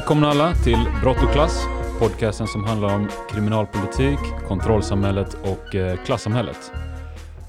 Välkomna 0.00 0.28
alla 0.28 0.54
till 0.54 0.78
Brott 1.02 1.22
och 1.22 1.32
klass, 1.32 1.64
podcasten 1.98 2.46
som 2.46 2.64
handlar 2.64 2.94
om 2.94 3.08
kriminalpolitik, 3.30 4.18
kontrollsamhället 4.48 5.34
och 5.34 5.74
eh, 5.74 6.04
klassamhället. 6.04 6.72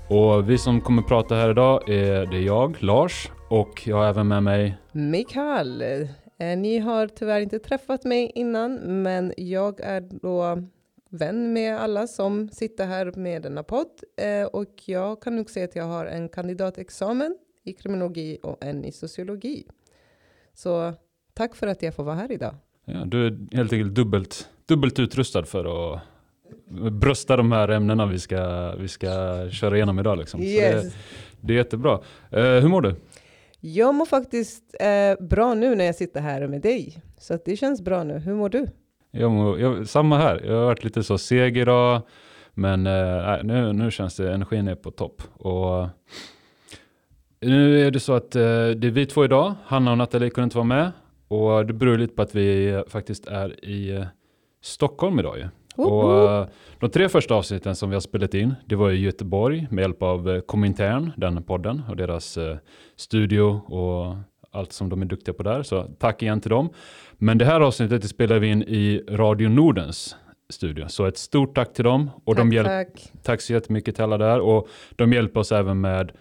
Och 0.10 0.50
vi 0.50 0.58
som 0.58 0.82
kommer 0.82 1.02
prata 1.02 1.36
här 1.36 1.50
idag 1.50 1.90
är 1.90 2.26
det 2.26 2.40
jag, 2.40 2.84
Lars, 2.84 3.32
och 3.50 3.88
jag 3.88 3.98
har 3.98 4.06
även 4.06 4.28
med 4.28 4.44
mig 4.44 4.78
Mikael. 4.92 5.82
Eh, 5.82 6.58
ni 6.58 6.80
har 6.80 7.08
tyvärr 7.08 7.42
inte 7.42 7.60
träffat 7.60 8.04
mig 8.04 8.32
innan, 8.36 8.74
men 9.04 9.34
jag 9.38 9.80
är 9.80 10.02
då 10.02 10.64
vän 11.10 11.54
med 11.54 11.80
alla 11.80 12.08
som 12.08 12.50
sitter 12.50 12.86
här 12.86 13.12
med 13.16 13.42
denna 13.42 13.64
podd 13.64 14.04
eh, 14.18 14.46
och 14.46 14.74
jag 14.86 15.22
kan 15.22 15.36
nog 15.36 15.50
säga 15.50 15.66
att 15.66 15.76
jag 15.76 15.86
har 15.86 16.06
en 16.06 16.30
kandidatexamen 16.30 17.38
i 17.64 17.74
kriminologi 17.74 18.40
och 18.44 18.64
en 18.64 18.86
i 18.86 18.92
sociologi. 18.92 19.68
Så 20.54 20.94
tack 21.34 21.56
för 21.56 21.68
att 21.68 21.82
jag 21.82 21.96
får 21.96 22.04
vara 22.04 22.16
här 22.16 22.32
idag. 22.32 22.56
Ja, 22.86 23.06
du 23.06 23.28
är 23.28 23.56
helt 23.56 23.74
enkelt 23.74 23.96
dubbelt, 23.96 24.50
dubbelt 24.66 25.00
utrustad 25.00 25.46
för 25.46 25.94
att 25.94 26.02
brösta 26.92 27.38
de 27.38 27.52
här 27.52 27.70
ämnena 27.70 28.06
vi 28.06 28.20
ska, 28.20 28.72
vi 28.76 28.88
ska 28.88 29.10
köra 29.50 29.76
igenom 29.76 30.00
idag. 30.00 30.18
Liksom. 30.18 30.42
Yes. 30.42 30.84
Det, 30.84 30.94
det, 31.42 31.54
är 31.54 31.58
jättebra. 31.58 31.94
Uh, 32.34 32.42
hur 32.42 32.68
mår 32.68 32.82
du? 32.82 32.96
Jag 33.60 33.96
mår 33.96 34.06
faktiskt 34.06 34.76
uh, 34.82 35.28
bra 35.28 35.54
nu 35.54 35.76
när 35.76 35.86
jag 35.86 35.96
sitter 35.96 36.22
här 36.22 36.48
med 36.48 36.62
dig. 36.62 37.02
Så 37.18 37.38
det 37.46 37.58
känns 37.58 37.82
bra 37.82 38.04
nu. 38.04 38.20
Hur 38.20 38.34
mår 38.34 38.50
du? 38.50 38.68
Jag 39.12 39.32
mår, 39.32 39.60
jag, 39.60 39.88
samma 39.88 40.18
här. 40.18 40.42
Jag 40.46 40.56
har 40.56 40.66
varit 40.66 40.84
lite 40.84 41.04
så 41.04 41.18
seg 41.18 41.58
idag. 41.58 42.02
Men 42.54 42.88
uh, 42.88 43.44
nu, 43.44 43.74
nu 43.74 43.92
känns 43.92 44.16
det, 44.16 44.34
energin 44.34 44.68
är 44.68 44.76
på 44.76 44.92
topp. 44.92 45.22
Och 45.34 45.88
nu 47.40 47.88
är 47.88 47.92
det 47.92 48.00
så 48.00 48.14
att 48.14 48.32
det 48.32 48.40
är 48.88 48.92
vi 48.92 49.06
två 49.06 49.26
idag. 49.26 49.54
Hanna 49.66 49.92
och 49.92 49.98
Nathalie 49.98 50.30
kunde 50.30 50.44
inte 50.44 50.58
vara 50.58 50.66
med. 50.66 50.92
Och 51.32 51.66
det 51.66 51.74
beror 51.74 51.98
lite 51.98 52.16
på 52.16 52.22
att 52.22 52.36
vi 52.36 52.84
faktiskt 52.88 53.28
är 53.28 53.66
i 53.66 54.06
Stockholm 54.62 55.20
idag 55.20 55.38
ju. 55.38 55.48
Och 55.84 56.24
uh, 56.24 56.46
de 56.80 56.90
tre 56.90 57.10
första 57.10 57.36
avsnitten 57.36 57.76
som 57.76 57.90
vi 57.90 57.96
har 57.96 58.02
spelat 58.02 58.34
in, 58.34 58.54
det 58.66 58.76
var 58.76 58.92
i 58.92 59.00
Göteborg 59.00 59.68
med 59.70 59.82
hjälp 59.82 60.04
av 60.04 60.30
uh, 60.30 60.42
Komintern, 60.42 61.12
den 61.18 61.44
podden 61.44 61.82
och 61.90 61.96
deras 61.96 62.38
studio 62.96 63.62
och 63.68 64.16
allt 64.52 64.74
som 64.74 64.90
de 64.90 65.02
är 65.02 65.06
duktiga 65.06 65.34
på 65.34 65.44
där. 65.44 65.64
Så 65.64 65.84
tack 66.00 66.22
igen 66.24 66.42
till 66.42 66.50
dem. 66.50 66.70
Men 67.14 67.38
det 67.38 67.46
här 67.46 67.62
avsnittet 67.62 68.10
spelar 68.10 68.40
vi 68.40 68.48
in 68.48 68.64
i 68.64 69.04
Radio 69.10 69.50
Nordens 69.50 70.16
studio. 70.50 70.88
Så 70.88 71.06
ett 71.06 71.18
stort 71.18 71.56
tack 71.56 71.74
till 71.74 71.84
dem. 71.84 72.10
Och 72.24 72.36
tack, 72.36 72.46
de 72.46 72.56
hjälp, 72.56 72.68
tack. 72.68 73.12
tack 73.24 73.42
så 73.42 73.54
jättemycket 73.54 73.96
till 73.96 74.04
alla 74.04 74.18
där. 74.18 74.40
Och 74.40 74.68
de 74.96 75.14
hjälper 75.14 75.40
oss 75.40 75.52
även 75.52 75.82
med 75.82 76.12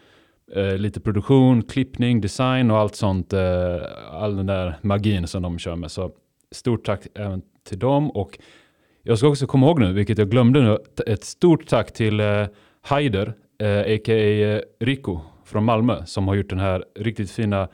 eh, 0.57 0.77
lite 0.77 1.01
produktion, 1.01 1.63
klippning, 1.63 2.21
design 2.21 2.71
och 2.71 2.79
allt 2.79 2.95
sånt. 2.95 3.33
Eh, 3.33 3.77
all 4.11 4.37
den 4.37 4.47
där 4.47 4.79
magin 4.83 5.27
som 5.27 5.43
de 5.43 5.59
kör 5.59 5.77
med. 5.77 5.91
Så 5.91 6.11
stort 6.53 6.85
tack 6.85 7.01
även 7.15 7.43
till 7.69 7.79
dem. 7.79 8.11
Och 8.11 8.39
jag 9.03 9.19
ska 9.19 9.29
också 9.29 9.47
komma 9.47 9.67
ihåg 9.67 9.81
nu, 9.81 9.93
vilket 9.93 10.19
jag 10.19 10.31
glömde 10.31 10.63
nu, 10.63 10.79
ett 11.07 11.25
stort 11.25 11.67
tack 11.67 11.93
till 11.93 12.21
eh, 12.21 12.47
Haider, 12.83 13.35
eh, 13.59 13.95
a.k.a. 13.95 14.15
Eh, 14.15 14.61
Rico 14.81 15.21
från 15.45 15.65
Malmö, 15.65 16.05
som 16.07 16.29
har 16.29 16.35
gjort 16.35 16.51
den 16.51 16.59
här 16.59 16.85
riktigt 16.95 17.31
fina 17.31 17.69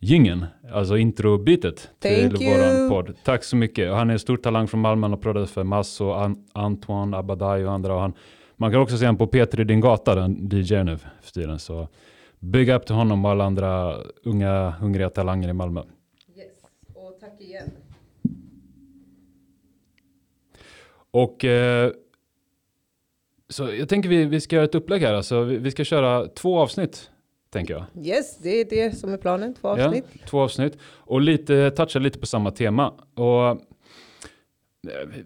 gingen, 0.00 0.46
alltså 0.72 0.96
introbitet 0.96 1.90
till 1.98 2.30
Thank 2.30 2.42
våran 2.42 2.76
you. 2.76 2.88
podd. 2.88 3.14
Tack 3.24 3.44
så 3.44 3.56
mycket. 3.56 3.92
Han 3.92 4.08
är 4.10 4.12
en 4.12 4.18
stor 4.18 4.36
talang 4.36 4.68
från 4.68 4.80
Malmö, 4.80 5.04
han 5.04 5.10
har 5.12 5.18
proddat 5.18 5.50
för 5.50 5.64
Masso, 5.64 6.12
An 6.12 6.44
Antoine 6.52 7.14
Abadai 7.14 7.64
och 7.64 7.72
andra. 7.72 7.94
Och 7.94 8.00
han, 8.00 8.12
man 8.60 8.72
kan 8.72 8.80
också 8.80 8.98
se 8.98 9.06
honom 9.06 9.18
på 9.18 9.26
Peter 9.26 9.60
i 9.60 9.64
din 9.64 9.80
gata, 9.80 10.14
den 10.14 10.48
DJ 10.52 10.82
nu 10.82 10.98
för 11.22 11.32
tiden. 11.32 11.58
Så 11.58 11.88
big 12.38 12.68
up 12.68 12.86
till 12.86 12.94
honom 12.94 13.24
och 13.24 13.30
alla 13.30 13.44
andra 13.44 13.96
unga, 14.24 14.70
hungriga 14.70 15.10
talanger 15.10 15.48
i 15.48 15.52
Malmö. 15.52 15.82
Yes. 16.36 16.46
Och 16.94 17.16
tack 17.20 17.40
igen. 17.40 17.70
Och 21.10 21.44
eh, 21.44 21.92
så 23.48 23.68
jag 23.78 23.88
tänker 23.88 24.08
vi, 24.08 24.24
vi 24.24 24.40
ska 24.40 24.56
göra 24.56 24.64
ett 24.64 24.74
upplägg 24.74 25.02
här. 25.02 25.14
Alltså, 25.14 25.42
vi, 25.42 25.56
vi 25.56 25.70
ska 25.70 25.84
köra 25.84 26.26
två 26.26 26.58
avsnitt, 26.58 27.10
tänker 27.50 27.74
jag. 27.74 28.06
Yes, 28.06 28.38
det 28.38 28.50
är 28.50 28.64
det 28.64 28.96
som 28.96 29.12
är 29.12 29.16
planen. 29.16 29.54
Två 29.54 29.68
avsnitt. 29.68 30.04
Ja, 30.12 30.20
två 30.26 30.40
avsnitt. 30.40 30.78
Och 30.82 31.20
lite, 31.20 31.70
toucha 31.70 31.98
lite 31.98 32.18
på 32.18 32.26
samma 32.26 32.50
tema. 32.50 32.94
Och 33.14 33.60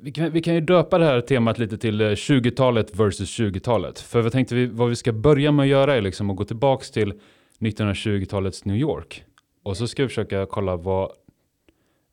vi 0.01 0.13
kan, 0.13 0.33
vi 0.33 0.43
kan 0.43 0.55
ju 0.55 0.61
döpa 0.61 0.99
det 0.99 1.05
här 1.05 1.21
temat 1.21 1.59
lite 1.59 1.79
till 1.79 2.01
eh, 2.01 2.05
20-talet 2.05 2.97
versus 2.97 3.39
20-talet. 3.39 3.99
För 3.99 4.21
vad 4.21 4.33
tänkte 4.33 4.55
vi, 4.55 4.67
vad 4.67 4.89
vi 4.89 4.97
ska 4.97 5.13
börja 5.13 5.53
med 5.53 5.63
att 5.63 5.69
göra 5.69 5.95
är 5.95 6.01
liksom 6.01 6.31
att 6.31 6.37
gå 6.37 6.45
tillbaks 6.45 6.91
till 6.91 7.15
1920-talets 7.59 8.65
New 8.65 8.77
York. 8.77 9.25
Och 9.63 9.77
så 9.77 9.87
ska 9.87 10.03
vi 10.03 10.09
försöka 10.09 10.47
kolla 10.47 10.77
vad 10.77 11.11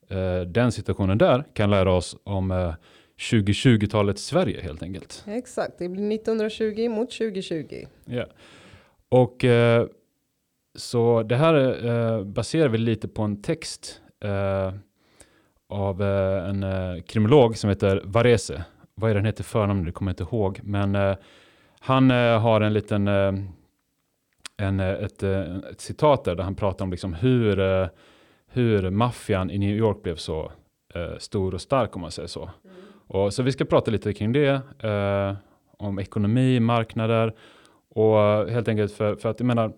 eh, 0.10 0.42
den 0.42 0.72
situationen 0.72 1.18
där 1.18 1.44
kan 1.54 1.70
lära 1.70 1.94
oss 1.94 2.18
om 2.24 2.52
eh, 2.52 2.74
2020-talets 3.20 4.26
Sverige 4.26 4.62
helt 4.62 4.84
enkelt. 4.84 5.24
Exakt, 5.28 5.74
det 5.78 5.90
blir 5.90 6.12
1920 6.16 6.90
mot 6.90 7.12
2020. 7.12 7.86
Ja. 8.06 8.26
Och 9.10 9.46
eh, 9.46 9.88
så 10.76 11.24
det 11.24 11.36
här 11.36 11.86
eh, 11.88 12.24
baserar 12.24 12.70
vi 12.70 12.78
lite 12.78 13.08
på 13.08 13.22
en 13.22 13.42
text 13.42 14.02
eh, 14.24 14.74
av 15.70 16.02
eh, 16.02 16.50
en 16.50 16.64
eh, 16.64 17.02
kriminolog 17.02 17.58
som 17.58 17.70
heter 17.70 18.02
Varese. 18.06 18.64
Vad 18.96 19.12
är 19.12 19.16
den 19.16 19.26
heter 19.26 19.44
förnamn? 19.44 19.86
Det 19.86 19.92
kommer 19.92 20.10
jag 20.10 20.14
inte 20.14 20.36
ihåg. 20.36 20.60
Men 20.64 20.96
eh, 20.96 21.16
han 21.80 22.10
har 22.10 22.62
en 22.62 22.74
liten 22.74 23.08
en, 24.58 24.80
ett, 24.80 25.24
ett 25.24 25.82
citat 25.82 26.24
där, 26.24 26.36
där 26.36 26.44
han 26.44 26.56
pratar 26.56 26.86
om 26.86 26.92
liksom 26.92 27.14
hur, 27.14 27.90
hur 28.48 28.90
maffian 28.90 29.52
i 29.52 29.58
New 29.58 29.78
York 29.78 30.04
blev 30.04 30.16
så 30.16 30.52
eh, 30.96 31.18
stor 31.18 31.54
och 31.54 31.62
stark 31.62 31.96
om 31.96 32.02
man 32.02 32.12
säger 32.12 32.28
så. 32.28 32.50
Och, 33.08 33.34
så 33.34 33.44
vi 33.44 33.52
ska 33.52 33.66
prata 33.66 33.92
lite 33.92 34.14
kring 34.14 34.34
det, 34.34 34.62
eh, 34.80 35.36
om 35.78 36.00
ekonomi, 36.00 36.60
marknader 36.60 37.34
och 37.90 38.18
helt 38.50 38.68
enkelt 38.68 38.94
för, 38.94 39.16
för 39.16 39.30
att 39.30 39.40
jag 39.40 39.48
menar, 39.48 39.74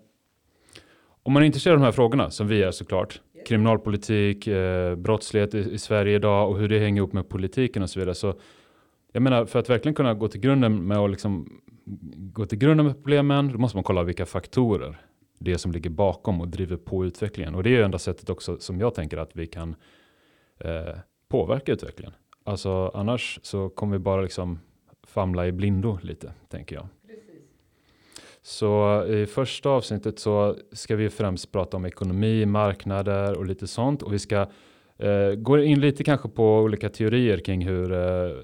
om 1.22 1.32
man 1.32 1.42
är 1.42 1.46
intresserad 1.46 1.74
av 1.74 1.80
de 1.80 1.84
här 1.84 1.92
frågorna, 1.92 2.30
som 2.30 2.48
vi 2.48 2.62
är 2.62 2.70
såklart, 2.70 3.20
kriminalpolitik, 3.46 4.46
eh, 4.46 4.96
brottslighet 4.96 5.54
i, 5.54 5.58
i 5.58 5.78
Sverige 5.78 6.16
idag 6.16 6.50
och 6.50 6.58
hur 6.58 6.68
det 6.68 6.78
hänger 6.78 6.96
ihop 6.96 7.12
med 7.12 7.28
politiken 7.28 7.82
och 7.82 7.90
så 7.90 8.00
vidare. 8.00 8.14
Så 8.14 8.34
jag 9.12 9.22
menar, 9.22 9.44
för 9.44 9.58
att 9.58 9.70
verkligen 9.70 9.94
kunna 9.94 10.14
gå 10.14 10.28
till 10.28 10.40
grunden 10.40 10.86
med 10.86 10.98
att 10.98 11.10
liksom, 11.10 11.60
gå 12.16 12.46
till 12.46 12.58
grunden 12.58 12.86
med 12.86 12.94
problemen, 12.94 13.52
då 13.52 13.58
måste 13.58 13.76
man 13.76 13.84
kolla 13.84 14.02
vilka 14.02 14.26
faktorer 14.26 15.00
det 15.38 15.52
är 15.52 15.56
som 15.56 15.72
ligger 15.72 15.90
bakom 15.90 16.40
och 16.40 16.48
driver 16.48 16.76
på 16.76 17.04
utvecklingen. 17.04 17.54
Och 17.54 17.62
det 17.62 17.70
är 17.70 17.72
ju 17.72 17.82
enda 17.82 17.98
sättet 17.98 18.30
också 18.30 18.58
som 18.58 18.80
jag 18.80 18.94
tänker 18.94 19.16
att 19.16 19.30
vi 19.36 19.46
kan 19.46 19.74
eh, 20.58 20.96
påverka 21.28 21.72
utvecklingen. 21.72 22.12
Alltså 22.44 22.90
annars 22.94 23.38
så 23.42 23.68
kommer 23.68 23.92
vi 23.92 23.98
bara 23.98 24.22
liksom 24.22 24.58
famla 25.06 25.46
i 25.46 25.52
blindo 25.52 25.98
lite, 26.02 26.32
tänker 26.48 26.76
jag. 26.76 26.86
Så 28.42 29.04
i 29.06 29.26
första 29.26 29.70
avsnittet 29.70 30.18
så 30.18 30.56
ska 30.72 30.96
vi 30.96 31.10
främst 31.10 31.52
prata 31.52 31.76
om 31.76 31.84
ekonomi, 31.84 32.46
marknader 32.46 33.38
och 33.38 33.46
lite 33.46 33.66
sånt. 33.66 34.02
Och 34.02 34.12
vi 34.12 34.18
ska 34.18 34.46
eh, 34.98 35.34
gå 35.36 35.58
in 35.58 35.80
lite 35.80 36.04
kanske 36.04 36.28
på 36.28 36.58
olika 36.58 36.88
teorier 36.88 37.38
kring 37.38 37.66
hur, 37.66 37.92
eh, 37.92 37.98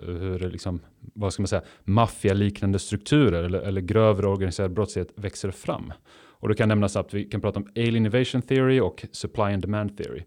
hur 0.07 0.51
liksom, 0.51 0.81
vad 1.15 1.33
ska 1.33 1.43
man 1.43 1.49
säga, 1.49 1.63
maffialiknande 1.85 2.79
strukturer 2.79 3.43
eller, 3.43 3.61
eller 3.61 3.81
grövre 3.81 4.29
organiserad 4.29 4.73
brottslighet 4.73 5.13
växer 5.15 5.51
fram. 5.51 5.93
Och 6.41 6.49
då 6.49 6.55
kan 6.55 6.69
nämnas 6.69 6.97
att 6.97 7.15
vi 7.15 7.25
kan 7.25 7.41
prata 7.41 7.61
om 7.61 7.69
alien 7.77 7.97
innovation 7.97 8.43
theory 8.43 8.81
och 8.81 9.07
supply 9.13 9.45
and 9.45 9.63
demand 9.63 9.97
theory. 9.97 10.25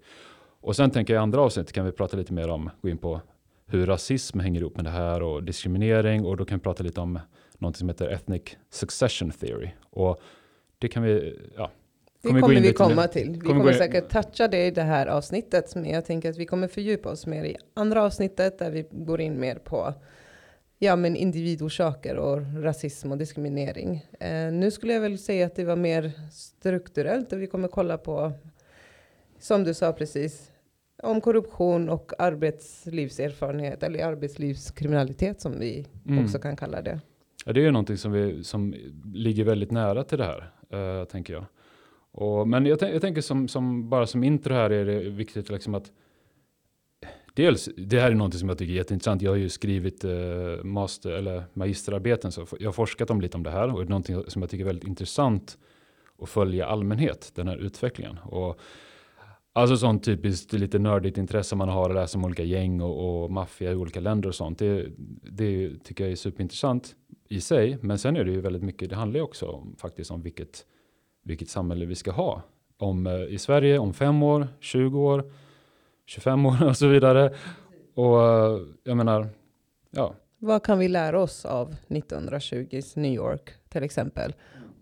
Och 0.61 0.75
sen 0.75 0.91
tänker 0.91 1.13
jag 1.13 1.21
i 1.21 1.23
andra 1.23 1.41
avsnitt 1.41 1.71
kan 1.71 1.85
vi 1.85 1.91
prata 1.91 2.17
lite 2.17 2.33
mer 2.33 2.49
om, 2.49 2.69
gå 2.81 2.89
in 2.89 2.97
på 2.97 3.21
hur 3.67 3.85
rasism 3.85 4.39
hänger 4.39 4.61
ihop 4.61 4.75
med 4.75 4.85
det 4.85 4.91
här 4.91 5.23
och 5.23 5.43
diskriminering 5.43 6.25
och 6.25 6.37
då 6.37 6.45
kan 6.45 6.57
vi 6.57 6.63
prata 6.63 6.83
lite 6.83 7.01
om 7.01 7.19
något 7.61 7.77
som 7.77 7.89
heter 7.89 8.09
ethnic 8.09 8.41
succession 8.69 9.31
theory. 9.31 9.69
Och 9.89 10.19
det 10.79 10.87
kan 10.87 11.03
vi, 11.03 11.39
ja. 11.57 11.71
Det 12.21 12.27
Kommer 12.27 12.41
kommer 12.41 12.59
vi 12.61 12.73
komma 12.73 12.95
mer- 12.95 13.07
till. 13.07 13.31
Vi 13.31 13.39
kommer 13.39 13.55
kommer, 13.59 13.73
säkert 13.73 14.09
toucha 14.09 14.47
det 14.47 14.65
i 14.67 14.71
det 14.71 14.81
här 14.81 15.07
avsnittet. 15.07 15.75
Men 15.75 15.85
jag 15.89 16.05
tänker 16.05 16.29
att 16.29 16.37
vi 16.37 16.45
kommer 16.45 16.67
fördjupa 16.67 17.09
oss 17.09 17.25
mer 17.25 17.43
i 17.43 17.57
andra 17.73 18.03
avsnittet 18.03 18.59
där 18.59 18.71
vi 18.71 18.85
går 18.91 19.21
in 19.21 19.39
mer 19.39 19.55
på 19.55 19.93
ja, 20.79 20.95
men 20.95 21.15
individorsaker 21.15 22.15
och 22.15 22.63
rasism 22.63 23.11
och 23.11 23.17
diskriminering. 23.17 24.05
Eh, 24.19 24.51
nu 24.51 24.71
skulle 24.71 24.93
jag 24.93 25.01
väl 25.01 25.17
säga 25.17 25.45
att 25.45 25.55
det 25.55 25.63
var 25.63 25.75
mer 25.75 26.11
strukturellt 26.31 27.33
och 27.33 27.41
vi 27.41 27.47
kommer 27.47 27.67
kolla 27.67 27.97
på, 27.97 28.31
som 29.39 29.63
du 29.63 29.73
sa 29.73 29.93
precis, 29.93 30.51
om 31.03 31.21
korruption 31.21 31.89
och 31.89 32.11
arbetslivserfarenhet 32.17 33.83
eller 33.83 34.05
arbetslivskriminalitet 34.05 35.41
som 35.41 35.59
vi 35.59 35.85
Mm. 36.07 36.23
också 36.25 36.39
kan 36.39 36.55
kalla 36.55 36.81
det. 36.81 36.99
Ja, 37.45 37.53
det 37.53 37.59
är 37.59 37.63
ju 37.63 37.71
någonting 37.71 37.97
som, 37.97 38.11
vi, 38.11 38.43
som 38.43 38.75
ligger 39.13 39.43
väldigt 39.43 39.71
nära 39.71 40.03
till 40.03 40.17
det 40.17 40.25
här, 40.25 40.51
eh, 40.69 41.05
tänker 41.05 41.33
jag. 41.33 41.45
Och, 42.11 42.47
men 42.47 42.65
jag, 42.65 42.81
jag 42.81 43.01
tänker 43.01 43.21
som, 43.21 43.47
som, 43.47 43.89
bara 43.89 44.07
som 44.07 44.23
intro 44.23 44.53
här 44.53 44.69
är 44.69 44.85
det 44.85 44.99
viktigt 44.99 45.49
liksom 45.49 45.75
att 45.75 45.91
Dels, 47.33 47.69
det 47.77 47.99
här 47.99 48.11
är 48.11 48.15
någonting 48.15 48.39
som 48.39 48.49
jag 48.49 48.57
tycker 48.57 48.73
är 48.73 48.77
jätteintressant. 48.77 49.21
Jag 49.21 49.31
har 49.31 49.35
ju 49.35 49.49
skrivit 49.49 50.03
eh, 50.03 50.63
master, 50.63 51.11
eller 51.11 51.43
magisterarbeten, 51.53 52.31
så 52.31 52.47
jag 52.59 52.67
har 52.67 52.73
forskat 52.73 53.09
om 53.09 53.21
lite 53.21 53.37
om 53.37 53.43
det 53.43 53.49
här 53.49 53.73
och 53.73 53.79
det 53.79 53.85
är 53.85 53.89
någonting 53.89 54.23
som 54.27 54.41
jag 54.41 54.51
tycker 54.51 54.63
är 54.63 54.67
väldigt 54.67 54.87
intressant 54.87 55.57
att 56.21 56.29
följa 56.29 56.65
allmänhet, 56.65 57.31
den 57.35 57.47
här 57.47 57.57
utvecklingen. 57.57 58.17
Och 58.17 58.59
Alltså 59.53 59.77
sånt 59.77 60.03
typiskt 60.03 60.53
lite 60.53 60.79
nördigt 60.79 61.17
intresse 61.17 61.55
man 61.55 61.69
har 61.69 61.89
att 61.89 61.95
läsa 61.95 62.17
om 62.17 62.25
olika 62.25 62.43
gäng 62.43 62.81
och, 62.81 63.23
och 63.23 63.31
maffia 63.31 63.71
i 63.71 63.75
olika 63.75 63.99
länder 63.99 64.29
och 64.29 64.35
sånt. 64.35 64.59
Det, 64.59 64.87
det 65.31 65.83
tycker 65.83 66.03
jag 66.03 66.11
är 66.11 66.15
superintressant 66.15 66.95
i 67.29 67.41
sig. 67.41 67.77
Men 67.81 67.99
sen 67.99 68.15
är 68.17 68.23
det 68.23 68.31
ju 68.31 68.41
väldigt 68.41 68.63
mycket, 68.63 68.89
det 68.89 68.95
handlar 68.95 69.17
ju 69.17 69.23
också 69.23 69.45
om, 69.45 69.75
faktiskt 69.77 70.11
om 70.11 70.21
vilket, 70.21 70.65
vilket 71.23 71.49
samhälle 71.49 71.85
vi 71.85 71.95
ska 71.95 72.11
ha. 72.11 72.41
Om 72.77 73.07
eh, 73.07 73.23
i 73.23 73.37
Sverige 73.37 73.79
om 73.79 73.93
fem 73.93 74.23
år, 74.23 74.47
20 74.59 74.99
år, 74.99 75.31
25 76.05 76.45
år 76.45 76.63
och 76.67 76.77
så 76.77 76.87
vidare. 76.87 77.33
Och 77.95 78.23
eh, 78.23 78.59
jag 78.83 78.97
menar, 78.97 79.29
ja. 79.89 80.15
Vad 80.37 80.63
kan 80.63 80.79
vi 80.79 80.87
lära 80.87 81.21
oss 81.21 81.45
av 81.45 81.75
1920s 81.87 82.99
New 82.99 83.13
York 83.13 83.51
till 83.69 83.83
exempel? 83.83 84.33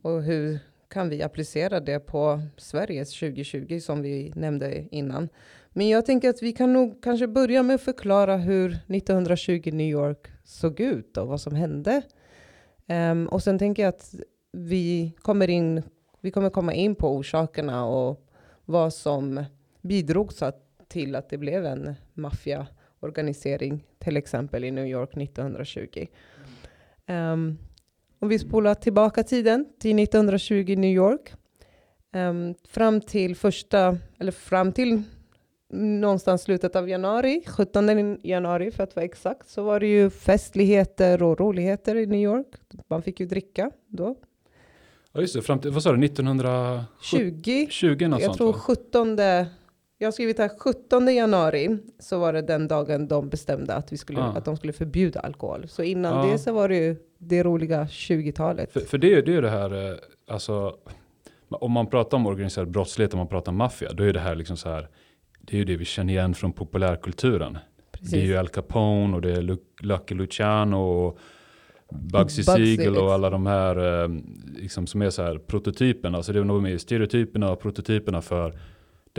Och 0.01 0.23
hur 0.23 0.59
kan 0.89 1.09
vi 1.09 1.23
applicera 1.23 1.79
det 1.79 1.99
på 1.99 2.41
Sveriges 2.57 3.19
2020 3.19 3.79
som 3.79 4.01
vi 4.01 4.33
nämnde 4.35 4.85
innan? 4.91 5.29
Men 5.69 5.89
jag 5.89 6.05
tänker 6.05 6.29
att 6.29 6.41
vi 6.41 6.53
kan 6.53 6.73
nog 6.73 7.03
kanske 7.03 7.27
börja 7.27 7.63
med 7.63 7.75
att 7.75 7.81
förklara 7.81 8.37
hur 8.37 8.71
1920 8.87 9.69
New 9.73 9.87
York 9.87 10.27
såg 10.43 10.79
ut 10.79 11.17
och 11.17 11.27
vad 11.27 11.41
som 11.41 11.55
hände. 11.55 12.01
Um, 12.87 13.27
och 13.27 13.43
sen 13.43 13.59
tänker 13.59 13.83
jag 13.83 13.89
att 13.89 14.15
vi 14.51 15.13
kommer, 15.21 15.49
in, 15.49 15.83
vi 16.21 16.31
kommer 16.31 16.49
komma 16.49 16.73
in 16.73 16.95
på 16.95 17.15
orsakerna 17.15 17.85
och 17.85 18.25
vad 18.65 18.93
som 18.93 19.45
bidrog 19.81 20.33
så 20.33 20.45
att, 20.45 20.63
till 20.87 21.15
att 21.15 21.29
det 21.29 21.37
blev 21.37 21.65
en 21.65 21.95
maffiaorganisering, 22.13 23.87
till 23.99 24.17
exempel 24.17 24.63
i 24.63 24.71
New 24.71 24.87
York 24.87 25.17
1920. 25.17 26.07
Um, 27.07 27.15
ehm, 27.15 27.57
om 28.19 28.29
vi 28.29 28.39
spolar 28.39 28.75
tillbaka 28.75 29.23
tiden 29.23 29.65
till 29.79 29.99
1920 29.99 30.75
New 30.77 30.91
York. 30.91 31.33
Um, 32.15 32.55
fram 32.69 33.01
till 33.01 33.35
första, 33.35 33.97
eller 34.19 34.31
fram 34.31 34.71
till 34.73 35.03
någonstans 35.73 36.41
slutet 36.41 36.75
av 36.75 36.89
januari, 36.89 37.43
17 37.47 38.17
januari 38.23 38.71
för 38.71 38.83
att 38.83 38.95
vara 38.95 39.05
exakt, 39.05 39.49
så 39.49 39.63
var 39.63 39.79
det 39.79 39.87
ju 39.87 40.09
festligheter 40.09 41.23
och 41.23 41.39
roligheter 41.39 41.95
i 41.95 42.05
New 42.05 42.19
York. 42.19 42.47
Man 42.87 43.01
fick 43.01 43.19
ju 43.19 43.25
dricka 43.25 43.71
då. 43.87 44.15
Ja 45.11 45.21
just 45.21 45.33
det, 45.33 45.41
fram 45.41 45.59
till, 45.59 45.71
vad 45.71 45.83
sa 45.83 45.91
du, 45.91 46.05
1920? 46.05 47.67
20 47.69 48.07
något 48.07 48.21
Jag 48.21 48.25
sånt, 48.25 48.37
tror 48.37 48.53
va? 48.53 48.59
17, 48.59 49.15
jag 50.01 50.07
har 50.07 50.11
skrivit 50.11 50.37
här 50.37 50.49
17 50.59 51.15
januari 51.15 51.77
så 51.99 52.19
var 52.19 52.33
det 52.33 52.41
den 52.41 52.67
dagen 52.67 53.07
de 53.07 53.29
bestämde 53.29 53.73
att, 53.75 53.93
vi 53.93 53.97
skulle, 53.97 54.19
Ja. 54.19 54.25
att 54.25 54.45
de 54.45 54.57
skulle 54.57 54.73
förbjuda 54.73 55.19
alkohol. 55.19 55.67
Så 55.67 55.83
innan 55.83 56.27
Ja. 56.27 56.31
det 56.31 56.37
så 56.39 56.53
var 56.53 56.69
det 56.69 56.75
ju 56.75 56.95
det 57.17 57.43
roliga 57.43 57.85
20-talet. 57.87 58.71
För, 58.73 58.79
för 58.79 58.97
det, 58.97 59.13
är- 59.13 59.27
ju 59.29 59.41
det 59.41 59.49
här, 59.49 59.89
eh, 59.91 59.95
alltså, 60.27 60.75
om 61.49 61.71
man 61.71 61.87
pratar 61.87 62.17
om 62.17 62.27
organiserad 62.27 62.71
brottslighet, 62.71 63.13
om 63.13 63.17
man 63.17 63.27
pratar 63.27 63.51
om 63.51 63.57
maffia, 63.57 63.93
då 63.93 64.03
är 64.03 64.13
det 64.13 64.19
här 64.19 64.35
liksom 64.35 64.57
så 64.57 64.69
här, 64.69 64.87
det 65.41 65.53
är 65.53 65.57
ju 65.57 65.65
det 65.65 65.77
vi 65.77 65.85
känner 65.85 66.13
igen 66.13 66.33
från 66.33 66.53
populärkulturen. 66.53 67.57
Precis. 67.91 68.11
Det 68.11 68.21
är 68.21 68.25
ju 68.25 68.37
Al 68.37 68.47
Capone 68.47 69.15
och 69.15 69.21
det 69.21 69.31
är 69.31 69.41
Lu- 69.41 69.57
Lucky 69.81 70.15
Luciano 70.15 70.77
och 70.77 71.17
Bugsy 71.91 72.43
Bugsy, 72.43 72.75
Siegel 72.75 72.97
och 72.97 73.13
alla 73.13 73.29
de 73.29 73.45
här 73.45 74.03
eh, 74.03 74.09
liksom 74.55 74.87
som 74.87 75.01
är 75.01 75.09
så 75.09 75.21
här 75.23 75.37
prototyperna. 75.37 76.17
Alltså 76.17 76.33
det 76.33 76.39
är 76.39 76.43
nog 76.43 76.61
med 76.61 76.81
stereotyperna 76.81 77.51
och 77.51 77.59
prototyperna 77.61 78.21
för 78.21 78.59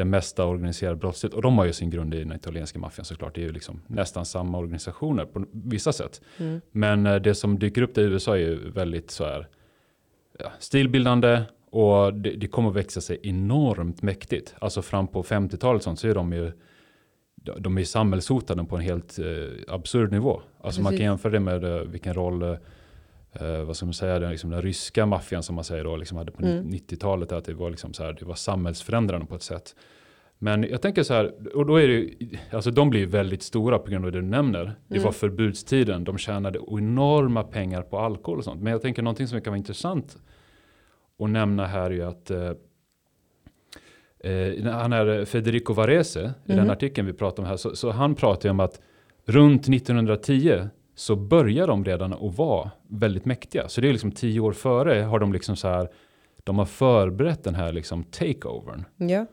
den 0.01 0.11
mesta 0.11 0.47
organiserad 0.47 0.99
brottslighet. 0.99 1.35
Och 1.35 1.43
de 1.43 1.59
har 1.59 1.65
ju 1.65 1.73
sin 1.73 1.91
grund 1.91 2.15
i 2.15 2.19
den 2.19 2.33
italienska 2.33 2.79
maffian 2.79 3.05
såklart. 3.05 3.35
Det 3.35 3.41
är 3.41 3.47
ju 3.47 3.53
liksom 3.53 3.83
nästan 3.87 4.25
samma 4.25 4.59
organisationer 4.59 5.25
på 5.25 5.45
vissa 5.53 5.93
sätt. 5.93 6.21
Mm. 6.39 6.61
Men 6.71 7.07
eh, 7.07 7.17
det 7.17 7.35
som 7.35 7.59
dyker 7.59 7.83
upp 7.83 7.99
i 7.99 8.01
USA 8.01 8.35
är 8.35 8.41
ju 8.41 8.71
väldigt 8.71 9.11
så 9.11 9.25
här 9.25 9.49
ja, 10.39 10.53
stilbildande 10.59 11.43
och 11.71 12.15
det, 12.15 12.31
det 12.31 12.47
kommer 12.47 12.71
att 12.71 12.77
växa 12.77 13.01
sig 13.01 13.21
enormt 13.23 14.03
mäktigt. 14.03 14.55
Alltså 14.59 14.83
fram 14.83 15.09
på 15.09 15.23
50-talet 15.23 15.83
sånt 15.83 15.99
så 15.99 16.09
är 16.09 16.15
de 16.15 16.33
ju 16.33 16.53
de 17.59 17.79
är 17.79 17.85
samhällshotade 17.85 18.65
på 18.65 18.77
en 18.77 18.83
helt 18.83 19.19
eh, 19.19 19.75
absurd 19.75 20.13
nivå. 20.13 20.43
Alltså 20.61 20.81
man 20.81 20.91
kan 20.91 20.97
Precis. 20.97 21.05
jämföra 21.05 21.33
det 21.33 21.41
med 21.41 21.65
eh, 21.65 21.81
vilken 21.81 22.15
roll 22.15 22.57
eh, 23.33 23.63
vad 23.65 23.77
ska 23.77 23.87
man 23.87 23.93
säga, 23.95 24.19
den, 24.19 24.31
liksom 24.31 24.51
den 24.51 24.63
ryska 24.63 25.07
maffian 25.07 25.43
som 25.43 25.55
man 25.55 25.65
säger 25.65 25.85
då, 25.85 25.97
liksom 25.97 26.19
hade 26.19 26.33
på 26.33 26.43
Mm. 26.43 26.71
90-talet, 26.71 27.33
att 27.33 27.45
det 27.45 27.55
var, 27.55 27.71
liksom 27.71 27.93
så 27.93 28.03
här, 28.05 28.13
det 28.13 28.25
var 28.25 28.35
samhällsförändrande 28.35 29.27
på 29.27 29.35
ett 29.35 29.43
sätt. 29.43 29.75
Men 30.43 30.63
jag 30.63 30.83
tänker 30.83 31.03
så 31.03 31.15
här, 31.15 31.33
och 31.57 31.67
då 31.67 31.77
är 31.77 31.89
det 31.89 31.95
ju, 31.95 32.15
alltså 32.53 32.71
de 32.71 32.91
blir 32.91 33.01
ju 33.01 33.07
väldigt 33.07 33.43
stora 33.43 33.79
på 33.79 33.91
grund 33.91 34.05
av 34.05 34.13
det 34.13 34.21
du 34.21 34.27
nämner. 34.27 34.65
Det 34.89 34.95
Mm. 34.95 35.05
var 35.05 35.13
förbudstiden, 35.13 36.05
de 36.05 36.19
tjänade 36.19 36.59
enorma 36.71 37.43
pengar 37.43 37.83
på 37.83 37.99
alkohol 37.99 38.39
och 38.39 38.45
sånt. 38.45 38.63
Men 38.63 38.73
jag 38.73 38.83
tänker 38.83 39.03
någonting 39.03 39.29
som 39.29 39.41
kan 39.41 39.51
vara 39.51 39.59
intressant 39.59 40.17
att 41.19 41.31
nämna 41.31 41.67
här 41.67 41.85
är 41.87 41.91
ju 41.91 42.03
att 42.03 42.31
eh, 42.31 42.51
eh, 44.31 44.73
han 44.73 44.93
är 44.93 45.25
Federico 45.25 45.73
Varese, 45.73 46.17
i 46.17 46.53
den 46.53 46.59
Mhm. 46.61 46.71
artikeln 46.71 47.07
vi 47.07 47.13
pratar 47.13 47.43
om 47.43 47.49
här, 47.49 47.57
så, 47.57 47.77
så 47.77 47.91
han 47.91 48.15
pratar 48.15 48.49
ju 48.49 48.51
om 48.51 48.61
att 48.61 48.81
runt 49.25 49.69
1910 49.69 50.69
så 51.01 51.17
börjar 51.17 51.67
de 51.67 51.85
redan 51.85 52.13
att 52.13 52.39
vara 52.39 52.71
väldigt 52.89 53.25
mäktiga. 53.25 53.69
Så 53.69 53.81
det 53.81 53.89
är 53.89 53.93
liksom 53.93 54.13
tio 54.13 54.41
år 54.41 54.53
före 54.53 55.03
har 55.03 55.19
de 55.19 55.33
liksom 55.33 55.57
så 55.57 55.69
här, 55.69 55.89
de 56.45 56.59
har 56.59 56.65
förberett 56.65 57.45
den 57.45 57.55
här 57.55 57.73
liksom 57.73 58.05
takeovern. 58.05 58.85
Ja, 58.97 59.27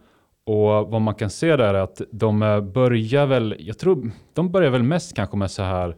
Och 0.43 0.91
vad 0.91 1.01
man 1.01 1.15
kan 1.15 1.29
se 1.29 1.55
där 1.55 1.73
är 1.73 1.79
att 1.83 2.01
de 2.11 2.43
eh, 2.43 2.61
börjar 2.61 3.25
väl, 3.25 3.55
jag 3.59 3.77
tror, 3.77 4.11
de 4.33 4.51
börjar 4.51 4.69
väl 4.69 4.83
mest 4.83 5.15
kanske 5.15 5.37
med 5.37 5.51
så 5.51 5.63
här 5.63 5.95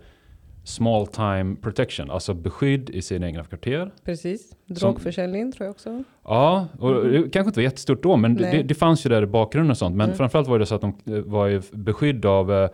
small 0.64 1.08
time 1.08 1.56
protection, 1.62 2.12
alltså 2.12 2.34
beskydd 2.34 2.90
i 2.90 3.02
sina 3.02 3.28
egna 3.28 3.44
kvarter. 3.44 3.92
precis. 4.06 4.52
Drogförsäljning 4.66 5.52
tror 5.52 5.66
jag 5.66 5.72
också. 5.72 6.04
Ja, 6.24 6.68
och 6.80 6.92
Mhm. 6.92 7.12
det 7.12 7.30
kanske 7.30 7.48
inte 7.50 7.60
var 7.60 7.64
jättestort 7.64 8.04
då, 8.04 8.18
men 8.18 8.36
det, 8.36 8.64
det, 8.64 8.74
fanns 8.76 9.06
ju 9.06 9.10
där 9.10 9.22
i 9.24 9.26
bakgrunden 9.26 9.72
och 9.72 9.78
sånt. 9.78 9.96
Men 9.96 10.06
Mm. 10.06 10.18
framförallt 10.18 10.48
var 10.48 10.60
det 10.60 10.66
så 10.66 10.76
att 10.76 10.82
de 10.82 10.94
eh, 11.06 11.14
var 11.22 11.48
ju 11.48 11.62
beskydd 11.72 12.26
av, 12.26 12.54
eh, 12.54 12.70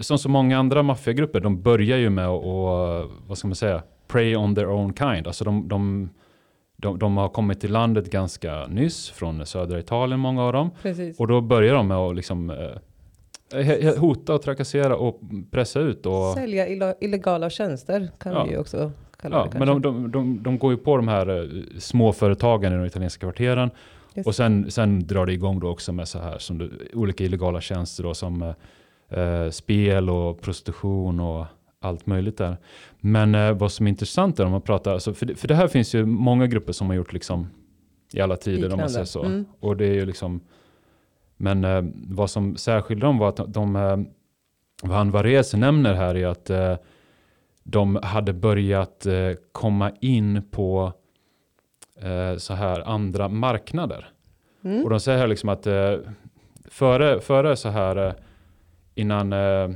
som 0.00 0.18
så 0.18 0.28
många 0.28 0.58
andra 0.58 0.82
maffiagrupper, 0.82 1.40
de 1.40 1.62
börjar 1.62 1.98
ju 1.98 2.10
med 2.10 2.26
att, 2.28 2.42
vad 3.26 3.38
ska 3.38 3.48
man 3.48 3.54
säga, 3.54 3.82
prey 4.08 4.36
on 4.36 4.54
their 4.54 4.68
own 4.68 4.94
kind. 4.94 5.26
Alltså 5.26 5.44
de, 5.44 5.68
de, 5.68 6.10
de, 6.76 6.98
de 6.98 7.16
har 7.16 7.28
kommit 7.28 7.60
till 7.60 7.72
landet 7.72 8.10
ganska 8.10 8.66
nyss, 8.66 9.10
från 9.10 9.46
södra 9.46 9.78
Italien, 9.78 10.20
många 10.20 10.42
av 10.44 10.52
dem. 10.52 10.70
Precis. 10.82 11.20
Och 11.20 11.26
då 11.28 11.40
börjar 11.40 11.74
de 11.74 11.88
med 11.88 11.96
att 11.96 12.16
liksom, 12.16 12.50
eh, 12.50 13.94
hota 13.98 14.34
och 14.34 14.42
trakassera 14.42 14.96
och 14.96 15.20
pressa 15.50 15.80
ut. 15.80 16.06
Och, 16.06 16.34
Sälja 16.34 16.68
illa- 16.68 16.94
illegala 17.00 17.50
tjänster 17.50 18.10
kan 18.18 18.32
Ja. 18.32 18.44
vi 18.44 18.50
ju 18.50 18.58
också 18.58 18.92
kalla 19.20 19.36
ja, 19.36 19.48
det 19.52 19.58
men 19.58 19.68
kanske. 19.68 19.88
de, 19.88 20.10
de, 20.10 20.42
de 20.42 20.58
går 20.58 20.70
ju 20.72 20.76
på 20.78 20.96
de 20.96 21.08
här 21.08 21.42
eh, 21.42 21.48
småföretagen 21.78 22.72
i 22.72 22.76
de 22.76 22.84
italienska 22.84 23.20
kvarteren. 23.20 23.70
Just 24.14 24.26
Och 24.26 24.34
sen, 24.34 24.70
sen 24.70 25.06
drar 25.06 25.26
det 25.26 25.32
igång 25.32 25.60
då 25.60 25.68
också 25.68 25.92
med 25.92 26.08
så 26.08 26.18
här 26.18 26.38
som 26.38 26.58
du, 26.58 26.70
olika 26.94 27.24
illegala 27.24 27.60
tjänster 27.60 28.02
då, 28.02 28.14
som 28.14 28.42
eh, 28.42 28.54
eh, 29.10 29.50
spel 29.50 30.10
och 30.10 30.40
prostitution 30.40 31.20
och 31.20 31.46
allt 31.80 32.06
möjligt 32.06 32.38
där. 32.38 32.56
Men 33.00 33.34
eh, 33.34 33.52
vad 33.52 33.72
som 33.72 33.86
är 33.86 33.90
intressant 33.90 34.40
är 34.40 34.44
om 34.44 34.50
man 34.50 34.62
pratar, 34.62 34.92
alltså, 34.92 35.14
för, 35.14 35.26
det, 35.26 35.34
för 35.34 35.48
det 35.48 35.54
här 35.54 35.68
finns 35.68 35.94
ju 35.94 36.06
många 36.06 36.46
grupper 36.46 36.72
som 36.72 36.86
har 36.86 36.94
gjort 36.94 37.12
liksom 37.12 37.46
i 38.12 38.20
alla 38.20 38.36
tider 38.36 38.56
om 38.56 38.60
man 38.60 38.70
Liknande. 38.70 38.92
säger 38.92 39.04
så. 39.04 39.24
Mm. 39.24 39.44
Och 39.60 39.76
det 39.76 39.86
är 39.86 39.94
ju 39.94 40.06
liksom, 40.06 40.40
men 41.36 41.64
eh, 41.64 41.84
vad 41.94 42.30
som 42.30 42.56
särskilde 42.56 43.06
dem 43.06 43.18
var 43.18 43.28
att 43.28 43.54
de, 43.54 43.76
eh, 43.76 43.96
vad 44.82 44.96
han 44.96 45.10
Varese 45.10 45.56
nämner 45.56 45.94
här 45.94 46.14
är 46.14 46.26
att 46.26 46.50
eh, 46.50 46.76
de 47.62 47.96
hade 48.02 48.32
börjat 48.32 49.06
eh, 49.06 49.32
komma 49.52 49.92
in 50.00 50.42
på 50.50 50.92
så 52.38 52.54
här 52.54 52.80
andra 52.80 53.28
marknader. 53.28 54.08
Mm. 54.64 54.84
Och 54.84 54.90
de 54.90 55.00
säger 55.00 55.18
här 55.18 55.26
liksom 55.26 55.48
att 55.48 55.66
före, 56.64 57.20
före 57.20 57.56
så 57.56 57.68
här 57.68 58.14
innan, 58.94 59.32
eh, 59.32 59.70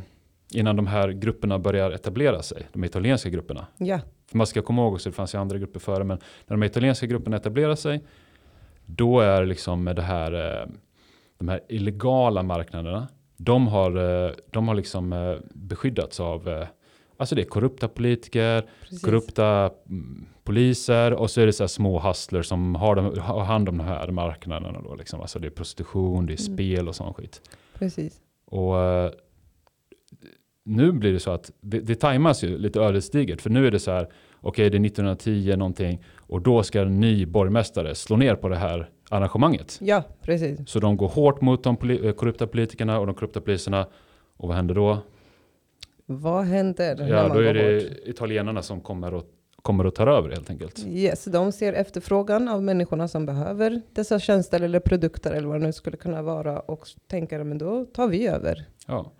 innan 0.54 0.76
de 0.76 0.87
här 0.87 1.09
grupperna 1.09 1.59
börjar 1.59 1.90
etablera 1.90 2.42
sig, 2.42 2.66
de 2.73 2.85
italienska 2.85 3.28
grupperna. 3.28 3.66
Ja, 3.78 4.00
För 4.30 4.37
man 4.38 4.47
ska 4.47 4.62
komma 4.62 4.83
ihåg 4.83 4.92
också, 4.94 5.09
det 5.09 5.14
fanns 5.16 5.35
ju 5.35 5.38
andra 5.38 5.59
grupper 5.59 5.80
före, 5.80 6.04
men 6.04 6.18
när 6.47 6.56
de 6.56 6.62
italienska 6.62 7.06
grupperna 7.06 7.37
etablerar 7.37 7.75
sig, 7.75 8.00
då 8.87 9.21
är 9.21 9.44
liksom 9.47 9.85
det 9.85 10.02
här, 10.02 10.61
eh, 10.62 10.68
de 11.38 11.49
här 11.49 11.61
illegala 11.68 12.42
marknaderna, 12.42 13.09
de 13.37 13.66
har, 13.66 14.25
eh, 14.26 14.33
de 14.50 14.68
har 14.68 14.75
liksom 14.75 15.37
beskyddats 15.54 16.21
av, 16.21 16.64
alltså 17.16 17.35
det 17.35 17.42
är 17.42 17.47
korrupta 17.47 17.88
politiker, 17.88 18.64
precis. 18.80 19.02
korrupta 19.02 19.71
mm, 19.88 20.26
poliser 20.44 21.12
och 21.14 21.30
så 21.30 21.40
är 21.40 21.47
det 21.47 21.52
så 21.52 21.62
här 21.62 21.68
små 21.68 22.00
hustlers 22.00 22.47
som 22.47 22.75
har, 22.75 22.94
de, 22.97 23.18
har 23.21 23.44
hand 23.44 23.68
om 23.68 23.78
de 23.78 23.85
här 23.85 24.11
marknaderna. 24.11 24.80
Då, 24.80 24.94
liksom. 24.94 25.21
Alltså 25.21 25.38
det 25.38 25.47
är 25.47 25.50
prostitution, 25.50 26.26
det 26.26 26.33
är 26.33 26.47
Mm. 26.47 26.54
spel 26.54 26.88
och 26.88 26.94
sån 26.97 27.14
skit. 27.14 27.50
precis. 27.78 28.21
Och 28.44 28.80
eh, 28.80 29.10
nu 30.64 30.92
blir 30.92 31.12
det 31.12 31.20
så 31.20 31.30
att 31.30 31.50
det, 31.60 31.80
det 31.80 31.94
tajmas 31.94 32.44
ju 32.44 32.58
lite 32.58 32.80
ödesdigert. 32.80 33.40
För 33.40 33.50
nu 33.50 33.66
är 33.66 33.70
det 33.70 33.78
så 33.78 33.90
här, 33.90 34.08
okej 34.40 34.70
det 34.70 34.76
är 34.76 34.86
1910 34.86 35.54
någonting 35.56 36.02
och 36.16 36.42
då 36.42 36.62
ska 36.62 36.80
en 36.80 37.00
ny 37.00 37.26
borgmästare 37.26 37.94
slå 37.94 38.16
ner 38.16 38.34
på 38.34 38.48
det 38.48 38.56
här 38.56 38.90
arrangemanget. 39.10 39.78
Ja, 39.82 40.02
precis. 40.22 40.60
Så 40.68 40.80
de 40.80 40.96
går 40.96 41.08
hårt 41.08 41.40
mot 41.40 41.64
de 41.64 41.76
poli- 41.76 42.06
eh, 42.06 42.12
korrupta 42.12 42.46
politikerna 42.46 42.98
och 43.00 43.06
de 43.06 43.14
korrupta 43.14 43.40
poliserna. 43.40 43.86
Och 44.36 44.48
vad 44.48 44.56
händer 44.56 44.74
då? 44.74 44.98
Vad 46.06 46.44
händer 46.44 47.08
Ja, 47.08 47.28
då 47.28 47.40
är 47.40 47.54
det 47.54 47.74
bort? 47.88 48.08
italienarna 48.08 48.62
som 48.62 48.80
kommer 48.80 49.14
och 49.14 49.24
kommer 49.64 49.87
och 49.87 49.94
tar 49.94 50.06
över 50.06 50.30
helt 50.30 50.50
enkelt. 50.50 50.85
Yes, 50.87 51.25
de 51.25 51.52
ser 51.52 51.73
efterfrågan 51.73 52.49
av 52.49 52.62
människorna 52.62 53.09
som 53.09 53.26
behöver 53.26 53.80
dessa 53.92 54.18
tjänster 54.18 54.61
eller 54.61 54.80
produkter 54.80 55.33
eller 55.33 55.49
vad 55.49 55.61
det 55.61 55.66
nu 55.66 55.73
skulle 55.73 55.97
kunna 55.97 56.23
vara 56.23 56.61
och 56.61 56.88
tänker 57.06 57.44
men 57.44 57.59
då 57.59 57.85
tar 57.85 58.09
vi 58.09 58.26
över. 58.26 58.64
Ja. 58.87 59.12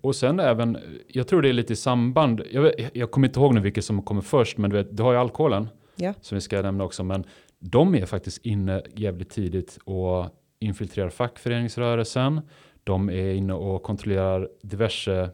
Och 0.00 0.16
sen 0.16 0.40
även, 0.40 0.78
jag 1.08 1.28
tror 1.28 1.42
det 1.42 1.48
är 1.48 1.52
lite 1.52 1.72
i 1.72 1.76
samband, 1.76 2.42
jag, 2.50 2.62
vet, 2.62 2.74
jag 2.96 3.10
kommer 3.10 3.28
inte 3.28 3.40
ihåg 3.40 3.54
nu 3.54 3.60
vilket 3.60 3.84
som 3.84 4.02
kommer 4.02 4.22
först, 4.22 4.58
men 4.58 4.70
du 4.70 4.76
vet, 4.76 4.96
du 4.96 5.02
har 5.02 5.12
ju 5.12 5.18
alkoholen, 5.18 5.68
Ja. 5.96 6.14
som 6.20 6.34
vi 6.34 6.40
ska 6.40 6.62
nämna 6.62 6.84
också, 6.84 7.04
men 7.04 7.24
de 7.58 7.94
är 7.94 8.06
faktiskt 8.06 8.46
inne 8.46 8.82
jävligt 8.94 9.30
tidigt 9.30 9.78
och 9.84 10.26
infiltrerar 10.58 11.08
fackföreningsrörelsen. 11.08 12.40
De 12.84 13.10
är 13.10 13.32
inne 13.34 13.54
och 13.54 13.82
kontrollerar 13.82 14.48
diverse 14.62 15.30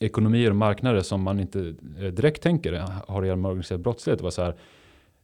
ekonomier 0.00 0.50
och 0.50 0.56
marknader 0.56 1.00
som 1.00 1.22
man 1.22 1.40
inte 1.40 1.74
eh, 2.00 2.04
direkt 2.04 2.42
tänker 2.42 2.72
har 3.06 3.20
att 3.22 3.26
göra 3.26 3.36
med 3.36 3.48
organiserad 3.48 3.80
brottslighet. 3.80 4.18
Det 4.18 4.24
var 4.24 4.30
så 4.30 4.42
här, 4.42 4.54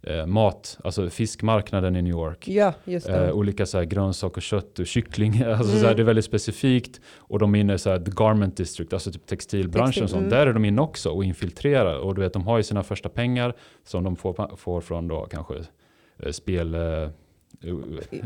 eh, 0.02 0.26
mat, 0.26 0.78
alltså 0.84 1.10
fiskmarknaden 1.10 1.96
i 1.96 2.02
New 2.02 2.12
York. 2.12 2.48
Ja. 2.48 2.72
Eh, 3.08 3.30
olika 3.30 3.66
så 3.66 3.78
här 3.78 3.84
grönsaker, 3.84 4.40
kött 4.40 4.78
och 4.78 4.86
kyckling. 4.86 5.42
Alltså 5.46 5.68
Mm. 5.70 5.80
så 5.80 5.86
här, 5.86 5.94
det 5.94 6.02
är 6.02 6.04
väldigt 6.04 6.24
specifikt. 6.24 7.00
Och 7.16 7.38
de 7.38 7.54
är 7.54 7.58
inne 7.60 7.74
i 7.74 7.78
så 7.78 7.90
här, 7.90 7.98
the 7.98 8.10
garment 8.16 8.56
district, 8.56 8.92
alltså 8.92 9.12
typ 9.12 9.26
textilbranschen 9.26 9.86
Textil, 9.86 10.02
och 10.04 10.10
sånt. 10.10 10.20
mm. 10.26 10.30
Där 10.30 10.46
är 10.46 10.52
de 10.52 10.64
inne 10.64 10.82
också 10.82 11.10
och 11.10 11.24
infiltrerar. 11.24 11.98
Och 11.98 12.14
du 12.14 12.20
vet, 12.20 12.32
de 12.32 12.46
har 12.46 12.56
ju 12.56 12.62
sina 12.62 12.82
första 12.82 13.08
pengar 13.08 13.54
som 13.84 14.04
de 14.04 14.16
får, 14.16 14.56
får 14.56 14.80
från 14.80 15.08
då 15.08 15.26
kanske 15.30 15.54
eh, 16.18 16.30
spel, 16.32 16.74
eh, 16.74 16.80
eh, 16.80 17.08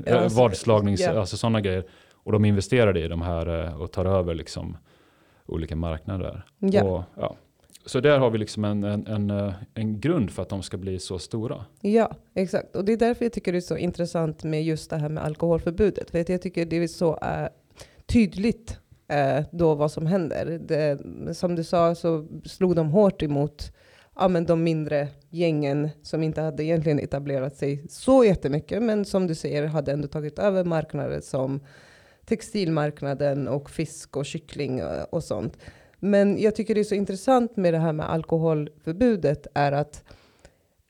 Ja, 0.06 0.28
så- 0.28 0.36
vadslagnings, 0.40 1.00
ja. 1.00 1.20
alltså 1.20 1.36
sådana 1.36 1.60
grejer. 1.60 1.84
Och 2.24 2.32
de 2.32 2.44
investerar 2.44 2.96
i 2.96 3.08
de 3.08 3.22
här 3.22 3.64
eh, 3.66 3.80
och 3.80 3.92
tar 3.92 4.04
över 4.04 4.34
liksom 4.34 4.76
olika 5.48 5.76
marknader. 5.76 6.44
Ja. 6.58 6.84
Och, 6.84 7.04
ja. 7.16 7.36
Så 7.86 8.00
där 8.00 8.18
har 8.18 8.30
vi 8.30 8.38
liksom 8.38 8.64
en, 8.64 8.84
en, 8.84 9.06
en, 9.06 9.52
en 9.74 10.00
grund 10.00 10.30
för 10.30 10.42
att 10.42 10.48
de 10.48 10.62
ska 10.62 10.76
bli 10.76 10.98
så 10.98 11.18
stora. 11.18 11.64
Ja, 11.80 12.10
exakt. 12.34 12.76
Och 12.76 12.84
det 12.84 12.92
är 12.92 12.96
därför 12.96 13.24
jag 13.24 13.32
tycker 13.32 13.52
det 13.52 13.58
är 13.58 13.60
så 13.60 13.76
intressant 13.76 14.44
med 14.44 14.64
just 14.64 14.90
det 14.90 14.96
här 14.96 15.08
med 15.08 15.24
alkoholförbudet. 15.24 16.10
För 16.10 16.20
att 16.20 16.28
jag 16.28 16.42
tycker 16.42 16.66
det 16.66 16.76
är 16.76 16.86
så 16.86 17.18
eh, 17.22 17.48
tydligt 18.06 18.78
eh, 19.08 19.44
då 19.52 19.74
vad 19.74 19.92
som 19.92 20.06
händer. 20.06 20.60
Det, 20.68 20.98
som 21.36 21.54
du 21.54 21.64
sa 21.64 21.94
så 21.94 22.26
slog 22.44 22.76
de 22.76 22.90
hårt 22.90 23.22
emot 23.22 23.72
ja, 24.18 24.28
men 24.28 24.46
de 24.46 24.64
mindre 24.64 25.08
gängen 25.30 25.88
som 26.02 26.22
inte 26.22 26.40
hade 26.40 26.64
egentligen 26.64 26.98
etablerat 26.98 27.56
sig 27.56 27.84
så 27.88 28.24
jättemycket, 28.24 28.82
men 28.82 29.04
som 29.04 29.26
du 29.26 29.34
säger 29.34 29.66
hade 29.66 29.92
ändå 29.92 30.08
tagit 30.08 30.38
över 30.38 30.64
marknader 30.64 31.20
som 31.20 31.60
textilmarknaden 32.28 33.48
och 33.48 33.70
fisk 33.70 34.16
och 34.16 34.26
kyckling 34.26 34.78
eh, 34.78 35.02
och 35.02 35.24
sånt. 35.24 35.58
Men 36.00 36.40
jag 36.42 36.54
tycker 36.54 36.74
det 36.74 36.80
är 36.80 36.84
så 36.84 36.94
intressant 36.94 37.56
med 37.56 37.74
det 37.74 37.78
här 37.78 37.92
med 37.92 38.10
alkoholförbudet 38.10 39.46
är 39.54 39.72
att 39.72 40.04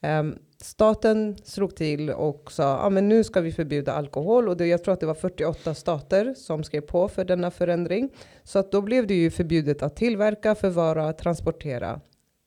um, 0.03 0.39
staten 0.63 1.37
slog 1.45 1.77
till 1.77 2.11
och 2.11 2.53
sa 2.53 2.79
ah, 2.79 2.91
men 2.91 3.09
nu 3.09 3.25
ska 3.25 3.41
vi 3.41 3.53
förbjuda 3.53 3.93
alkohol 3.93 4.49
och 4.49 4.57
det, 4.57 4.67
jag 4.67 4.85
tror 4.85 4.95
att 4.95 5.01
det 5.01 5.07
var 5.07 5.15
48 5.15 5.75
stater 5.75 6.35
som 6.35 6.65
skrev 6.65 6.81
på 6.81 7.09
för 7.09 7.25
denna 7.25 7.51
förändring. 7.51 8.11
Så 8.43 8.59
att 8.59 8.73
då 8.73 8.81
blev 8.81 9.07
det 9.07 9.15
ju 9.15 9.31
förbjudet 9.31 9.83
att 9.83 9.97
tillverka, 9.97 10.55
förvara, 10.55 11.13
transportera 11.13 12.01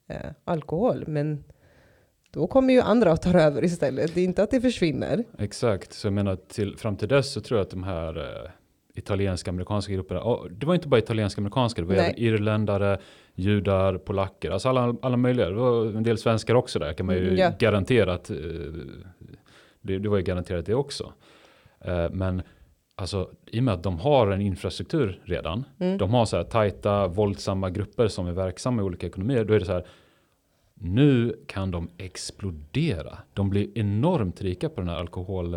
eh, 0.10 0.31
alkohol. 0.43 1.03
Men 1.07 1.43
då 2.31 2.48
kommer 2.48 2.74
ju 2.74 2.81
andra 2.81 3.12
att 3.12 3.21
ta 3.21 3.39
över 3.39 3.63
istället. 3.63 4.15
Det 4.15 4.21
är 4.21 4.25
inte 4.25 4.43
att 4.43 4.51
det 4.51 4.62
försvinner. 4.62 5.24
Exakt, 5.39 5.93
så 5.93 6.07
jag 6.07 6.13
menar 6.13 6.36
till, 6.36 6.77
fram 6.77 6.98
till 6.98 7.07
dess 7.07 7.31
så 7.31 7.41
tror 7.41 7.57
jag 7.60 7.65
att 7.65 7.71
de 7.71 7.83
här 7.83 8.17
eh, 8.17 8.51
italienska 9.01 9.51
amerikanska 9.51 9.93
grupperna, 9.93 10.22
och 10.22 10.51
det 10.51 10.65
var 10.65 10.75
inte 10.75 10.88
bara 10.88 11.00
italienska 11.00 11.41
amerikanska, 11.41 11.81
det 11.81 11.88
var 11.88 11.96
Nej. 11.96 12.05
även 12.05 12.20
irländare, 12.20 13.00
judar, 13.36 13.98
polacker, 13.98 14.51
alltså 14.51 14.70
alla, 14.70 14.96
alla 15.01 15.17
möjliga. 15.17 15.50
Det 15.50 15.55
var 15.55 15.86
en 15.86 16.03
del 16.03 16.17
svenskar 16.17 16.55
också 16.55 16.79
där 16.79 16.93
kan 16.93 17.05
man 17.05 17.15
ju 17.15 17.22
Mm, 17.27 17.38
ja. 17.38 17.51
garanterat, 17.60 18.29
eh, 18.29 18.36
det, 19.81 20.00
det 20.00 20.10
var 20.10 20.17
ju 20.17 20.24
garanterat 20.24 20.65
det 20.65 20.74
också. 20.75 21.13
Eh, 21.86 22.10
men 22.12 22.41
alltså 22.96 23.29
i 23.46 23.60
och 23.60 23.63
med 23.63 23.74
att 23.74 23.84
de 23.84 24.00
har 24.00 24.27
en 24.31 24.41
infrastruktur 24.41 25.22
redan, 25.24 25.63
Mm. 25.79 25.98
de 25.98 26.13
har 26.13 26.25
så 26.25 26.38
här 26.38 26.43
tajta, 26.43 27.08
våldsamma 27.08 27.70
grupper 27.70 28.08
som 28.08 28.27
är 28.27 28.31
verksamma 28.31 28.81
i 28.81 28.86
olika 28.86 29.08
ekonomier, 29.08 29.43
då 29.46 29.53
är 29.53 29.60
det 29.60 29.65
så 29.65 29.74
här, 29.74 29.86
nu 30.84 31.36
kan 31.48 31.72
de 31.72 31.89
explodera. 31.98 33.17
De 33.34 33.50
blir 33.50 33.77
enormt 33.77 34.41
rika 34.41 34.70
på 34.70 34.81
den 34.81 34.89
här 34.89 34.98
alkohol... 34.98 35.55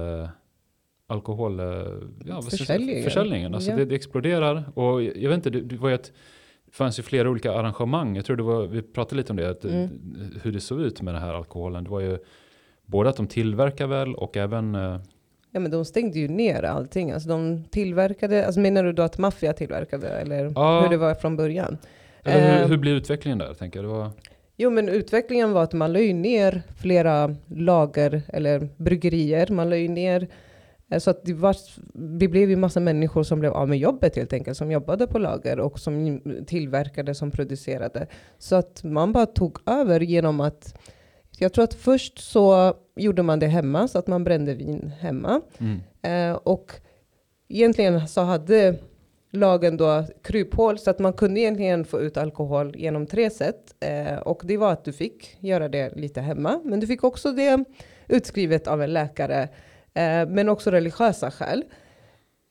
eh, 1.10 1.14
Alkohol... 1.14 1.60
eh, 1.60 1.66
Ja? 2.24 2.42
Försäljningen. 2.42 3.04
Försäljningen. 3.04 3.54
Alltså 3.54 3.70
Ja. 3.70 3.76
det, 3.76 3.84
det 3.84 3.94
exploderar. 3.94 4.64
Och 4.74 5.02
jag 5.02 5.28
vet 5.28 5.34
inte, 5.36 5.50
det, 5.50 5.60
det 5.60 5.76
var 5.76 5.88
ju 5.88 5.94
ett... 5.94 6.12
Fanns 6.72 6.98
ju 6.98 7.02
flera 7.02 7.30
olika 7.30 7.52
arrangemang. 7.52 8.16
Jag 8.16 8.24
tror 8.24 8.36
det 8.36 8.42
var, 8.42 8.66
vi 8.66 8.82
pratade 8.82 9.16
lite 9.16 9.32
om 9.32 9.36
det, 9.36 9.50
att, 9.50 9.64
Mm. 9.64 9.88
hur 10.42 10.52
det 10.52 10.60
såg 10.60 10.80
ut 10.80 11.02
med 11.02 11.14
den 11.14 11.22
här 11.22 11.34
alkoholen. 11.34 11.84
Det 11.84 11.90
var 11.90 12.00
ju 12.00 12.18
både 12.86 13.08
att 13.10 13.16
de 13.16 13.26
tillverkar 13.26 13.86
väl 13.86 14.14
och 14.14 14.36
även... 14.36 14.74
eh, 14.74 15.00
Ja, 15.50 15.60
men 15.60 15.70
de 15.70 15.84
stängde 15.84 16.18
ju 16.18 16.28
ner 16.28 16.62
allting. 16.62 17.10
Alltså 17.10 17.28
de 17.28 17.64
tillverkade, 17.70 18.46
alltså 18.46 18.60
menar 18.60 18.84
du 18.84 18.92
då 18.92 19.02
att 19.02 19.18
maffia 19.18 19.52
tillverkade 19.52 20.08
eller 20.08 20.52
Ja. 20.54 20.80
hur 20.82 20.88
det 20.88 20.96
var 20.96 21.14
från 21.14 21.36
början? 21.36 21.78
Eller 22.22 22.52
hur, 22.56 22.62
Eh, 22.62 22.68
hur 22.68 22.76
blir 22.76 22.94
utvecklingen 22.94 23.38
där? 23.38 23.54
Tänker 23.54 23.78
jag. 23.82 23.84
Det 23.90 23.98
var, 23.98 24.10
Jo, 24.56 24.70
men 24.70 24.88
utvecklingen 24.88 25.52
var 25.52 25.62
att 25.62 25.72
man 25.72 25.92
la 25.92 25.98
ju 26.00 26.12
ner 26.12 26.62
flera 26.76 27.34
lager 27.46 28.22
eller 28.28 28.68
bryggerier. 28.76 29.48
Man 29.52 29.70
la 29.70 29.76
ju 29.76 29.88
ner 29.88 30.28
så 31.00 31.10
att 31.10 31.24
det, 31.24 31.32
var, 31.32 31.56
det 32.18 32.28
blev 32.28 32.50
ju 32.50 32.56
massa 32.56 32.80
människor 32.80 33.22
som 33.22 33.40
blev 33.40 33.52
av 33.52 33.68
med 33.68 33.78
jobbet 33.78 34.16
helt 34.16 34.32
enkelt, 34.32 34.56
som 34.56 34.70
jobbade 34.70 35.06
på 35.06 35.18
lager 35.18 35.60
och 35.60 35.78
som 35.78 36.20
tillverkade, 36.46 37.14
som 37.14 37.30
producerade. 37.30 38.06
Så 38.38 38.56
att 38.56 38.84
man 38.84 39.12
bara 39.12 39.26
tog 39.26 39.58
över 39.66 40.00
genom 40.00 40.40
att, 40.40 40.74
jag 41.38 41.52
tror 41.52 41.64
att 41.64 41.74
först 41.74 42.18
så 42.18 42.74
gjorde 42.96 43.22
man 43.22 43.38
det 43.38 43.46
hemma, 43.46 43.88
så 43.88 43.98
att 43.98 44.06
man 44.06 44.24
brände 44.24 44.54
vin 44.54 44.92
hemma. 45.00 45.40
mm. 45.58 45.80
Eh, 46.02 46.36
och 46.36 46.72
egentligen 47.48 48.08
så 48.08 48.20
hade 48.20 48.78
lagen 49.34 49.76
då 49.76 50.04
kryphål 50.22 50.78
så 50.78 50.90
att 50.90 50.98
man 50.98 51.12
kunde 51.12 51.40
egentligen 51.40 51.84
få 51.84 52.00
ut 52.00 52.16
alkohol 52.16 52.74
genom 52.76 53.06
tre 53.06 53.30
sätt. 53.30 53.74
Eh, 53.80 54.18
och 54.18 54.42
det 54.44 54.56
var 54.56 54.72
att 54.72 54.84
du 54.84 54.92
fick 54.92 55.36
göra 55.40 55.68
det 55.68 55.96
lite 55.96 56.20
hemma, 56.20 56.60
men 56.64 56.80
du 56.80 56.86
fick 56.86 57.04
också 57.04 57.32
det 57.32 57.64
utskrivet 58.08 58.66
av 58.66 58.82
en 58.82 58.92
läkare, 58.92 59.42
eh, 59.42 59.48
Eh, 59.94 60.28
men 60.28 60.48
också 60.48 60.70
religiösa 60.70 61.30
skäl. 61.30 61.64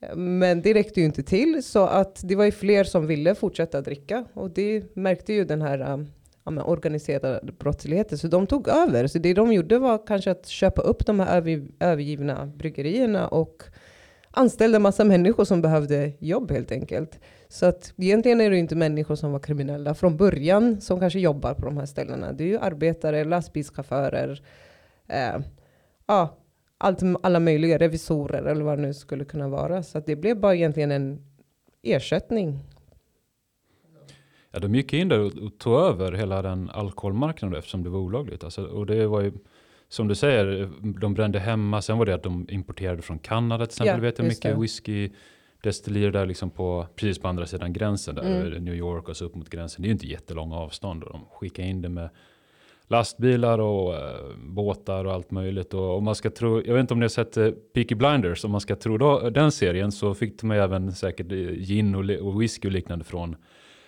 Eh, 0.02 0.16
men 0.16 0.62
det 0.62 0.74
räckte 0.74 1.00
ju 1.00 1.06
inte 1.06 1.24
till, 1.24 1.64
så 1.64 1.86
att 1.86 2.22
det 2.24 2.36
var 2.36 2.46
ju 2.46 2.52
fler 2.52 2.84
som 2.84 3.08
ville 3.08 3.36
fortsätta 3.36 3.82
dricka. 3.82 4.26
Och 4.34 4.50
det 4.50 4.96
märkte 4.96 5.34
ju 5.34 5.46
den 5.46 5.62
här 5.62 5.80
eh, 5.80 6.06
ja, 6.44 6.52
men 6.52 6.64
organiserade 6.64 7.52
brottsligheten, 7.60 8.18
så 8.18 8.28
de 8.28 8.48
tog 8.48 8.68
över. 8.68 9.08
Så 9.08 9.20
det 9.20 9.34
de 9.34 9.54
gjorde 9.54 9.80
var 9.80 10.08
kanske 10.08 10.32
att 10.32 10.48
köpa 10.48 10.82
upp 10.82 11.06
de 11.06 11.20
här 11.20 11.38
över, 11.38 11.68
övergivna 11.80 12.46
bryggerierna 12.46 13.28
och 13.28 13.64
anställde 14.32 14.80
massa 14.80 15.04
människor 15.04 15.46
som 15.46 15.62
behövde 15.62 16.12
jobb 16.20 16.52
helt 16.52 16.72
enkelt. 16.72 17.20
Så 17.48 17.66
att 17.66 17.94
egentligen 17.98 18.42
är 18.42 18.50
det 18.50 18.56
ju 18.56 18.60
inte 18.60 18.76
människor 18.76 19.16
som 19.16 19.32
var 19.32 19.40
kriminella 19.40 19.94
från 19.94 20.18
början 20.18 20.82
som 20.82 21.00
kanske 21.00 21.20
jobbar 21.20 21.54
på 21.54 21.66
de 21.66 21.78
här 21.78 21.86
ställena. 21.86 22.32
Det 22.32 22.44
är 22.44 22.48
ju 22.48 22.60
arbetare, 22.60 23.24
lastbilschaufförer, 23.24 24.42
eh, 25.08 25.40
ja, 26.08 26.38
allt, 26.84 27.00
alla 27.24 27.40
möjliga 27.40 27.78
revisorer 27.78 28.44
eller 28.44 28.64
vad 28.64 28.78
det 28.78 28.82
nu 28.82 28.94
skulle 28.94 29.26
kunna 29.26 29.48
vara. 29.48 29.84
Så 29.84 29.98
att 29.98 30.06
det 30.06 30.16
blev 30.16 30.40
bara 30.40 30.56
egentligen 30.56 30.92
en 30.92 31.22
ersättning. 31.84 32.60
Ja, 34.52 34.60
de 34.60 34.76
gick 34.76 34.94
in 34.94 35.10
där 35.10 35.20
och, 35.20 35.34
och 35.38 35.58
tog 35.58 35.74
över 35.74 36.12
hela 36.12 36.42
den 36.42 36.70
alkoholmarknaden 36.70 37.58
eftersom 37.58 37.84
det 37.84 37.90
var 37.90 38.00
olagligt. 38.00 38.44
Alltså, 38.44 38.64
och 38.66 38.86
det 38.86 39.08
var 39.08 39.22
ju, 39.22 39.32
som 39.90 40.08
du 40.08 40.16
säger, 40.16 40.70
de 41.00 41.14
brände 41.14 41.40
hemma. 41.40 41.82
Sen 41.82 41.98
var 41.98 42.06
det 42.06 42.16
att 42.16 42.24
de 42.24 42.48
importerade 42.50 43.02
från 43.02 43.20
Kanada 43.20 43.66
till 43.66 43.72
exempel. 43.74 43.96
Ja, 43.96 44.02
vet 44.02 44.18
jag 44.18 44.28
mycket 44.28 44.56
det. 44.56 44.62
whisky 44.62 45.10
destillerier 45.64 46.12
där 46.12 46.26
liksom 46.26 46.50
på, 46.50 46.88
precis 46.96 47.20
på 47.20 47.28
andra 47.28 47.46
sidan 47.46 47.74
gränsen 47.74 48.16
där, 48.16 48.24
Mm. 48.24 48.64
New 48.64 48.76
York 48.76 49.10
och 49.10 49.18
så 49.18 49.26
upp 49.26 49.36
mot 49.36 49.50
gränsen. 49.50 49.82
Det 49.82 49.86
är 49.86 49.90
ju 49.90 49.94
inte 49.94 50.08
jättelånga 50.08 50.56
avstånd 50.56 51.04
och 51.04 51.12
de 51.14 51.26
skickar 51.32 51.64
in 51.64 51.82
det 51.82 51.90
med 51.90 52.10
lastbilar 52.88 53.60
och 53.60 53.96
eh, 53.96 54.36
båtar 54.38 55.06
och 55.06 55.14
allt 55.14 55.32
möjligt. 55.32 55.74
Och 55.74 55.98
om 55.98 56.04
man 56.04 56.16
ska 56.16 56.30
tro, 56.30 56.62
jag 56.66 56.74
vet 56.74 56.82
inte 56.82 56.94
om 56.94 57.00
ni 57.00 57.04
har 57.04 57.10
sett 57.10 57.38
eh, 57.38 57.50
Peaky 57.74 57.96
Blinders, 57.96 58.46
om 58.46 58.52
man 58.52 58.62
ska 58.62 58.76
tro 58.76 58.98
då, 58.98 59.30
den 59.30 59.52
serien 59.52 59.92
så 59.92 60.14
fick 60.14 60.42
de 60.42 60.52
även 60.52 60.92
säkert 60.92 61.32
eh, 61.32 61.38
gin 61.38 61.96
och, 61.96 62.28
och 62.28 62.42
whisky 62.42 62.68
och 62.68 62.72
liknande 62.72 63.06
från 63.06 63.36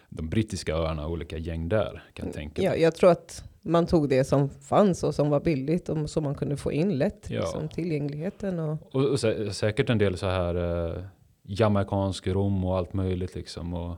de 0.10 0.30
brittiska 0.30 0.76
öarna 0.76 1.06
och 1.06 1.12
olika 1.12 1.38
gäng 1.38 1.70
där 1.70 2.04
kan 2.14 2.26
jag 2.26 2.36
tänka. 2.36 2.62
Ja, 2.62 2.76
jag 2.76 2.96
tror 2.96 3.12
att 3.12 3.44
man 3.62 3.86
tog 3.86 4.10
det 4.10 4.24
som 4.24 4.50
fanns 4.50 5.04
och 5.04 5.16
som 5.16 5.30
var 5.30 5.40
billigt 5.40 5.90
och 5.90 6.10
som 6.10 6.24
man 6.24 6.36
kunde 6.36 6.58
få 6.58 6.72
in 6.72 6.98
lätt. 6.98 7.28
Ja. 7.30 7.40
Liksom, 7.40 7.70
tillgängligheten 7.70 8.60
och 8.60 8.96
Och, 8.96 9.06
och 9.06 9.20
sä 9.20 9.54
säkert 9.54 9.90
en 9.90 9.98
del 9.98 10.18
så 10.18 10.26
här 10.26 10.56
eh, 10.56 11.04
jamaicansk 11.44 12.28
rom 12.28 12.66
och 12.66 12.78
allt 12.78 12.94
möjligt 12.94 13.36
liksom. 13.36 13.74
Och, 13.74 13.96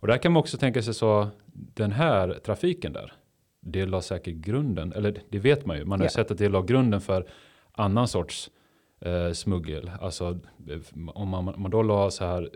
och 0.00 0.06
där 0.06 0.16
kan 0.16 0.32
man 0.32 0.40
också 0.40 0.56
tänka 0.56 0.82
sig 0.82 0.94
så, 0.94 1.28
den 1.52 1.92
här 1.92 2.38
trafiken 2.44 2.92
där, 2.92 3.12
det 3.60 3.86
la 3.86 4.02
säkert 4.02 4.34
grunden, 4.34 4.92
eller 4.92 5.22
det 5.28 5.38
vet 5.38 5.66
man 5.66 5.76
ju, 5.78 5.84
man 5.84 6.00
har 6.00 6.06
Ja. 6.06 6.10
sett 6.10 6.30
att 6.30 6.38
det 6.38 6.48
la 6.48 6.62
grunden 6.62 7.00
för 7.00 7.26
annan 7.72 8.08
sorts 8.08 8.50
eh, 9.00 9.32
smuggel. 9.32 9.90
Alltså 10.00 10.38
eh, 10.70 10.78
om 11.14 11.28
man, 11.28 11.44
man 11.44 11.70
då 11.70 11.82
la 11.82 12.10
så 12.10 12.24
här, 12.24 12.50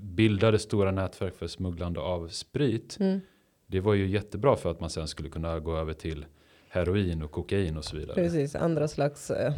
bildade 0.00 0.58
stora 0.58 0.90
nätverk 0.90 1.34
för 1.34 1.46
smugglande 1.46 2.00
av 2.00 2.28
sprit, 2.28 2.96
mm. 3.00 3.20
det 3.66 3.80
var 3.80 3.94
ju 3.94 4.06
jättebra 4.08 4.56
för 4.56 4.70
att 4.70 4.80
man 4.80 4.90
sen 4.90 5.08
skulle 5.08 5.28
kunna 5.28 5.60
gå 5.60 5.76
över 5.76 5.92
till 5.92 6.26
heroin 6.68 7.22
och 7.22 7.30
kokain 7.30 7.76
och 7.76 7.84
så 7.84 7.96
vidare. 7.96 8.14
Precis, 8.14 8.54
andra 8.54 8.88
slags 8.88 9.30
eh, 9.30 9.52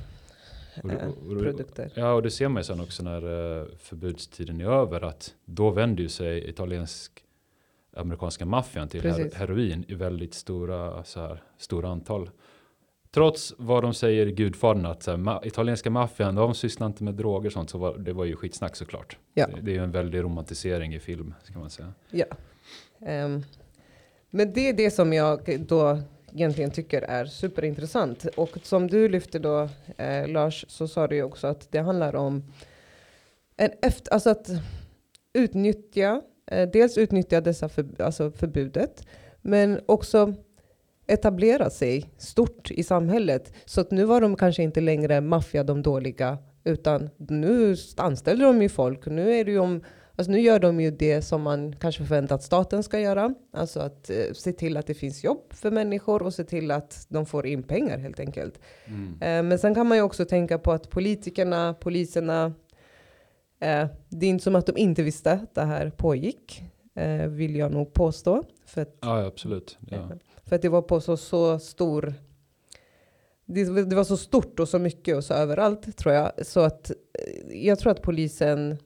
Och 0.83 0.91
eh, 0.93 1.09
och 1.09 1.35
det- 1.35 1.41
produkter. 1.43 1.91
Ja, 1.95 2.13
och 2.13 2.23
det 2.23 2.31
ser 2.31 2.49
man 2.49 2.61
ju 2.61 2.65
sen 2.65 2.81
också 2.81 3.03
när 3.03 3.23
eh, 3.61 3.67
förbudstiden 3.79 4.61
är 4.61 4.65
över 4.67 5.05
att 5.05 5.35
då 5.45 5.71
vänder 5.71 6.03
ju 6.03 6.09
sig 6.09 6.49
italiensk 6.49 7.13
amerikanska 7.97 8.47
maffian 8.47 8.89
till 8.89 9.03
Precis. 9.03 9.35
heroin 9.35 9.85
i 9.89 9.95
väldigt 9.95 10.35
stora, 10.35 11.05
så 11.05 11.21
här, 11.21 11.43
stora 11.59 11.89
antal. 11.89 12.31
Trots 13.11 13.55
vad 13.59 13.83
de 13.83 13.95
säger 13.95 14.27
i 14.27 14.33
Gudfadern 14.33 14.87
att 14.87 15.03
så 15.03 15.11
här, 15.11 15.19
ma 15.19 15.41
italienska 15.45 15.91
maffian, 15.91 16.35
de 16.35 16.55
sysslar 16.55 16.87
inte 16.87 17.05
med 17.05 17.15
droger 17.15 17.47
och 17.47 17.53
sånt, 17.53 17.71
så 17.71 17.79
var, 17.79 17.99
det 17.99 18.13
var 18.13 18.25
ju 18.25 18.37
skitsnack 18.37 18.77
såklart. 18.77 19.19
Ja. 19.35 19.47
Det, 19.47 19.61
det 19.61 19.71
är 19.71 19.75
ju 19.75 19.85
en 19.85 19.91
väldig 19.91 20.23
romantisering 20.23 20.95
i 20.95 21.01
film, 21.01 21.35
ska 21.43 21.59
man 21.59 21.71
säga. 21.71 21.93
Ja. 22.11 22.25
Ehm, 23.07 23.43
men 24.31 24.53
det 24.53 24.69
är 24.69 24.73
det 24.73 24.91
som 24.91 25.13
jag 25.13 25.67
då 25.67 25.99
egentligen 26.35 26.71
tycker 26.71 27.03
är 27.03 27.25
superintressant. 27.25 28.27
Och 28.37 28.59
som 28.63 28.87
du 28.87 29.09
lyfte 29.09 29.39
då, 29.39 29.69
eh, 29.97 30.29
Lars, 30.29 30.65
så 30.69 30.89
sa 30.89 31.07
du 31.07 31.17
ju 31.17 31.23
också 31.23 31.47
att 31.47 31.73
det 31.73 31.79
handlar 31.79 32.15
om 32.15 32.53
en 33.57 33.71
efter, 33.83 34.13
alltså 34.13 34.31
att 34.31 34.49
utnyttja, 35.33 36.23
eh, 36.47 36.69
dels 36.69 36.99
utnyttja 36.99 37.41
dessa 37.41 37.69
för, 37.69 37.87
alltså 37.99 38.31
förbudet, 38.31 39.07
men 39.43 39.81
också 39.87 40.35
etablera 41.07 41.71
sig 41.71 42.11
stort 42.17 42.71
i 42.71 42.83
samhället. 42.83 43.53
Så 43.65 43.81
att 43.81 43.91
nu 43.91 44.05
var 44.05 44.21
de 44.21 44.37
kanske 44.37 44.63
inte 44.63 44.81
längre 44.81 45.21
maffia, 45.21 45.65
de 45.65 45.83
dåliga, 45.83 46.39
utan 46.65 47.11
nu 47.17 47.77
anställer 47.97 48.45
de 48.45 48.63
ju 48.63 48.69
folk. 48.69 49.07
Nu 49.07 49.35
är 49.35 49.45
det 49.45 49.59
om 49.59 49.83
Alltså 50.17 50.33
nu 50.33 50.41
gör 50.41 50.59
de 50.59 50.81
ju 50.81 50.91
det 50.91 51.23
som 51.23 51.43
man 51.43 51.77
kanske 51.77 52.05
förväntar 52.05 52.35
att 52.35 52.43
staten 52.43 52.83
ska 52.83 53.01
göra. 53.01 53.35
Alltså 53.53 53.81
att 53.81 54.11
eh, 54.11 54.33
se 54.33 54.53
till 54.53 54.77
att 54.77 54.87
det 54.87 54.95
finns 54.95 55.25
jobb 55.25 55.53
för 55.53 55.71
människor 55.71 56.23
och 56.23 56.35
se 56.35 56.45
till 56.45 56.71
att 56.71 57.07
de 57.09 57.27
får 57.27 57.47
in 57.47 57.63
pengar 57.63 57.99
helt 57.99 58.21
enkelt. 58.21 58.61
Eh, 59.21 59.43
men 59.43 59.59
sen 59.59 59.75
kan 59.75 59.87
man 59.87 59.99
ju 59.99 60.03
också 60.03 60.25
tänka 60.25 60.59
på 60.59 60.73
att 60.73 60.91
politikerna, 60.91 61.75
poliserna, 61.75 62.53
eh, 63.62 63.87
det 64.09 64.26
är 64.26 64.31
inte 64.31 64.45
som 64.45 64.54
att 64.54 64.66
de 64.66 64.76
inte 64.76 65.02
visste 65.02 65.33
att 65.33 65.54
det 65.54 65.62
här 65.64 65.90
pågick, 65.90 66.62
eh, 66.95 67.26
vill 67.26 67.57
jag 67.57 67.73
nog 67.73 67.92
påstå. 67.92 68.42
För 68.66 68.83
att, 68.83 68.97
Ja, 69.00 69.26
absolut. 69.26 69.78
Ja. 69.90 70.09
för 70.45 70.57
att 70.57 70.62
det 70.62 70.69
var 70.69 70.83
på 70.83 71.00
så, 71.00 71.16
så 71.16 71.59
stor 71.59 72.14
det, 73.47 73.85
det 73.85 73.97
var 73.97 74.04
så 74.04 74.16
stort 74.16 74.61
och 74.61 74.69
så 74.69 74.78
mycket 74.78 75.16
och 75.16 75.25
så 75.25 75.35
överallt 75.35 75.97
tror 75.97 76.14
jag. 76.14 76.47
Så 76.47 76.61
att 76.61 76.90
eh, 76.90 77.66
jag 77.66 77.78
tror 77.78 77.92
att 77.92 78.02
polisen 78.02 78.76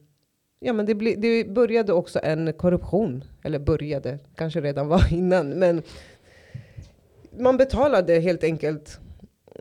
Ja, 0.61 0.73
men 0.73 0.87
det, 0.87 0.95
bli, 0.95 1.15
det 1.15 1.45
började 1.45 1.93
också 1.93 2.21
en 2.23 2.53
korruption. 2.53 3.25
Eller 3.43 3.59
började, 3.59 4.19
kanske 4.35 4.61
redan 4.61 4.89
var 4.89 5.13
innan. 5.13 5.49
Men 5.49 5.83
man 7.39 7.57
betalade 7.57 8.19
helt 8.19 8.45
enkelt 8.45 9.01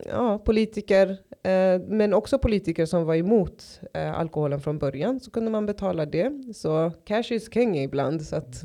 ja, 0.05 0.37
politiker, 0.37 1.17
eh, 1.43 1.81
men 1.87 2.13
också 2.13 2.39
politiker 2.39 2.85
som 2.85 3.05
var 3.05 3.15
emot 3.15 3.79
eh, 3.93 4.19
alkoholen 4.19 4.61
från 4.61 4.79
början. 4.79 5.19
Så 5.19 5.31
kunde 5.31 5.51
man 5.51 5.65
betala 5.65 6.05
det. 6.05 6.53
Så 6.55 6.91
cash 7.05 7.31
is 7.31 7.53
king 7.53 7.77
ibland. 7.77 8.21
Så 8.21 8.35
att, 8.35 8.63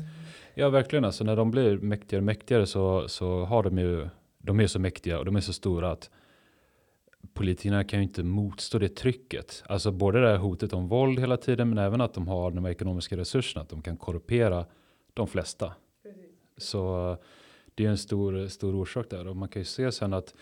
Ja, 0.53 0.69
verkligen. 0.69 1.05
Alltså, 1.05 1.23
när 1.23 1.35
de 1.35 1.51
blir 1.51 1.77
mäktigare 1.77 2.21
och 2.21 2.25
mäktigare 2.25 2.65
så, 2.65 3.07
så 3.07 3.45
har 3.45 3.63
de 3.63 3.77
ju, 3.77 4.09
de 4.37 4.59
är 4.59 4.67
så 4.67 4.79
mäktiga 4.79 5.19
och 5.19 5.25
de 5.25 5.35
är 5.35 5.39
så 5.39 5.53
stora 5.53 5.91
att 5.91 6.09
politikerna 7.33 7.83
kan 7.83 7.99
ju 7.99 8.03
inte 8.03 8.23
motstå 8.23 8.79
det 8.79 8.95
trycket. 8.95 9.63
Alltså 9.65 9.91
både 9.91 10.21
det 10.21 10.27
här 10.27 10.37
hotet 10.37 10.73
om 10.73 10.87
våld 10.87 11.19
hela 11.19 11.37
tiden, 11.37 11.69
men 11.69 11.77
även 11.77 12.01
att 12.01 12.13
de 12.13 12.27
har 12.27 12.51
de 12.51 12.65
ekonomiska 12.65 13.17
resurserna, 13.17 13.61
att 13.61 13.69
de 13.69 13.81
kan 13.81 13.97
korrumpera 13.97 14.65
de 15.13 15.27
flesta. 15.27 15.73
Så 16.57 17.17
det 17.75 17.85
är 17.85 17.89
en 17.89 17.97
stor, 17.97 18.47
stor 18.47 18.75
orsak 18.75 19.09
där 19.09 19.27
och 19.27 19.35
man 19.35 19.49
kan 19.49 19.59
ju 19.59 19.65
se 19.65 19.91
sen 19.91 20.13
att 20.13 20.33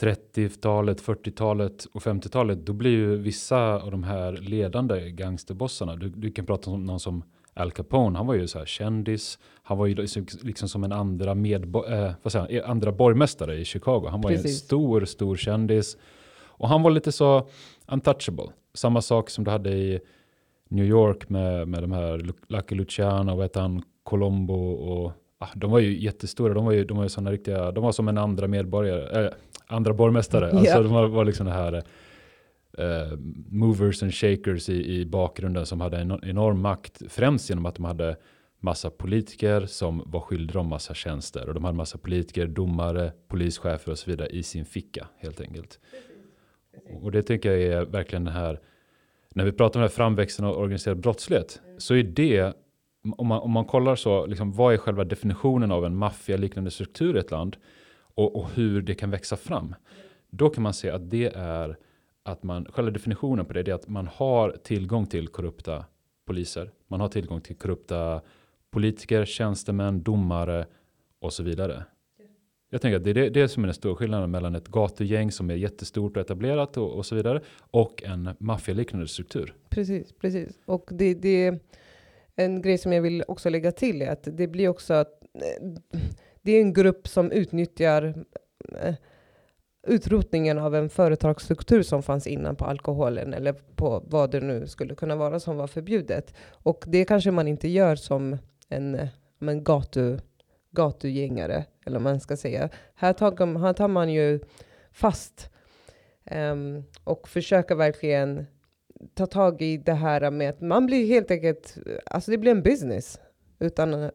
30-talet, 0.00 1.02
40-talet 1.02 1.84
och 1.92 2.02
50-talet, 2.02 2.66
då 2.66 2.72
blir 2.72 2.90
ju 2.90 3.16
vissa 3.16 3.82
av 3.82 3.90
de 3.90 4.02
här 4.04 4.32
ledande 4.32 5.10
gangsterbossarna, 5.10 5.96
du, 5.96 6.08
du 6.08 6.30
kan 6.30 6.46
prata 6.46 6.70
om 6.70 6.84
någon 6.84 7.00
som 7.00 7.22
Al 7.54 7.70
Capone, 7.70 8.18
han 8.18 8.26
var 8.26 8.34
ju 8.34 8.46
så 8.48 8.58
här 8.58 8.66
kändis, 8.66 9.38
han 9.62 9.78
var 9.78 9.86
ju 9.86 9.94
liksom, 9.94 10.26
liksom 10.42 10.68
som 10.68 10.84
en 10.84 10.92
andra, 10.92 11.34
medbo- 11.34 11.92
eh, 12.06 12.12
vad 12.22 12.32
säger 12.32 12.62
han, 12.62 12.70
andra 12.70 12.92
borgmästare 12.92 13.56
i 13.56 13.64
Chicago, 13.64 14.06
han 14.10 14.20
var 14.20 14.30
ju 14.30 14.36
en 14.36 14.42
Precis. 14.42 14.58
stor, 14.64 15.04
stor 15.04 15.36
kändis. 15.36 15.96
Och 16.40 16.68
han 16.68 16.82
var 16.82 16.90
lite 16.90 17.12
så 17.12 17.48
untouchable, 17.86 18.46
samma 18.74 19.02
sak 19.02 19.30
som 19.30 19.44
du 19.44 19.50
hade 19.50 19.70
i 19.70 20.00
New 20.68 20.84
York 20.84 21.28
med, 21.28 21.68
med 21.68 21.82
de 21.82 21.92
här 21.92 22.18
Lu- 22.18 22.44
Lucky 22.48 22.74
Luciano, 22.74 23.36
vad 23.36 23.44
heter 23.44 23.60
han, 23.60 23.82
Colombo 24.02 24.70
och 24.72 25.12
ah, 25.38 25.48
de 25.54 25.70
var 25.70 25.78
ju 25.78 26.00
jättestora, 26.00 26.54
de 26.54 26.64
var 26.64 26.72
ju, 26.72 26.84
de 26.84 26.96
var 26.96 27.04
ju 27.04 27.08
såna 27.08 27.32
riktiga, 27.32 27.72
de 27.72 27.84
var 27.84 27.92
som 27.92 28.08
en 28.08 28.18
andra 28.18 28.46
medborgare, 28.48 29.24
eh, 29.26 29.32
andra 29.68 29.92
borgmästare, 29.92 30.50
alltså 30.50 30.76
Ja. 30.76 30.82
de 30.82 30.92
var, 30.92 31.08
var 31.08 31.24
liksom 31.24 31.46
det 31.46 31.52
här 31.52 31.72
eh, 32.78 33.18
movers 33.50 34.02
and 34.02 34.14
shakers 34.14 34.68
i, 34.68 35.00
i 35.00 35.06
bakgrunden 35.06 35.66
som 35.66 35.80
hade 35.80 35.96
en 35.98 36.20
enorm 36.22 36.60
makt, 36.60 37.02
främst 37.08 37.50
genom 37.50 37.66
att 37.66 37.74
de 37.74 37.84
hade 37.84 38.16
massa 38.60 38.90
politiker 38.90 39.66
som 39.66 40.02
var 40.06 40.20
skyldiga 40.20 40.60
om 40.60 40.66
massa 40.68 40.94
tjänster. 40.94 41.48
Och 41.48 41.54
de 41.54 41.64
hade 41.64 41.76
massa 41.76 41.98
politiker, 41.98 42.46
domare, 42.46 43.12
polischefer 43.28 43.92
och 43.92 43.98
så 43.98 44.10
vidare 44.10 44.28
i 44.28 44.42
sin 44.42 44.64
ficka 44.64 45.06
helt 45.18 45.40
enkelt. 45.40 45.78
Och 47.02 47.12
det 47.12 47.22
tycker 47.22 47.50
jag 47.52 47.62
är 47.62 47.84
verkligen 47.84 48.24
det 48.24 48.30
här, 48.30 48.60
när 49.34 49.44
vi 49.44 49.52
pratar 49.52 49.80
om 49.80 49.82
den 49.82 49.88
här 49.90 49.96
framväxten 49.96 50.44
av 50.44 50.58
organiserad 50.58 51.00
brottslighet, 51.00 51.60
så 51.78 51.94
är 51.94 52.02
det, 52.02 52.52
om 53.16 53.26
man, 53.26 53.38
om 53.40 53.50
man 53.50 53.64
kollar 53.64 53.96
så, 53.96 54.26
liksom, 54.26 54.52
vad 54.52 54.74
är 54.74 54.78
själva 54.78 55.04
definitionen 55.04 55.72
av 55.72 55.84
en 55.84 55.96
maffialiknande 55.96 56.70
struktur 56.70 57.16
i 57.16 57.18
ett 57.18 57.30
land 57.30 57.56
och, 58.18 58.36
och 58.36 58.50
hur 58.50 58.82
det 58.82 58.94
kan 58.94 59.10
växa 59.10 59.36
fram, 59.36 59.74
då 60.30 60.50
kan 60.50 60.62
man 60.62 60.74
se 60.74 60.90
att 60.90 61.10
det 61.10 61.32
är 61.34 61.76
att 62.22 62.42
man, 62.42 62.64
själva 62.64 62.90
definitionen 62.90 63.44
på 63.46 63.52
det, 63.52 63.62
det 63.62 63.70
är 63.70 63.74
att 63.74 63.88
man 63.88 64.06
har 64.06 64.56
tillgång 64.62 65.06
till 65.06 65.28
korrupta 65.28 65.84
poliser, 66.26 66.70
man 66.88 67.00
har 67.00 67.08
tillgång 67.08 67.40
till 67.40 67.56
korrupta 67.56 68.20
politiker, 68.70 69.24
tjänstemän, 69.24 70.02
domare 70.02 70.66
och 71.18 71.32
så 71.32 71.42
vidare. 71.42 71.84
Jag 72.70 72.80
tänker 72.82 72.96
att 72.96 73.04
det 73.04 73.10
är 73.10 73.14
det, 73.14 73.28
det 73.28 73.48
som 73.48 73.62
är 73.62 73.66
den 73.66 73.74
stora 73.74 73.96
skillnaden 73.96 74.30
mellan 74.30 74.54
ett 74.54 74.68
gatugäng 74.68 75.32
som 75.32 75.50
är 75.50 75.54
jättestort 75.54 76.16
och 76.16 76.20
etablerat 76.20 76.76
och, 76.76 76.92
och 76.92 77.06
så 77.06 77.14
vidare 77.14 77.40
och 77.58 78.02
en 78.02 78.30
maffialiknande 78.38 79.08
struktur. 79.08 79.54
Precis, 79.68 80.12
precis. 80.12 80.58
Och 80.64 80.88
det, 80.92 81.14
det 81.14 81.60
en 82.36 82.62
grej 82.62 82.78
som 82.78 82.92
jag 82.92 83.02
vill 83.02 83.24
också 83.28 83.48
lägga 83.48 83.72
till 83.72 84.02
är 84.02 84.10
att 84.10 84.28
det 84.32 84.46
blir 84.46 84.68
också 84.68 84.94
att 84.94 85.22
eh, 85.34 86.00
det 86.48 86.52
är 86.52 86.60
en 86.60 86.72
grupp 86.72 87.08
som 87.08 87.32
utnyttjar 87.32 88.24
eh, 88.82 88.94
utrotningen 89.86 90.58
av 90.58 90.74
en 90.74 90.90
företagsstruktur 90.90 91.82
som 91.82 92.02
fanns 92.02 92.26
innan 92.26 92.56
på 92.56 92.64
alkoholen 92.64 93.34
eller 93.34 93.52
på 93.52 94.02
vad 94.06 94.30
det 94.30 94.40
nu 94.40 94.66
skulle 94.66 94.94
kunna 94.94 95.16
vara 95.16 95.40
som 95.40 95.56
var 95.56 95.66
förbjudet. 95.66 96.34
Och 96.50 96.84
det 96.86 97.04
kanske 97.04 97.30
man 97.30 97.48
inte 97.48 97.68
gör 97.68 97.96
som 97.96 98.38
en, 98.68 99.08
en 99.40 99.64
gatu, 99.64 100.18
gatugängare, 100.70 101.64
eller 101.86 101.98
vad 101.98 102.02
man 102.02 102.20
ska 102.20 102.36
säga. 102.36 102.68
Här 102.94 103.12
tar, 103.12 103.58
här 103.58 103.72
tar 103.72 103.88
man 103.88 104.12
ju 104.12 104.40
fast 104.92 105.50
um, 106.30 106.84
och 107.04 107.28
försöker 107.28 107.74
verkligen 107.74 108.46
ta 109.14 109.26
tag 109.26 109.62
i 109.62 109.76
det 109.76 109.94
här 109.94 110.30
med 110.30 110.50
att 110.50 110.60
man 110.60 110.86
blir 110.86 111.06
helt 111.06 111.30
enkelt, 111.30 111.78
alltså 112.06 112.30
det 112.30 112.38
blir 112.38 112.50
en 112.50 112.62
business. 112.62 113.20
Utan, 113.58 113.94
eh, 113.94 114.10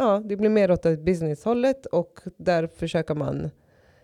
ja, 0.00 0.22
det 0.24 0.36
blir 0.36 0.50
mer 0.50 0.70
åt 0.70 0.82
det 0.82 0.96
businesshållet 0.96 1.86
och 1.86 2.20
där 2.36 2.66
försöker 2.66 3.14
man 3.14 3.50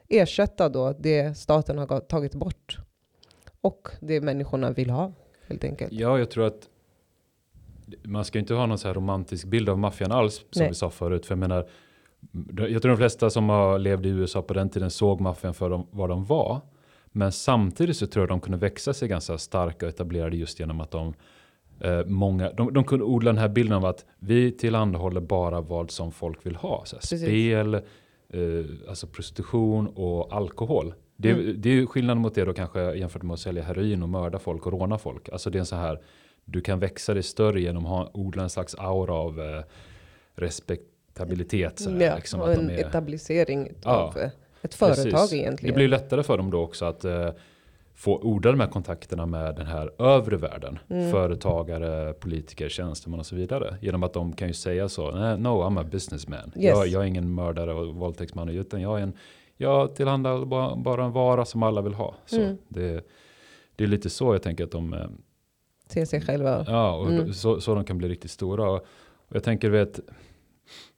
ersätta 0.09 0.69
då 0.69 0.93
det 0.99 1.37
staten 1.37 1.79
har 1.79 2.01
tagit 2.01 2.35
bort. 2.35 2.79
Och 3.61 3.89
det 4.01 4.21
människorna 4.21 4.71
vill 4.71 4.91
ha, 4.91 5.13
helt 5.47 5.65
enkelt. 5.65 5.93
Ja, 5.93 6.19
jag 6.19 6.31
tror 6.31 6.47
att 6.47 6.69
man 8.03 8.25
ska 8.25 8.39
inte 8.39 8.55
ha 8.55 8.67
någon 8.67 8.79
så 8.79 8.89
här 8.89 8.95
romantisk 8.95 9.47
bild 9.47 9.69
av 9.69 9.79
maffian 9.79 10.13
alls, 10.13 10.35
som 10.37 10.61
Nej. 10.61 10.69
vi 10.69 10.75
sa 10.75 10.91
förut. 10.91 11.27
För 11.27 11.33
jag 11.33 11.39
menar, 11.39 11.69
jag 12.69 12.83
tror 12.83 12.89
de 12.89 12.97
flesta 12.97 13.31
som 13.31 13.49
har 13.49 13.79
levt 13.79 14.07
i 14.07 14.09
USA 14.09 14.43
på 14.43 14.55
den 14.55 14.71
tiden 14.71 14.91
såg 14.91 15.21
maffian 15.21 15.55
för 15.55 15.71
de, 15.71 15.87
vad 15.91 16.09
de 16.09 16.25
var. 16.25 16.61
Men 17.07 17.33
samtidigt 17.33 17.97
så 17.97 18.07
tror 18.07 18.23
jag 18.23 18.29
de 18.29 18.41
kunde 18.41 18.59
växa 18.59 18.95
sig 18.95 19.09
ganska 19.09 19.39
starka 19.39 19.87
och 19.87 19.93
etablerade 19.93 20.37
just 20.37 20.61
genom 20.61 20.81
att 20.81 20.91
de 20.91 21.15
eh, 21.81 22.05
många, 22.07 22.53
de, 22.53 22.73
de 22.73 22.85
kunde 22.85 23.05
odla 23.05 23.31
den 23.33 23.39
här 23.39 23.49
bilden 23.49 23.77
av 23.77 23.85
att 23.85 24.05
vi 24.19 24.53
tillhandahåller 24.53 25.21
bara 25.21 25.61
vad 25.61 25.91
som 25.91 26.13
folk 26.13 26.47
vill 26.47 26.57
ha. 26.57 26.83
Så 26.85 26.97
spel, 27.01 27.75
eh, 27.75 27.81
alltså 28.89 29.07
prostitution 29.07 29.87
och 29.87 30.37
alkohol. 30.37 30.95
Det, 31.17 31.31
Mm. 31.31 31.55
det 31.59 31.71
är 31.71 31.87
skillnaden 31.87 32.23
mot 32.23 32.35
det 32.35 32.45
då 32.45 32.53
kanske 32.53 32.95
jämfört 32.95 33.23
med 33.23 33.35
att 33.35 33.41
sälja 33.41 33.63
heroin 33.63 34.03
och 34.03 34.09
mörda 34.09 34.39
folk 34.39 34.67
och 34.67 34.73
råna 34.73 34.99
folk. 34.99 35.29
Alltså 35.29 35.51
det 35.51 35.59
är 35.59 35.61
en 35.61 35.67
så 35.67 35.77
här, 35.77 36.01
du 36.45 36.61
kan 36.61 36.79
växa 36.81 37.15
dig 37.15 37.23
större 37.23 37.61
genom 37.61 37.87
att 37.87 38.11
odla 38.15 38.43
en 38.43 38.51
slags 38.51 38.75
aura 38.75 39.15
av 39.15 39.41
eh, 39.41 39.63
respektabilitet. 40.35 41.79
Så 41.79 41.91
här, 41.91 42.01
Ja, 42.01 42.17
liksom, 42.17 42.41
och 42.41 42.51
att 42.53 42.59
en 42.59 42.71
är- 42.71 42.79
etablering 42.79 43.69
Ja, 43.85 43.91
av 43.91 44.19
ett 44.63 44.75
företag 44.75 45.05
Precis. 45.13 45.33
egentligen. 45.33 45.73
Det 45.73 45.77
blir 45.77 45.89
lättare 45.89 46.23
för 46.23 46.37
dem 46.37 46.51
då 46.51 46.61
också 46.63 46.85
att 46.85 47.05
eh, 47.05 47.29
få 47.99 48.19
odla 48.23 48.51
de 48.51 48.61
här 48.61 48.67
kontakterna 48.69 49.27
med 49.27 49.57
den 49.57 49.67
här 49.67 49.91
övre 50.03 50.37
världen. 50.37 50.79
Mm. 50.91 51.11
Företagare, 51.11 52.13
politiker, 52.13 52.69
tjänstemän 52.69 53.21
och 53.21 53.27
så 53.27 53.37
vidare. 53.37 53.77
Genom 53.81 54.03
att 54.03 54.13
de 54.13 54.33
kan 54.33 54.49
ju 54.49 54.55
säga 54.55 54.89
så. 54.89 55.11
"Nej, 55.11 55.39
No, 55.39 55.49
I'm 55.49 55.81
a 55.81 55.85
businessman. 55.91 56.53
Yes. 56.57 56.65
Jag, 56.77 56.87
jag 56.89 57.03
är 57.03 57.07
ingen 57.07 57.35
mördare 57.35 57.75
och 57.75 57.95
våldtäktsman. 57.95 58.49
Utan 58.49 58.81
jag 58.83 58.99
är 58.99 59.03
en, 59.03 59.13
ja, 59.57 59.87
tillhandahålla 59.89 60.47
bara, 60.47 60.77
bara 60.77 61.05
en 61.05 61.13
vara 61.13 61.45
som 61.45 61.63
alla 61.63 61.83
vill 61.83 61.95
ha. 61.95 62.15
Så 62.27 62.41
Mm. 62.41 62.57
det, 62.69 63.07
det 63.77 63.85
är 63.85 63.89
lite 63.89 64.11
så 64.11 64.35
jag 64.35 64.43
tänker 64.43 64.65
att 64.65 64.71
de, 64.71 64.93
eh, 64.95 65.07
Se 65.89 66.07
sig 66.07 66.21
själva. 66.21 66.65
ja, 66.67 66.97
och 66.97 67.11
Mm. 67.11 67.33
så, 67.33 67.61
så 67.61 67.75
de 67.75 67.85
kan 67.85 67.99
bli 67.99 68.09
riktigt 68.09 68.31
stora. 68.31 68.71
Och, 68.71 68.77
och 69.29 69.37
jag 69.37 69.45
tänker, 69.45 69.71
vet, 69.71 70.01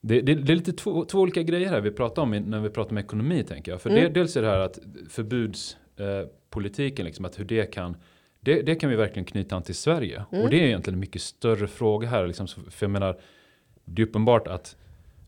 det, 0.00 0.20
det, 0.20 0.34
det 0.34 0.52
är 0.52 0.56
lite 0.56 0.72
två, 0.72 1.04
två 1.04 1.18
olika 1.18 1.42
grejer 1.42 1.68
här 1.68 1.80
vi 1.80 1.90
pratar 1.90 2.22
om 2.22 2.30
när 2.30 2.60
vi 2.60 2.70
pratar 2.70 2.90
om 2.90 2.98
ekonomi 2.98 3.44
tänker 3.44 3.72
jag. 3.72 3.80
För 3.80 3.90
Mm. 3.90 4.02
det, 4.02 4.08
dels 4.20 4.36
är 4.36 4.42
det 4.42 4.48
här 4.48 4.58
att 4.60 4.78
förbudspolitiken, 5.08 6.20
eh, 6.20 6.28
politiken, 6.50 7.06
liksom, 7.06 7.24
att 7.24 7.38
hur 7.38 7.44
det 7.44 7.72
kan 7.72 7.96
det, 8.40 8.62
det 8.62 8.74
kan 8.74 8.90
vi 8.90 8.96
verkligen 8.96 9.24
knyta 9.24 9.56
an 9.56 9.62
till 9.62 9.74
Sverige. 9.74 10.24
Mm. 10.32 10.44
Och 10.44 10.50
det 10.50 10.56
är 10.56 10.66
egentligen 10.66 10.94
en 10.94 11.00
mycket 11.00 11.22
större 11.22 11.66
fråga 11.66 12.08
här. 12.08 12.26
Liksom, 12.26 12.46
för 12.46 12.86
jag 12.86 12.90
menar, 12.90 13.20
det 13.84 14.02
är 14.02 14.06
uppenbart 14.06 14.48
att 14.48 14.76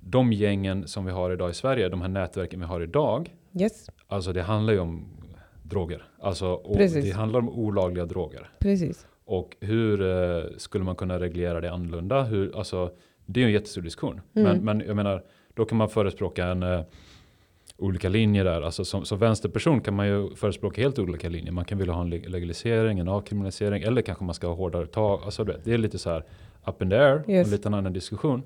de 0.00 0.32
gängen 0.32 0.88
som 0.88 1.04
vi 1.04 1.12
har 1.12 1.30
idag 1.30 1.50
i 1.50 1.54
Sverige, 1.54 1.88
de 1.88 2.00
här 2.00 2.08
nätverken 2.08 2.60
vi 2.60 2.66
har 2.66 2.80
idag, 2.80 3.34
Yes, 3.60 3.90
alltså 4.06 4.32
det 4.32 4.42
handlar 4.42 4.72
ju 4.72 4.78
om 4.78 5.04
droger. 5.62 6.04
Alltså, 6.18 6.62
det 6.78 7.10
handlar 7.10 7.40
om 7.40 7.48
olagliga 7.48 8.06
droger. 8.06 8.50
precis. 8.58 9.06
Och 9.24 9.56
hur 9.60 10.02
eh, 10.02 10.44
skulle 10.56 10.84
man 10.84 10.96
kunna 10.96 11.20
reglera 11.20 11.60
det 11.60 11.72
annorlunda? 11.72 12.22
Hur, 12.22 12.58
alltså, 12.58 12.90
det 13.26 13.40
är 13.40 13.42
ju 13.42 13.46
en 13.46 13.52
jättestor 13.52 13.82
diskussion. 13.82 14.20
Mm. 14.34 14.48
Men, 14.48 14.64
men 14.64 14.86
jag 14.86 14.96
menar, 14.96 15.24
då 15.54 15.64
kan 15.64 15.78
man 15.78 15.88
förespråka 15.88 16.46
en 16.46 16.62
eh, 16.62 16.80
olika 17.80 18.08
linjer 18.08 18.44
där. 18.44 18.62
Alltså 18.62 18.84
som, 18.84 19.04
som 19.04 19.18
vänsterperson 19.18 19.80
kan 19.80 19.94
man 19.94 20.06
ju 20.08 20.34
förespråka 20.34 20.82
helt 20.82 20.98
olika 20.98 21.28
linjer. 21.28 21.52
Man 21.52 21.64
kan 21.64 21.78
vilja 21.78 21.92
ha 21.94 22.02
en 22.02 22.12
leg- 22.14 22.28
legalisering, 22.28 22.98
en 22.98 23.08
avkriminalisering 23.08 23.82
eller 23.82 24.02
kanske 24.02 24.24
man 24.24 24.34
ska 24.34 24.46
ha 24.46 24.54
hårdare 24.54 24.86
tag. 24.86 25.20
Alltså 25.24 25.44
det 25.44 25.66
är 25.72 25.78
lite 25.78 25.98
så 25.98 26.10
här 26.10 26.24
up 26.66 26.82
in 26.82 26.90
the 26.90 26.96
air, 26.96 27.24
Yes. 27.28 27.46
en 27.46 27.50
liten 27.52 27.74
annan 27.74 27.92
diskussion. 27.92 28.42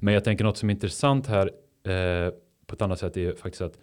Men 0.00 0.14
jag 0.14 0.24
tänker 0.24 0.44
något 0.44 0.56
som 0.56 0.70
är 0.70 0.74
intressant 0.74 1.26
här 1.26 1.46
eh, 1.86 2.32
på 2.66 2.74
ett 2.74 2.82
annat 2.82 2.98
sätt 2.98 3.16
är 3.16 3.32
faktiskt 3.34 3.62
att 3.62 3.78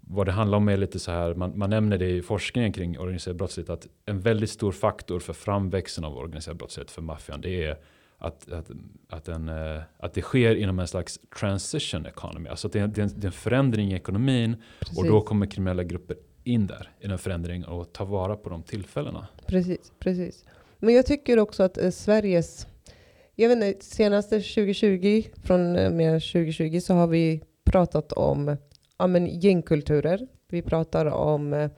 vad 0.00 0.26
det 0.26 0.32
handlar 0.32 0.58
om 0.58 0.68
är 0.68 0.76
lite 0.76 0.98
så 0.98 1.10
här, 1.10 1.34
man, 1.34 1.58
man 1.58 1.70
nämner 1.70 1.98
det 1.98 2.10
i 2.10 2.22
forskningen 2.22 2.72
kring 2.72 2.98
organiserad 2.98 3.36
brottslighet, 3.36 3.70
att 3.70 3.86
en 4.06 4.20
väldigt 4.20 4.50
stor 4.50 4.72
faktor 4.72 5.18
för 5.20 5.32
framväxten 5.32 6.04
av 6.04 6.16
organiserad 6.18 6.56
brottslighet 6.56 6.90
för 6.90 7.02
maffian, 7.02 7.40
det 7.40 7.64
är 7.64 7.76
att, 8.20 8.52
att, 8.52 8.70
att, 9.08 9.28
en, 9.28 9.48
eh, 9.48 9.82
att 9.98 10.14
det 10.14 10.22
sker 10.22 10.54
inom 10.54 10.78
en 10.78 10.88
slags 10.88 11.18
transition 11.40 12.06
economy. 12.06 12.48
Alltså 12.48 12.66
att 12.66 12.72
det 12.72 12.80
är, 12.80 12.86
det 12.86 13.00
är, 13.00 13.02
en, 13.02 13.10
det 13.16 13.24
är 13.24 13.26
en 13.26 13.32
förändring 13.32 13.92
i 13.92 13.94
ekonomin 13.94 14.56
Precis. 14.80 14.98
och 14.98 15.06
då 15.06 15.20
kommer 15.20 15.46
kriminella 15.46 15.84
grupper 15.84 16.16
in 16.44 16.66
där 16.66 16.90
i 17.00 17.06
den 17.06 17.18
förändringen 17.18 17.64
och 17.64 17.92
ta 17.92 18.04
vara 18.04 18.36
på 18.36 18.50
de 18.50 18.62
tillfällena. 18.62 19.26
Precis, 19.46 19.92
precis. 19.98 20.44
Men 20.78 20.94
jag 20.94 21.06
tycker 21.06 21.38
också 21.38 21.62
att 21.62 21.78
eh, 21.78 21.90
Sveriges, 21.90 22.66
jag 23.34 23.48
vet 23.48 23.64
inte, 23.64 23.84
senaste 23.84 24.40
2020, 24.40 25.22
från 25.42 25.76
eh, 25.76 25.90
med 25.90 26.12
2020 26.12 26.80
så 26.80 26.94
har 26.94 27.06
vi 27.06 27.42
pratat 27.64 28.12
om 28.12 28.56
ja, 28.98 29.06
men 29.06 29.26
gängkulturer. 29.40 30.26
Vi 30.48 30.62
pratar 30.62 31.06
om, 31.06 31.52
eh, 31.52 31.70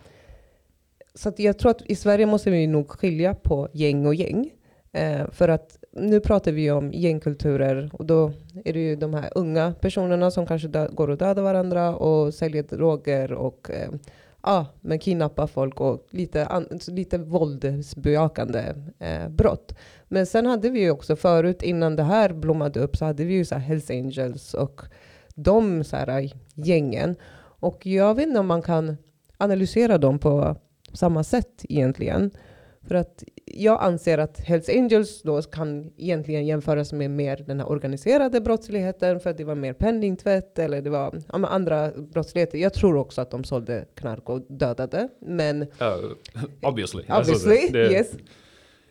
så 1.15 1.29
att 1.29 1.39
jag 1.39 1.59
tror 1.59 1.71
att 1.71 1.83
i 1.83 1.95
Sverige 1.95 2.27
måste 2.27 2.51
vi 2.51 2.67
nog 2.67 2.91
skilja 2.91 3.35
på 3.35 3.69
gäng 3.73 4.07
och 4.07 4.15
gäng. 4.15 4.51
Eh, 4.93 5.31
för 5.31 5.49
att 5.49 5.82
nu 5.93 6.21
pratar 6.21 6.53
vi 6.53 6.71
om 6.71 6.93
gängkulturer 6.93 7.91
och 7.93 8.07
då 8.07 8.33
är 8.65 8.73
det 8.73 8.81
ju 8.81 8.97
de 8.97 9.15
här 9.15 9.33
unga 9.35 9.75
personerna 9.81 10.31
som 10.31 10.47
kanske 10.47 10.69
dö- 10.69 10.89
går 10.89 11.11
och 11.11 11.19
dödar 11.19 11.43
varandra 11.43 11.97
och 11.97 12.35
säljer 12.35 12.63
droger 12.63 13.33
och 13.33 13.71
eh, 13.71 13.91
ja, 14.43 14.67
men 14.81 14.99
kidnappar 14.99 15.47
folk 15.47 15.81
och 15.81 16.07
lite, 16.11 16.47
an, 16.47 16.69
lite 16.89 17.19
våldsbejakande 17.19 18.75
eh, 18.99 19.29
brott. 19.29 19.75
Men 20.09 20.27
sen 20.27 20.47
hade 20.47 20.71
vi 20.71 20.81
ju 20.81 20.91
också 20.91 21.17
förut, 21.17 21.63
innan 21.63 21.97
det 21.97 22.03
här 22.03 22.33
blommade 22.33 22.81
upp, 22.81 22.97
så 22.97 23.05
hade 23.05 23.25
vi 23.25 23.35
ju 23.35 23.45
så 23.45 23.55
här 23.55 23.63
Hells 23.63 23.91
Angels 23.91 24.55
och 24.55 24.83
de 25.35 25.85
så 25.85 25.97
här 25.97 26.33
gängen. 26.55 27.17
Och 27.39 27.87
jag 27.87 28.15
vet 28.15 28.27
inte 28.27 28.41
om 28.41 28.47
man 28.47 28.63
kan 28.63 28.97
analysera 29.37 29.99
dem 29.99 30.19
på 30.19 30.57
samma 30.93 31.25
sätt 31.25 31.65
egentligen. 31.69 32.31
För 32.81 32.95
att 32.95 33.25
jag 33.53 33.83
anser 33.83 34.19
att 34.19 34.41
Hells 34.41 34.69
Angels 34.69 35.23
då 35.23 35.43
kan 35.43 35.93
egentligen 35.97 36.47
jämföras 36.47 36.93
med 36.93 37.11
mer 37.11 37.45
den 37.47 37.61
här 37.61 37.69
organiserade 37.71 38.41
brottsligheten 38.41 39.21
för 39.21 39.31
att 39.31 39.37
det 39.37 39.45
var 39.45 39.55
mer 39.55 39.73
penningtvätt 39.73 40.59
eller 40.59 40.83
det 40.83 40.91
var 40.91 41.23
ja, 41.33 41.47
andra 41.47 41.91
brottsligheter. 41.91 42.59
Jag 42.59 42.75
tror 42.75 42.97
också 42.97 43.21
att 43.21 43.31
de 43.31 43.45
sålde 43.45 43.85
knark 43.95 44.29
och 44.29 44.41
dödade. 44.49 45.09
Men 45.21 45.63
obviously. 45.63 47.03
obviously, 47.03 47.05
Alltså, 47.09 47.49
det 47.49 47.81
är 47.81 47.91
yes. 47.91 48.11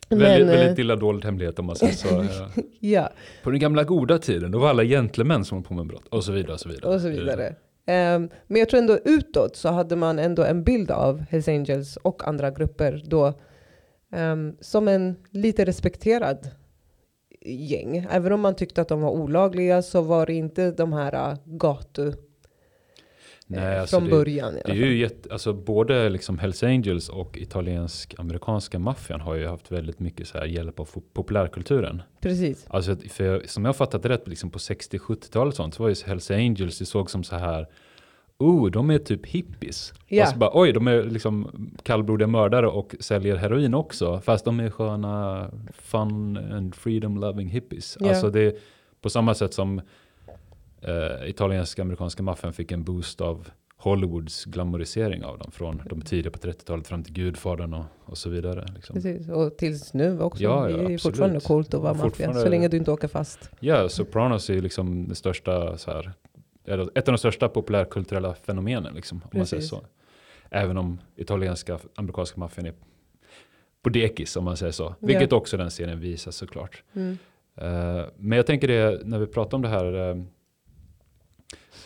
Men, 0.08 0.20
eh, 0.20 0.46
väldigt 0.46 0.78
illa 0.78 0.96
dold 0.96 1.24
hemlighet 1.24 1.58
om 1.58 1.66
man 1.66 1.76
säger 1.76 1.92
så. 1.92 2.24
ja. 2.80 3.12
På 3.42 3.50
den 3.50 3.60
gamla 3.60 3.84
goda 3.84 4.18
tiden, 4.18 4.50
då 4.50 4.58
var 4.58 4.68
alla 4.68 4.84
gentlemän 4.84 5.44
som 5.44 5.58
höll 5.58 5.64
på 5.64 5.74
med 5.74 5.86
brott. 5.86 6.08
Och 6.08 6.24
så 6.24 6.32
vidare. 6.32 6.52
Och 6.52 6.60
så 6.60 6.68
vidare. 6.68 6.94
och 6.94 7.00
så 7.00 7.08
vidare. 7.08 7.54
Ehm, 7.86 8.28
men 8.46 8.58
jag 8.58 8.68
tror 8.68 8.80
ändå 8.80 8.98
utåt 9.04 9.56
så 9.56 9.68
hade 9.68 9.96
man 9.96 10.18
ändå 10.18 10.44
en 10.44 10.64
bild 10.64 10.90
av 10.90 11.20
Hells 11.30 11.48
Angels 11.48 11.96
och 11.96 12.28
andra 12.28 12.50
grupper 12.50 13.02
då 13.04 13.34
ehm, 14.12 14.56
som 14.60 14.88
en 14.88 15.16
lite 15.30 15.64
respekterad 15.64 16.50
gäng. 17.44 18.06
Även 18.10 18.32
om 18.32 18.40
man 18.40 18.54
tyckte 18.56 18.80
att 18.82 18.88
de 18.88 19.00
var 19.00 19.10
olagliga 19.10 19.82
så 19.82 20.02
var 20.02 20.26
det 20.26 20.32
inte 20.34 20.70
de 20.70 20.92
här 20.92 21.30
uh, 21.32 21.38
gatu 21.46 22.12
Nej, 23.46 23.74
eh, 23.74 23.80
alltså 23.80 23.96
från 23.96 24.04
det- 24.04 24.10
början. 24.10 24.54
Det 24.64 24.70
är 24.70 24.74
ju 24.74 24.98
jätte, 24.98 25.32
alltså 25.32 25.52
både 25.52 26.08
liksom 26.08 26.38
Hells 26.38 26.62
Angels 26.62 27.08
och 27.08 27.38
italiensk-amerikanska 27.38 28.78
maffian 28.78 29.20
har 29.20 29.34
ju 29.34 29.46
haft 29.46 29.72
väldigt 29.72 30.00
mycket 30.00 30.28
så 30.28 30.38
här 30.38 30.46
hjälp 30.46 30.80
av 30.80 30.88
populärkulturen. 31.12 32.02
Precis. 32.20 32.66
Alltså 32.68 32.96
för 32.96 33.42
som 33.46 33.64
jag 33.64 33.76
fattat 33.76 34.06
rätt, 34.06 34.28
liksom 34.28 34.50
på 34.50 34.58
60-70-talet 34.58 35.52
och 35.52 35.56
sånt, 35.56 35.74
så 35.74 35.82
var 35.82 35.90
ju 35.90 35.94
Hells 36.06 36.30
Angels, 36.30 36.78
det 36.78 36.86
såg 36.86 37.10
som 37.10 37.24
så 37.24 37.36
här, 37.36 37.66
oh, 38.42 38.70
de 38.70 38.90
är 38.90 38.98
typ 38.98 39.26
hippies. 39.26 39.94
Ja. 40.06 40.22
Och 40.22 40.28
så 40.28 40.36
bara, 40.36 40.50
oj, 40.52 40.72
de 40.72 40.86
är 40.86 41.02
liksom 41.02 41.50
kallblodiga 41.82 42.28
mördare 42.28 42.68
och 42.68 42.94
säljer 43.00 43.36
heroin 43.36 43.74
också, 43.74 44.20
fast 44.20 44.44
de 44.44 44.60
är 44.60 44.70
sköna, 44.70 45.50
fun 45.72 46.36
and 46.36 46.74
freedom 46.74 47.16
loving 47.16 47.48
hippies. 47.48 47.96
Ja. 48.00 48.08
Alltså 48.08 48.30
det, 48.30 48.56
på 49.00 49.10
samma 49.10 49.34
sätt 49.34 49.54
som 49.54 49.80
eh, 50.80 51.28
italienska 51.28 51.82
amerikanska 51.82 52.22
maffian 52.22 52.52
fick 52.52 52.72
en 52.72 52.84
boost 52.84 53.20
av 53.20 53.48
Hollywoods 53.82 54.44
glamorisering 54.44 55.24
av 55.24 55.38
dem 55.38 55.50
från 55.50 55.82
de 55.86 56.00
tidiga 56.00 56.30
på 56.30 56.38
30-talet 56.38 56.86
fram 56.86 57.04
till 57.04 57.12
Gudfadern 57.12 57.74
och, 57.74 57.84
och 58.04 58.18
så 58.18 58.30
vidare. 58.30 58.66
Liksom. 58.74 58.94
Precis. 58.94 59.28
Och 59.28 59.56
tills 59.56 59.94
nu 59.94 60.20
också. 60.20 60.42
Ja, 60.42 60.70
ja, 60.70 60.76
det 60.76 60.82
är 60.82 60.82
absolut. 60.82 61.02
fortfarande 61.02 61.40
coolt 61.40 61.74
att 61.74 61.80
vara 61.80 61.94
maffia. 61.94 62.34
Så 62.34 62.48
länge 62.48 62.68
du 62.68 62.76
inte 62.76 62.90
åker 62.90 63.08
fast. 63.08 63.50
Ja, 63.60 63.88
Sopranos 63.88 64.50
är 64.50 64.60
liksom 64.60 65.08
det 65.08 65.14
största, 65.14 65.78
så 65.78 65.90
här, 65.90 66.12
ett 66.64 67.08
av 67.08 67.12
de 67.12 67.18
största 67.18 67.48
populärkulturella 67.48 68.34
fenomenen, 68.34 68.94
liksom, 68.94 69.20
om 69.32 69.38
man 69.38 69.46
säger 69.46 69.62
så. 69.62 69.82
Även 70.50 70.76
om 70.78 70.98
italienska, 71.16 71.78
amerikanska 71.94 72.40
maffian 72.40 72.66
är 72.66 72.74
på 73.82 73.88
dekis, 73.90 74.36
om 74.36 74.44
man 74.44 74.56
säger 74.56 74.72
så. 74.72 74.94
Vilket 75.00 75.32
också 75.32 75.56
den 75.56 75.70
serien 75.70 76.00
visar 76.00 76.30
såklart. 76.30 76.82
Mm. 76.94 77.18
Eh, 77.56 78.04
men 78.16 78.36
jag 78.36 78.46
tänker 78.46 78.68
det, 78.68 79.00
när 79.04 79.18
vi 79.18 79.26
pratar 79.26 79.56
om 79.58 79.62
det 79.62 79.68
här 79.68 80.10
eh, 80.10 80.22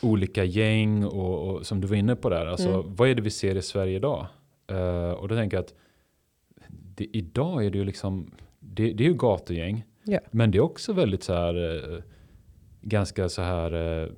olika 0.03 0.45
gäng 0.45 1.05
och, 1.05 1.49
och 1.51 1.67
som 1.67 1.81
du 1.81 1.87
var 1.87 1.97
inne 1.97 2.17
på 2.17 2.29
där, 2.31 2.47
alltså 2.47 2.69
Mm. 2.69 2.95
vad 2.95 3.09
är 3.09 3.15
det 3.15 3.23
vi 3.23 3.31
ser 3.31 3.57
i 3.57 3.62
Sverige 3.62 3.97
idag? 3.97 4.27
Eh, 4.67 5.11
och 5.11 5.29
då 5.29 5.35
tänker 5.35 5.57
jag 5.57 5.65
att 5.65 5.75
det, 6.69 7.05
idag 7.17 7.65
är 7.67 7.71
det 7.71 7.79
ju 7.79 7.85
liksom, 7.85 8.31
det, 8.61 8.93
det 8.93 9.05
är 9.05 9.09
ju 9.09 9.15
gatugäng, 9.15 9.85
Ja. 10.05 10.19
men 10.31 10.51
det 10.51 10.59
är 10.59 10.62
också 10.62 10.93
väldigt 10.93 11.23
så 11.23 11.33
här, 11.35 12.03
ganska 12.81 13.29
så 13.29 13.43
här, 13.43 14.11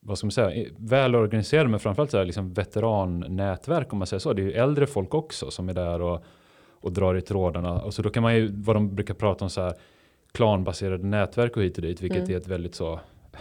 vad 0.00 0.18
ska 0.18 0.26
man 0.26 0.32
säga, 0.32 0.66
välorganiserade 0.76 1.68
men 1.68 1.80
framförallt 1.80 2.10
så 2.10 2.18
här 2.18 2.24
liksom 2.24 2.52
veterannätverk 2.52 3.92
om 3.92 3.98
man 3.98 4.06
säger 4.06 4.20
så. 4.20 4.32
Det 4.32 4.42
är 4.42 4.46
ju 4.46 4.52
äldre 4.52 4.86
folk 4.86 5.14
också 5.14 5.50
som 5.50 5.68
är 5.68 5.74
där 5.74 6.02
och, 6.02 6.24
och 6.80 6.92
drar 6.92 7.14
i 7.14 7.20
trådarna. 7.20 7.82
Och 7.82 7.94
så 7.94 8.02
då 8.02 8.10
kan 8.10 8.22
man 8.22 8.34
ju, 8.36 8.52
vad 8.52 8.76
de 8.76 8.94
brukar 8.94 9.14
prata 9.14 9.44
om 9.44 9.50
så 9.50 9.60
här, 9.60 9.74
klanbaserade 10.32 11.06
nätverk 11.06 11.56
och 11.56 11.62
hit 11.62 11.76
och 11.76 11.82
dit, 11.82 12.02
vilket 12.02 12.18
Mm. 12.18 12.32
är 12.32 12.36
ett 12.36 12.48
väldigt 12.48 12.74
så, 12.74 13.00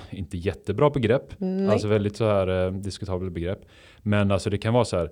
inte 0.10 0.38
jättebra 0.38 0.90
begrepp, 0.90 1.34
Nej. 1.38 1.70
alltså 1.70 1.88
väldigt 1.88 2.16
så 2.16 2.26
här 2.26 2.66
eh, 2.66 2.72
diskutabelt 2.72 3.32
begrepp. 3.32 3.60
Men 4.00 4.32
alltså 4.32 4.50
det 4.50 4.58
kan 4.58 4.74
vara 4.74 4.86
så 4.86 4.98
här, 4.98 5.10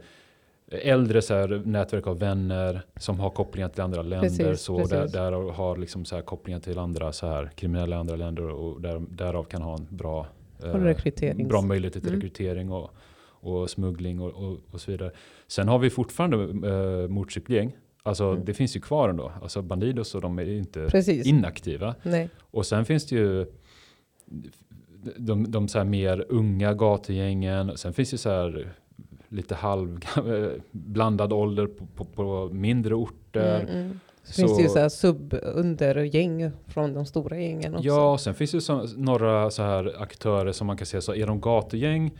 äldre 0.72 1.22
så 1.22 1.34
här, 1.34 1.62
nätverk 1.66 2.08
av 2.08 2.20
vänner 2.20 2.82
som 3.00 3.20
har 3.20 3.30
kopplingar 3.30 3.70
till 3.70 3.82
andra 3.82 4.02
länder. 4.02 4.30
Precis, 4.30 4.62
så 4.62 4.78
precis. 4.78 5.12
Där, 5.12 5.32
där 5.32 5.52
har 5.52 5.78
liksom 5.78 6.06
så 6.06 6.16
här 6.16 6.22
kopplingar 6.22 6.60
till 6.60 6.80
andra 6.80 7.12
så 7.12 7.28
här, 7.28 7.52
kriminella 7.56 7.96
i 7.96 8.00
andra 8.00 8.16
länder 8.16 8.50
och 8.50 8.82
där, 8.82 9.02
därav 9.10 9.44
kan 9.44 9.62
ha 9.62 9.74
en 9.78 9.88
bra, 9.90 10.28
bra 11.48 11.62
möjlighet 11.62 11.94
till 11.94 12.08
Mm. 12.08 12.16
rekrytering 12.16 12.72
och, 12.72 12.92
och 13.20 13.70
smuggling 13.70 14.22
och, 14.22 14.30
och, 14.34 14.58
och 14.72 14.82
så 14.82 14.92
vidare. 14.92 15.12
Sen 15.48 15.68
har 15.68 15.80
vi 15.80 15.90
fortfarande 15.90 16.38
eh, 16.70 17.08
motorcykelgäng. 17.10 17.76
Alltså 18.04 18.24
Mm. 18.24 18.46
det 18.46 18.54
finns 18.54 18.76
ju 18.76 18.80
kvar 18.80 19.10
ändå. 19.10 19.32
Alltså 19.42 19.62
Bandidos 19.62 20.16
och 20.16 20.22
de 20.22 20.40
är 20.40 20.50
inte 20.50 20.88
Precis. 20.90 21.28
inaktiva. 21.28 21.96
Nej. 22.04 22.30
Och 22.40 22.66
sen 22.66 22.86
finns 22.86 23.06
det 23.08 23.16
ju 23.16 23.46
de, 25.18 25.52
de 25.52 25.68
så 25.68 25.84
mer 25.84 26.26
unga 26.30 26.74
gatugängen. 26.74 27.78
Sen 27.78 27.94
finns 27.94 28.12
det 28.12 28.18
så 28.18 28.30
här 28.30 28.70
lite 29.30 29.56
halv 29.56 30.00
blandad 30.72 31.34
ålder 31.34 31.68
på, 31.68 31.86
på, 31.86 32.06
på 32.06 32.50
mindre 32.54 32.96
orter. 32.96 33.62
Mm, 33.62 33.76
mm. 33.86 34.00
Så, 34.28 34.34
Så- 34.34 34.42
finns 34.42 34.58
det 34.58 34.64
ju 34.64 34.70
så 34.70 34.80
här 34.80 34.90
sub-undergäng 34.90 36.52
från 36.68 36.94
de 36.94 37.06
stora 37.06 37.40
gängen 37.40 37.76
också. 37.76 37.88
Ja, 37.88 38.12
och 38.12 38.20
sen 38.20 38.34
finns 38.34 38.52
det 38.52 38.62
så, 38.62 38.88
några 38.98 39.52
så 39.52 39.64
här 39.64 40.02
aktörer 40.02 40.52
som 40.52 40.68
man 40.68 40.78
kan 40.78 40.86
säga 40.86 41.02
så 41.02 41.14
är 41.16 41.28
de 41.28 41.42
gatugäng 41.42 42.12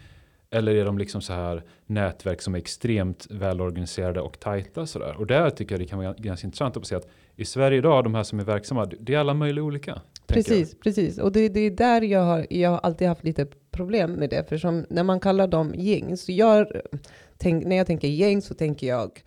Eller 0.50 0.76
är 0.76 0.86
de 0.86 0.98
liksom 0.98 1.22
så 1.22 1.34
här 1.34 1.64
nätverk 1.86 2.42
som 2.42 2.56
är 2.56 2.60
extremt 2.60 3.28
välorganiserade 3.30 4.22
och 4.22 4.40
tajta 4.40 4.86
sådär? 4.86 5.16
Och 5.18 5.28
där 5.28 5.50
tycker 5.50 5.74
jag 5.76 5.82
det 5.82 5.86
kan 5.86 6.00
vara 6.00 6.14
ganska 6.18 6.48
intressant 6.48 6.78
att 6.78 6.88
se 6.88 6.96
att 6.96 7.08
i 7.36 7.46
Sverige 7.46 7.78
idag, 7.78 8.04
de 8.04 8.16
här 8.16 8.24
som 8.24 8.40
är 8.40 8.44
verksamma, 8.44 8.86
det 9.00 9.14
är 9.14 9.18
alla 9.20 9.34
möjliga 9.34 9.64
olika. 9.64 10.02
Precis, 10.28 10.80
precis. 10.80 11.18
Och 11.18 11.32
det, 11.32 11.50
det 11.50 11.60
är 11.60 11.72
där 11.72 12.02
jag 12.02 12.20
har, 12.20 12.48
jag 12.50 12.70
har 12.70 12.78
alltid 12.78 13.08
haft 13.08 13.24
lite 13.24 13.48
problem 13.72 14.12
med 14.12 14.30
det. 14.30 14.50
För 14.50 14.58
som, 14.58 14.86
när 14.90 15.04
man 15.04 15.20
kallar 15.20 15.48
dem 15.48 15.74
gäng, 15.76 16.18
så 16.18 16.32
jag, 16.32 16.68
tänk, 17.38 17.66
när 17.66 17.76
jag 17.76 17.88
tänker 17.88 18.08
gäng 18.08 18.42
så 18.42 18.54
tänker 18.54 18.88
jag 18.88 19.24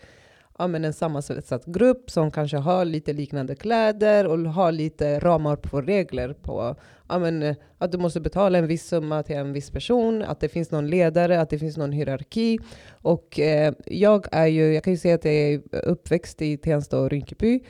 ja, 0.61 0.67
men 0.67 0.85
en 0.85 0.93
sammansatt 0.93 1.67
grupp 1.67 2.11
som 2.11 2.31
kanske 2.31 2.57
har 2.57 2.85
lite 2.85 3.13
liknande 3.13 3.55
kläder 3.55 4.27
och 4.27 4.39
har 4.39 4.73
lite 4.73 5.19
ramar 5.19 5.57
på 5.57 5.81
regler 5.81 6.33
på 6.33 6.77
ja, 7.09 7.19
men, 7.19 7.43
eh, 7.43 7.57
att 7.79 7.93
du 7.93 7.99
måste 7.99 8.21
betala 8.21 8.59
en 8.59 8.67
viss 8.67 8.87
summa 8.87 9.23
till 9.23 9.37
en 9.37 9.53
viss 9.53 9.71
person, 9.71 10.23
att 10.23 10.41
det 10.41 10.49
finns 10.49 10.71
någon 10.71 10.91
ledare, 10.91 11.41
att 11.41 11.51
det 11.51 11.59
finns 11.59 11.77
någon 11.77 11.93
hierarki. 11.93 12.59
Och 12.91 13.41
eh, 13.41 13.75
jag 13.87 14.27
är 14.33 14.47
ju, 14.47 14.75
jag 14.75 14.85
kan 14.85 14.93
ju 14.93 14.97
säga 14.97 15.15
att 15.15 15.25
jag 15.25 15.35
är 15.35 15.61
uppväxt 15.85 16.43
i 16.43 16.57
Tensta 16.57 17.01
och 17.01 17.11
Rinkeby 17.11 17.61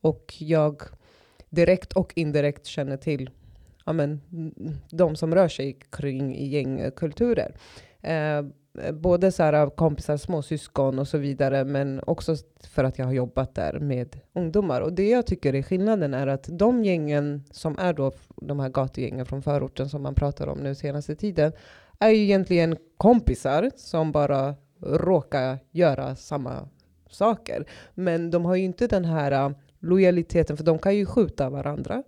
och 0.00 0.34
jag 0.38 0.82
direkt 1.50 1.92
och 1.92 2.12
indirekt 2.16 2.66
känner 2.66 2.96
till 2.96 3.30
ja, 3.86 3.92
men, 3.92 4.20
de 4.90 5.16
som 5.16 5.34
rör 5.34 5.48
sig 5.48 5.78
kring 5.90 6.46
gängkulturer. 6.50 7.56
Eh, 8.00 8.42
Eh, 8.78 8.92
både 8.92 9.32
så 9.32 9.42
här, 9.42 9.70
kompisar, 9.70 10.16
småsyskon 10.16 10.98
och 10.98 11.08
så 11.08 11.18
vidare, 11.18 11.64
men 11.64 12.00
också 12.06 12.36
för 12.70 12.84
att 12.84 12.98
jag 12.98 13.06
har 13.06 13.12
jobbat 13.12 13.54
där 13.54 13.78
med 13.78 14.20
ungdomar. 14.32 14.80
Och 14.80 14.92
det 14.92 15.08
jag 15.08 15.26
tycker 15.26 15.54
är 15.54 15.62
skillnaden 15.62 16.14
är 16.14 16.26
att 16.26 16.48
de 16.50 16.84
gängen 16.84 17.44
som 17.50 17.78
är 17.78 17.92
då 17.92 18.12
de 18.36 18.60
här 18.60 18.68
gatugängen 18.68 19.26
från 19.26 19.42
förorten 19.42 19.88
som 19.88 20.02
man 20.02 20.14
pratar 20.14 20.46
om 20.46 20.58
nu 20.58 20.74
senaste 20.74 21.14
tiden, 21.14 21.52
är 21.98 22.08
ju 22.08 22.22
egentligen 22.22 22.76
kompisar 22.96 23.70
som 23.76 24.12
bara 24.12 24.54
råkar 24.80 25.58
göra 25.70 26.16
samma 26.16 26.68
saker. 27.10 27.64
Men 27.94 28.30
de 28.30 28.44
har 28.44 28.54
ju 28.54 28.64
inte 28.64 28.86
den 28.86 29.04
här 29.04 29.32
äh, 29.32 29.50
lojaliteten, 29.78 30.56
för 30.56 30.64
de 30.64 30.78
kan 30.78 30.96
ju 30.96 31.06
skjuta 31.06 31.50
varandra. 31.50 32.02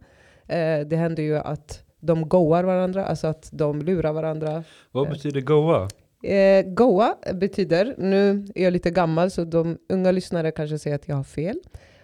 Eh, 0.46 0.80
det 0.80 0.96
händer 0.96 1.22
ju 1.22 1.36
att 1.36 1.84
de 2.00 2.28
goar 2.28 2.64
varandra, 2.64 3.06
alltså 3.06 3.26
att 3.26 3.48
de 3.52 3.82
lurar 3.82 4.12
varandra. 4.12 4.64
Vad 4.92 5.08
betyder 5.08 5.40
goa? 5.40 5.88
Eh, 6.24 6.64
goa 6.66 7.16
betyder, 7.34 7.94
nu 7.98 8.46
är 8.54 8.64
jag 8.64 8.72
lite 8.72 8.90
gammal 8.90 9.30
så 9.30 9.44
de 9.44 9.78
unga 9.88 10.10
lyssnare 10.10 10.50
kanske 10.50 10.78
säger 10.78 10.96
att 10.96 11.08
jag 11.08 11.16
har 11.16 11.24
fel. 11.24 11.56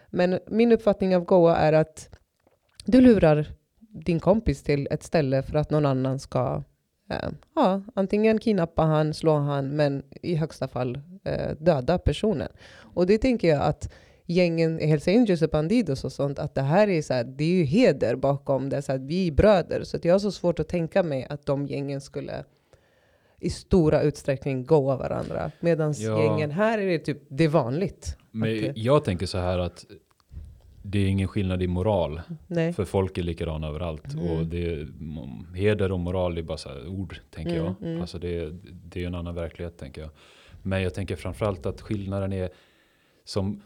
Men 0.09 0.38
min 0.46 0.72
uppfattning 0.72 1.16
av 1.16 1.24
goa 1.24 1.56
är 1.56 1.72
att 1.72 2.09
du 2.85 3.00
lurar 3.00 3.46
din 3.78 4.20
kompis 4.20 4.62
till 4.62 4.88
ett 4.90 5.02
ställe 5.02 5.42
för 5.42 5.59
att 5.59 5.70
någon 5.70 5.87
annan 5.87 6.18
ska 6.18 6.62
eh, 7.11 7.30
ja, 7.54 7.83
antingen 7.94 8.38
kidnappa 8.38 8.83
han, 8.83 9.14
slå 9.14 9.37
han, 9.37 9.68
men 9.68 10.02
i 10.22 10.35
högsta 10.35 10.68
fall 10.68 11.00
eh, 11.24 11.56
döda 11.59 11.98
personen. 11.98 12.48
Och 12.72 13.06
det 13.06 13.18
tänker 13.18 13.48
jag 13.48 13.62
att 13.62 13.92
gängen 14.26 14.78
Hells 14.78 15.09
Angels 15.09 15.42
och 15.42 15.50
Bandidos 15.50 16.04
och 16.04 16.12
sånt, 16.12 16.38
att 16.38 16.54
det 16.54 16.62
här 16.62 16.88
är 16.88 17.02
så 17.02 17.14
här, 17.14 17.24
det 17.24 17.44
är 17.44 17.52
ju 17.59 17.64
heder 17.64 18.16
bakom 18.16 18.68
det, 18.68 18.83
så 18.83 18.92
att 18.92 19.00
vi 19.00 19.28
är 19.28 19.33
bröder. 19.33 19.85
Så 19.85 19.98
jag 20.02 20.14
har 20.14 20.18
så 20.18 20.33
svårt 20.33 20.59
att 20.59 20.68
tänka 20.68 21.02
mig 21.02 21.26
att 21.30 21.46
de 21.46 21.66
gängen 21.66 22.00
skulle 22.00 22.44
i 23.40 23.50
stora 23.50 24.03
utsträckning 24.03 24.66
goa 24.66 24.96
varandra. 24.96 25.50
Medan 25.61 25.94
ja. 25.96 26.22
gängen 26.24 26.50
här 26.50 26.79
är 26.79 26.87
det 26.87 26.98
typ, 26.98 27.22
det 27.29 27.44
är 27.44 27.48
vanligt. 27.48 28.16
Men 28.31 28.72
jag 28.74 29.05
tänker 29.05 29.26
så 29.26 29.38
här 29.38 29.59
att 29.59 29.87
det 30.83 30.98
är 30.98 31.07
ingen 31.07 31.29
skillnad 31.29 31.62
i 31.62 31.66
moral. 31.66 32.20
Nej. 32.46 32.72
För 32.72 32.85
folk 32.85 33.18
är 33.18 33.22
likadana 33.22 33.68
överallt. 33.68 34.14
Mm. 34.14 34.31
Och 34.31 34.46
det 34.46 34.72
är, 34.72 34.88
heder 35.57 35.92
och 35.92 36.00
moral 36.00 36.38
är 36.38 36.42
bara 36.42 36.59
så 36.59 36.70
ord, 36.88 37.16
tänker 37.31 37.57
mm, 37.57 37.64
jag. 37.64 37.88
Mm. 37.88 38.00
Alltså 38.00 38.18
det, 38.18 38.50
det 38.85 39.03
är 39.03 39.07
en 39.07 39.14
annan 39.14 39.35
verklighet, 39.35 39.79
tänker 39.79 40.00
jag. 40.00 40.11
Men 40.62 40.83
jag 40.83 40.94
tänker 40.94 41.16
framförallt 41.16 41.66
att 41.66 41.81
skillnaden 41.81 42.33
är 42.33 42.50
som 43.24 43.62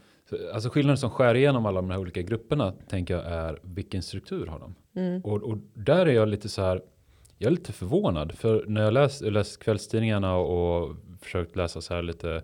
Alltså 0.53 0.69
skillnaden 0.69 0.97
som 0.97 1.09
skär 1.09 1.35
igenom 1.35 1.65
alla 1.65 1.81
de 1.81 1.89
här 1.89 1.97
olika 1.97 2.21
grupperna 2.21 2.73
tänker 2.87 3.13
jag 3.13 3.25
är 3.25 3.59
vilken 3.61 4.01
struktur 4.01 4.47
har 4.47 4.59
de? 4.59 4.75
Mm. 4.95 5.21
Och, 5.21 5.43
och, 5.43 5.57
där 5.73 6.05
är 6.05 6.13
jag 6.13 6.27
lite 6.27 6.49
så 6.49 6.61
här, 6.61 6.81
jag 7.37 7.47
är 7.47 7.51
lite 7.51 7.73
förvånad. 7.73 8.31
För 8.31 8.65
när 8.67 8.83
jag 8.83 8.93
läst, 8.93 9.21
läst 9.21 9.63
kvällstidningarna 9.63 10.35
och 10.35 10.95
försökt 11.21 11.55
läsa 11.55 11.81
så 11.81 11.93
här 11.93 12.01
lite, 12.01 12.43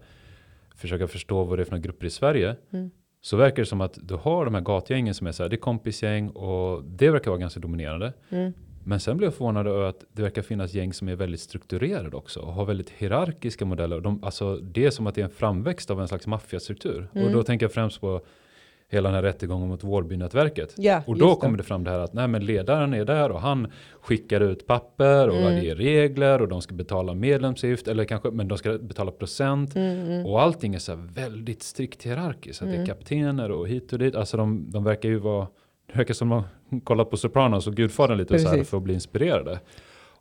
försöka 0.75 1.07
förstå 1.07 1.43
vad 1.43 1.57
det 1.57 1.63
är 1.63 1.65
för 1.65 1.71
några 1.71 1.83
grupper 1.83 2.07
i 2.07 2.09
Sverige. 2.09 2.55
Mm. 2.71 2.91
Så 3.21 3.37
verkar 3.37 3.61
det 3.61 3.65
som 3.65 3.81
att 3.81 3.97
du 4.01 4.15
har 4.15 4.45
de 4.45 4.53
här 4.53 4.61
gatgängen 4.61 5.13
som 5.13 5.27
är 5.27 5.31
så 5.31 5.43
här, 5.43 5.49
det 5.49 5.55
är 5.55 5.57
kompisgäng 5.57 6.29
och 6.29 6.83
det 6.83 7.09
verkar 7.09 7.31
vara 7.31 7.39
ganska 7.39 7.59
dominerande. 7.59 8.13
Mm. 8.29 8.53
Men 8.83 8.99
sen 8.99 9.17
blev 9.17 9.27
jag 9.27 9.33
förvånad 9.33 9.67
över 9.67 9.83
att 9.83 10.05
det 10.13 10.21
verkar 10.21 10.41
finnas 10.41 10.73
gäng 10.73 10.93
som 10.93 11.09
är 11.09 11.15
väldigt 11.15 11.39
strukturerade 11.39 12.17
också 12.17 12.39
och 12.39 12.53
har 12.53 12.65
väldigt 12.65 12.89
hierarkiska 12.89 13.65
modeller. 13.65 13.99
De, 13.99 14.23
alltså, 14.23 14.55
det 14.55 14.85
är 14.85 14.89
som 14.89 15.07
att 15.07 15.15
det 15.15 15.21
är 15.21 15.25
en 15.25 15.31
framväxt 15.31 15.91
av 15.91 16.01
en 16.01 16.07
slags 16.07 16.27
maffiastruktur. 16.27 17.09
Mm. 17.13 17.27
Och 17.27 17.33
då 17.33 17.43
tänker 17.43 17.63
jag 17.63 17.73
främst 17.73 18.01
på 18.01 18.21
hela 18.91 19.09
den 19.09 19.15
här 19.15 19.23
rättegången 19.23 19.67
mot 19.67 19.83
Vårbynätverket. 19.83 20.73
Ja, 20.77 21.03
och 21.05 21.17
då 21.17 21.35
kommer 21.35 21.57
det 21.57 21.63
fram 21.63 21.83
det 21.83 21.91
här 21.91 21.99
att 21.99 22.13
nej, 22.13 22.27
men 22.27 22.45
ledaren 22.45 22.93
är 22.93 23.05
där 23.05 23.31
och 23.31 23.41
han 23.41 23.71
skickar 24.01 24.41
ut 24.41 24.67
papper 24.67 25.29
och 25.29 25.35
mm. 25.35 25.65
är 25.65 25.75
regler 25.75 26.41
och 26.41 26.47
de 26.47 26.61
ska 26.61 26.75
betala 26.75 27.13
medlemsavgift 27.13 27.87
eller 27.87 28.05
kanske 28.05 28.31
men 28.31 28.47
de 28.47 28.57
ska 28.57 28.77
betala 28.77 29.11
procent 29.11 29.75
mm, 29.75 29.99
mm. 29.99 30.25
och 30.25 30.41
allting 30.41 30.75
är 30.75 30.79
så 30.79 30.95
väldigt 30.95 31.63
strikt 31.63 32.03
hierarkiskt. 32.03 32.61
Mm. 32.61 32.71
Det 32.71 32.75
är 32.75 32.83
mm. 32.83 32.87
kaptener 32.87 33.51
och 33.51 33.67
hit 33.67 33.93
och 33.93 33.99
dit. 33.99 34.15
Alltså 34.15 34.37
de, 34.37 34.71
de 34.71 34.83
verkar 34.83 35.09
ju 35.09 35.17
vara 35.17 35.47
det 35.87 35.97
verkar 35.97 36.13
som 36.13 36.31
att 36.31 36.45
man 36.69 36.81
kollat 36.81 37.09
på 37.09 37.17
Sopranos 37.17 37.67
och 37.67 37.75
Gudfadern 37.75 38.17
lite 38.17 38.39
så 38.39 38.49
här 38.49 38.63
för 38.63 38.77
att 38.77 38.83
bli 38.83 38.93
inspirerade. 38.93 39.59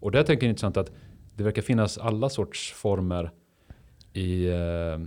Och 0.00 0.10
där 0.10 0.22
tänker 0.22 0.46
jag 0.46 0.50
intressant 0.50 0.76
att 0.76 0.92
det 1.36 1.42
verkar 1.42 1.62
finnas 1.62 1.98
alla 1.98 2.28
sorts 2.28 2.72
former 2.72 3.30
i 4.12 4.48
eh, 4.48 4.98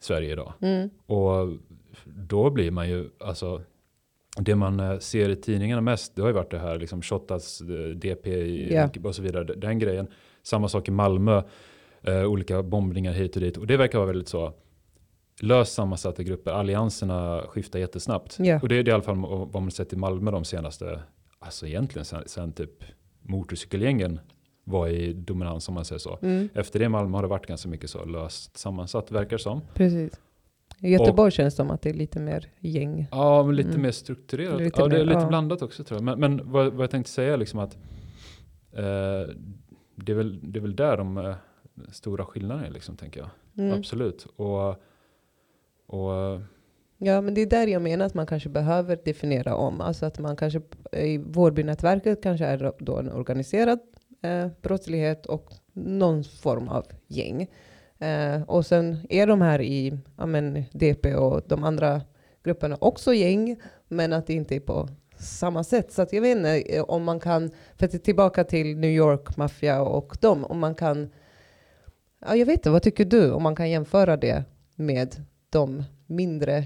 Sverige 0.00 0.32
idag. 0.32 0.52
Mm. 0.60 0.90
Och 1.06 1.48
då 2.04 2.50
blir 2.50 2.70
man 2.70 2.88
ju, 2.88 3.08
alltså 3.20 3.62
det 4.36 4.54
man 4.54 4.80
eh, 4.80 4.98
ser 4.98 5.28
i 5.28 5.36
tidningarna 5.36 5.80
mest, 5.80 6.16
det 6.16 6.22
har 6.22 6.28
ju 6.28 6.34
varit 6.34 6.50
det 6.50 6.58
här 6.58 6.78
liksom 6.78 7.02
Shottaz 7.02 7.60
eh, 7.60 7.96
DP 7.96 8.26
yeah. 8.26 8.90
och 9.04 9.14
så 9.14 9.22
vidare. 9.22 9.44
Den 9.44 9.78
grejen. 9.78 10.06
Samma 10.42 10.68
sak 10.68 10.88
i 10.88 10.90
Malmö, 10.90 11.42
eh, 12.02 12.24
olika 12.24 12.62
bombningar 12.62 13.12
hit 13.12 13.36
och 13.36 13.42
dit. 13.42 13.56
Och 13.56 13.66
det 13.66 13.76
verkar 13.76 13.98
vara 13.98 14.06
väldigt 14.06 14.28
så 14.28 14.52
löst 15.40 15.74
sammansatta 15.74 16.22
grupper. 16.22 16.50
Allianserna 16.50 17.42
skiftar 17.48 17.78
jättesnabbt. 17.78 18.40
Yeah. 18.40 18.62
Och 18.62 18.68
det 18.68 18.76
är 18.76 18.88
i 18.88 18.92
alla 18.92 19.02
fall 19.02 19.16
vad 19.26 19.62
man 19.62 19.70
sett 19.70 19.92
i 19.92 19.96
Malmö 19.96 20.30
de 20.30 20.44
senaste, 20.44 21.02
alltså 21.38 21.66
egentligen 21.66 22.04
sen, 22.04 22.22
sen 22.26 22.52
typ 22.52 22.84
motorcykelgängen 23.22 24.20
var 24.64 24.88
i 24.88 25.12
dominans 25.12 25.68
om 25.68 25.74
man 25.74 25.84
säger 25.84 25.98
så. 25.98 26.18
Mm. 26.22 26.48
Efter 26.54 26.78
det 26.78 26.84
i 26.84 26.88
Malmö 26.88 27.16
har 27.16 27.22
det 27.22 27.28
varit 27.28 27.46
ganska 27.46 27.68
mycket 27.68 27.90
så 27.90 28.04
löst 28.04 28.56
sammansatt 28.56 29.10
verkar 29.10 29.38
som. 29.38 29.60
Precis. 29.74 30.20
I 30.82 30.90
Göteborg 30.90 31.26
och, 31.26 31.32
känns 31.32 31.54
det 31.54 31.56
som 31.56 31.70
att 31.70 31.82
det 31.82 31.90
är 31.90 31.94
lite 31.94 32.20
mer 32.20 32.48
gäng. 32.60 33.08
Ja, 33.10 33.42
men 33.42 33.56
lite 33.56 33.68
mm. 33.68 33.82
mer 33.82 33.90
strukturerat. 33.90 34.60
Lite 34.60 34.80
ja, 34.80 34.88
det 34.88 35.00
är 35.00 35.04
lite 35.04 35.20
ja. 35.20 35.28
blandat 35.28 35.62
också 35.62 35.84
tror 35.84 35.96
jag. 35.96 36.04
Men, 36.04 36.20
men 36.20 36.50
vad, 36.52 36.72
vad, 36.72 36.82
jag 36.82 36.90
tänkte 36.90 37.12
säga 37.12 37.36
liksom 37.36 37.58
att 37.58 37.74
eh, 38.72 39.34
det, 39.96 40.12
är 40.12 40.14
väl, 40.14 40.52
det 40.52 40.58
är 40.58 40.60
väl 40.60 40.76
där 40.76 40.96
de 40.96 41.18
eh, 41.18 41.34
stora 41.92 42.24
skillnaderna 42.24 42.66
är 42.66 42.70
liksom 42.70 42.96
tänker 42.96 43.20
jag. 43.20 43.28
Mm. 43.64 43.78
Absolut. 43.78 44.26
Och 44.36 44.82
och, 45.92 46.40
ja, 46.98 47.20
men 47.20 47.34
det 47.34 47.40
är 47.40 47.46
där 47.46 47.66
jag 47.66 47.82
menar 47.82 48.06
att 48.06 48.14
man 48.14 48.26
kanske 48.26 48.48
behöver 48.48 48.98
definiera 49.04 49.56
om. 49.56 49.80
Alltså 49.80 50.06
att 50.06 50.18
man 50.18 50.36
kanske 50.36 50.60
i 50.92 51.18
Vårbynätverket 51.18 52.22
kanske 52.22 52.46
är 52.46 52.72
då 52.78 52.98
en 52.98 53.12
organiserad 53.12 53.78
eh, 54.22 54.48
brottslighet 54.62 55.26
och 55.26 55.52
någon 55.72 56.24
form 56.24 56.68
av 56.68 56.86
gäng. 57.06 57.46
Eh, 58.02 58.42
och 58.42 58.66
sen 58.66 59.06
är 59.08 59.26
de 59.26 59.40
här 59.40 59.60
i 59.60 59.98
ja, 60.16 60.26
men 60.26 60.64
DP 60.72 61.14
och 61.14 61.42
de 61.46 61.64
andra 61.64 62.00
grupperna 62.44 62.76
också 62.80 63.14
gäng, 63.14 63.56
men 63.88 64.12
att 64.12 64.26
det 64.26 64.34
inte 64.34 64.56
är 64.56 64.60
på 64.60 64.88
samma 65.16 65.64
sätt. 65.64 65.92
Så 65.92 66.02
att 66.02 66.12
jag 66.12 66.22
vet 66.22 66.36
inte 66.36 66.60
eh, 66.60 66.82
om 66.82 67.04
man 67.04 67.20
kan, 67.20 67.50
för 67.76 67.86
att 67.86 68.04
tillbaka 68.04 68.44
till 68.44 68.76
New 68.76 68.90
York 68.90 69.36
maffia 69.36 69.82
och 69.82 70.16
dem, 70.20 70.44
om 70.44 70.58
man 70.58 70.74
kan, 70.74 71.10
ja, 72.26 72.36
jag 72.36 72.46
vet 72.46 72.56
inte, 72.56 72.70
vad 72.70 72.82
tycker 72.82 73.04
du 73.04 73.30
om 73.30 73.42
man 73.42 73.56
kan 73.56 73.70
jämföra 73.70 74.16
det 74.16 74.44
med 74.76 75.16
de 75.50 75.84
mindre 76.06 76.64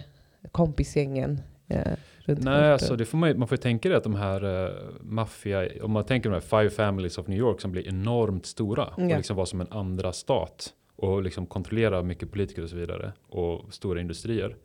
kompisgängen 0.52 1.40
eh, 1.68 1.92
Nej, 2.26 2.72
alltså 2.72 2.96
det 2.96 3.04
får 3.04 3.18
man, 3.18 3.38
man 3.38 3.48
får 3.48 3.56
tänka 3.56 3.88
det 3.88 3.96
att 3.96 4.04
de 4.04 4.14
här 4.14 4.44
uh, 4.44 4.70
maffia, 5.00 5.68
om 5.82 5.90
man 5.92 6.04
tänker 6.04 6.30
de 6.30 6.34
här 6.34 6.60
Five 6.60 6.70
Families 6.70 7.18
of 7.18 7.26
New 7.26 7.38
York 7.38 7.60
som 7.60 7.72
blir 7.72 7.88
enormt 7.88 8.46
stora 8.46 8.88
ja. 8.96 9.04
och 9.04 9.16
liksom 9.16 9.36
var 9.36 9.44
som 9.44 9.60
en 9.60 9.68
andra 9.70 10.12
stat 10.12 10.72
och 10.96 11.22
liksom 11.22 11.46
kontrollera 11.46 12.02
mycket 12.02 12.30
politiker 12.30 12.62
och 12.62 12.70
så 12.70 12.76
vidare 12.76 13.12
och 13.28 13.74
stora 13.74 14.00
industrier. 14.00 14.56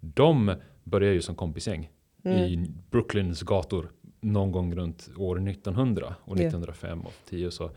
De 0.00 0.54
börjar 0.84 1.12
ju 1.12 1.22
som 1.22 1.34
kompisgäng 1.34 1.90
mm. 2.24 2.38
i 2.38 2.70
Brooklyns 2.90 3.42
gator 3.42 3.90
någon 4.20 4.52
gång 4.52 4.74
runt 4.74 5.10
år 5.16 5.48
1900 5.48 6.14
och 6.20 6.36
1905 6.36 7.00
och 7.00 7.12
10 7.28 7.50
så. 7.50 7.70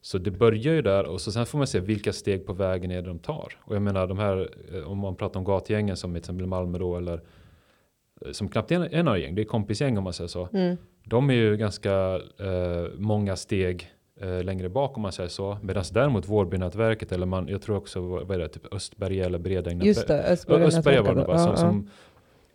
Så 0.00 0.18
det 0.18 0.30
börjar 0.30 0.74
ju 0.74 0.82
där 0.82 1.06
och 1.06 1.20
så 1.20 1.32
sen 1.32 1.46
får 1.46 1.58
man 1.58 1.66
se 1.66 1.80
vilka 1.80 2.12
steg 2.12 2.46
på 2.46 2.52
vägen 2.52 2.90
är 2.90 3.02
det 3.02 3.08
de 3.08 3.18
tar. 3.18 3.52
Och 3.58 3.74
jag 3.74 3.82
menar 3.82 4.06
de 4.06 4.18
här, 4.18 4.50
eh, 4.74 4.90
om 4.90 4.98
man 4.98 5.16
pratar 5.16 5.40
om 5.40 5.44
gatgängen 5.44 5.96
som 5.96 6.12
till 6.12 6.18
exempel 6.18 6.46
Malmö 6.46 6.78
då 6.78 6.96
eller 6.96 7.20
eh, 8.26 8.32
som 8.32 8.48
knappt 8.48 8.70
är 8.70 8.94
en 8.94 9.08
av 9.08 9.18
gäng, 9.18 9.34
det 9.34 9.42
är 9.42 9.46
kompisgäng 9.46 9.98
om 9.98 10.04
man 10.04 10.12
säger 10.12 10.28
så. 10.28 10.48
Mm. 10.52 10.76
De 11.04 11.30
är 11.30 11.34
ju 11.34 11.56
ganska 11.56 12.20
eh, 12.38 12.86
många 12.98 13.36
steg 13.36 13.90
eh, 14.22 14.42
längre 14.42 14.68
bak 14.68 14.96
om 14.96 15.02
man 15.02 15.12
säger 15.12 15.28
så. 15.28 15.58
Medan 15.62 15.84
däremot 15.92 16.28
Vårbynätverket 16.28 17.12
eller 17.12 17.26
man, 17.26 17.48
jag 17.48 17.62
tror 17.62 17.76
också 17.76 18.00
vad 18.00 18.30
är 18.30 18.38
det, 18.38 18.48
typ 18.48 18.74
Östberga 18.74 19.26
eller 19.26 19.38
Bredäng. 19.38 19.82
Just 19.82 20.06
det, 20.06 20.22
Östberga, 20.22 20.64
Östberga 20.64 21.02
var 21.02 21.14
det 21.14 21.24
bara, 21.24 21.38
som, 21.38 21.56
som 21.56 21.88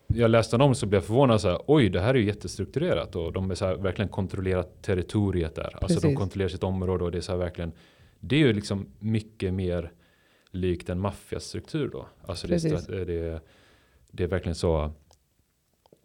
jag 0.08 0.32
läste 0.32 0.56
om 0.56 0.76
så 0.76 0.86
blev 0.86 0.98
jag 0.98 1.06
förvånad 1.06 1.42
så 1.42 1.50
här, 1.50 1.62
oj 1.68 1.90
det 1.90 2.02
här 2.02 2.14
är 2.14 2.18
ju 2.20 2.26
jättestrukturerat 2.26 3.16
och 3.16 3.34
de 3.34 3.52
är 3.52 3.56
så 3.56 3.66
här, 3.66 3.76
verkligen 3.76 4.10
kontrollerat 4.10 4.82
territoriet 4.82 5.56
där. 5.56 5.64
Alltså 5.64 5.88
de 5.88 6.02
Precis. 6.02 6.18
kontrollerar 6.18 6.50
sitt 6.50 6.64
område 6.64 7.04
och 7.04 7.12
det 7.12 7.18
är 7.18 7.22
så 7.22 7.32
här 7.32 7.40
verkligen, 7.40 7.72
det 8.20 8.36
är 8.36 8.40
ju 8.40 8.54
liksom 8.54 8.86
mycket 9.00 9.54
mer 9.54 9.92
likt 10.52 10.90
en 10.90 11.00
maffiastruktur 11.00 11.90
då. 11.90 12.08
Alltså 12.26 12.48
det 12.48 12.56
är, 12.56 12.70
Precis. 12.70 12.88
det, 12.88 13.02
är, 13.02 13.40
det 14.12 14.24
är 14.24 14.28
verkligen 14.28 14.56
så, 14.56 14.92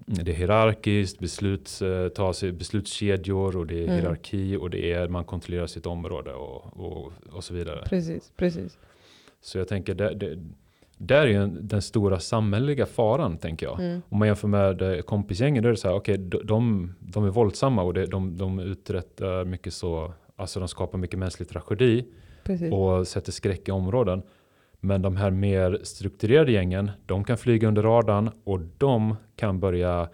det 0.07 0.31
är 0.33 0.35
hierarkiskt, 0.35 1.19
beslut 1.19 1.81
eh, 1.83 2.09
tas 2.09 2.41
beslutskedjor 2.43 3.57
och 3.57 3.67
det 3.67 3.79
är 3.79 3.83
Mm. 3.85 3.95
hierarki 3.97 4.57
och 4.57 4.71
det 4.71 4.93
är, 4.93 5.09
man 5.09 5.25
kontrollerar 5.25 5.67
sitt 5.67 5.87
område 5.87 6.33
och, 6.33 6.77
och, 6.81 7.13
och 7.33 7.45
så 7.45 7.55
vidare. 7.55 7.85
Precis, 7.89 8.33
precis. 8.37 8.79
Så 9.41 9.59
jag 9.59 9.69
tänker, 9.69 9.95
det, 9.95 10.15
det, 10.15 10.39
där 10.99 11.23
är 11.23 11.27
ju 11.27 11.35
en- 11.43 11.59
den 11.69 11.83
stora 11.83 12.19
samhälleliga 12.21 12.87
faran 12.87 13.39
tänker 13.39 13.67
jag. 13.67 13.81
Mm. 13.81 14.03
Om 14.09 14.19
man 14.19 14.29
jämför 14.29 14.49
med 14.49 14.83
eh, 14.83 15.01
kompisgängen, 15.01 15.63
då 15.63 15.69
är 15.69 15.71
det 15.71 15.77
så 15.77 15.89
här, 15.89 15.95
okej, 15.95 16.19
de, 16.19 16.41
de, 16.47 16.95
de 17.01 17.25
är 17.25 17.31
våldsamma 17.31 17.83
och 17.83 17.95
det, 17.95 18.07
de, 18.07 18.37
de 18.39 18.59
uträttar 18.59 19.45
mycket 19.45 19.75
så, 19.75 20.13
alltså 20.37 20.59
de 20.61 20.69
skapar 20.69 20.99
mycket 20.99 21.19
mänsklig 21.19 21.49
tragedi 21.49 22.05
precis. 22.45 22.73
och 22.73 23.09
sätter 23.09 23.33
skräck 23.33 23.69
i 23.69 23.71
områden. 23.71 24.23
Men 24.85 25.03
de 25.03 25.17
här 25.17 25.31
mer 25.31 25.79
strukturerade 25.83 26.53
gängen, 26.53 26.91
de 27.07 27.25
kan 27.25 27.37
flyga 27.39 27.69
under 27.69 27.83
radarn 27.83 28.31
och 28.45 28.61
de 28.79 29.17
kan 29.37 29.61
börja 29.61 30.09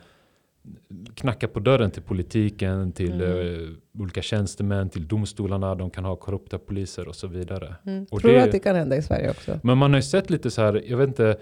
knacka 1.14 1.48
på 1.48 1.60
dörren 1.60 1.90
till 1.90 2.02
politiken, 2.02 2.92
till 2.92 3.12
Mm. 3.22 3.62
eh, 3.62 3.68
olika 4.00 4.22
tjänstemän, 4.22 4.88
till 4.90 5.08
domstolarna, 5.08 5.74
de 5.74 5.90
kan 5.90 6.04
ha 6.04 6.16
korrupta 6.16 6.58
poliser 6.58 7.08
och 7.08 7.16
så 7.16 7.26
vidare. 7.26 7.74
Mm. 7.86 8.06
och 8.10 8.20
Tror 8.20 8.30
du 8.30 8.36
det- 8.36 8.44
att 8.44 8.52
det 8.52 8.58
kan 8.58 8.76
hända 8.76 8.96
i 8.96 9.02
Sverige 9.02 9.30
också? 9.30 9.60
Men 9.62 9.78
man 9.78 9.90
har 9.90 9.98
ju 9.98 10.02
sett 10.02 10.30
lite 10.30 10.50
så 10.50 10.62
här, 10.62 10.82
jag 10.86 10.96
vet 10.98 11.08
inte, 11.08 11.36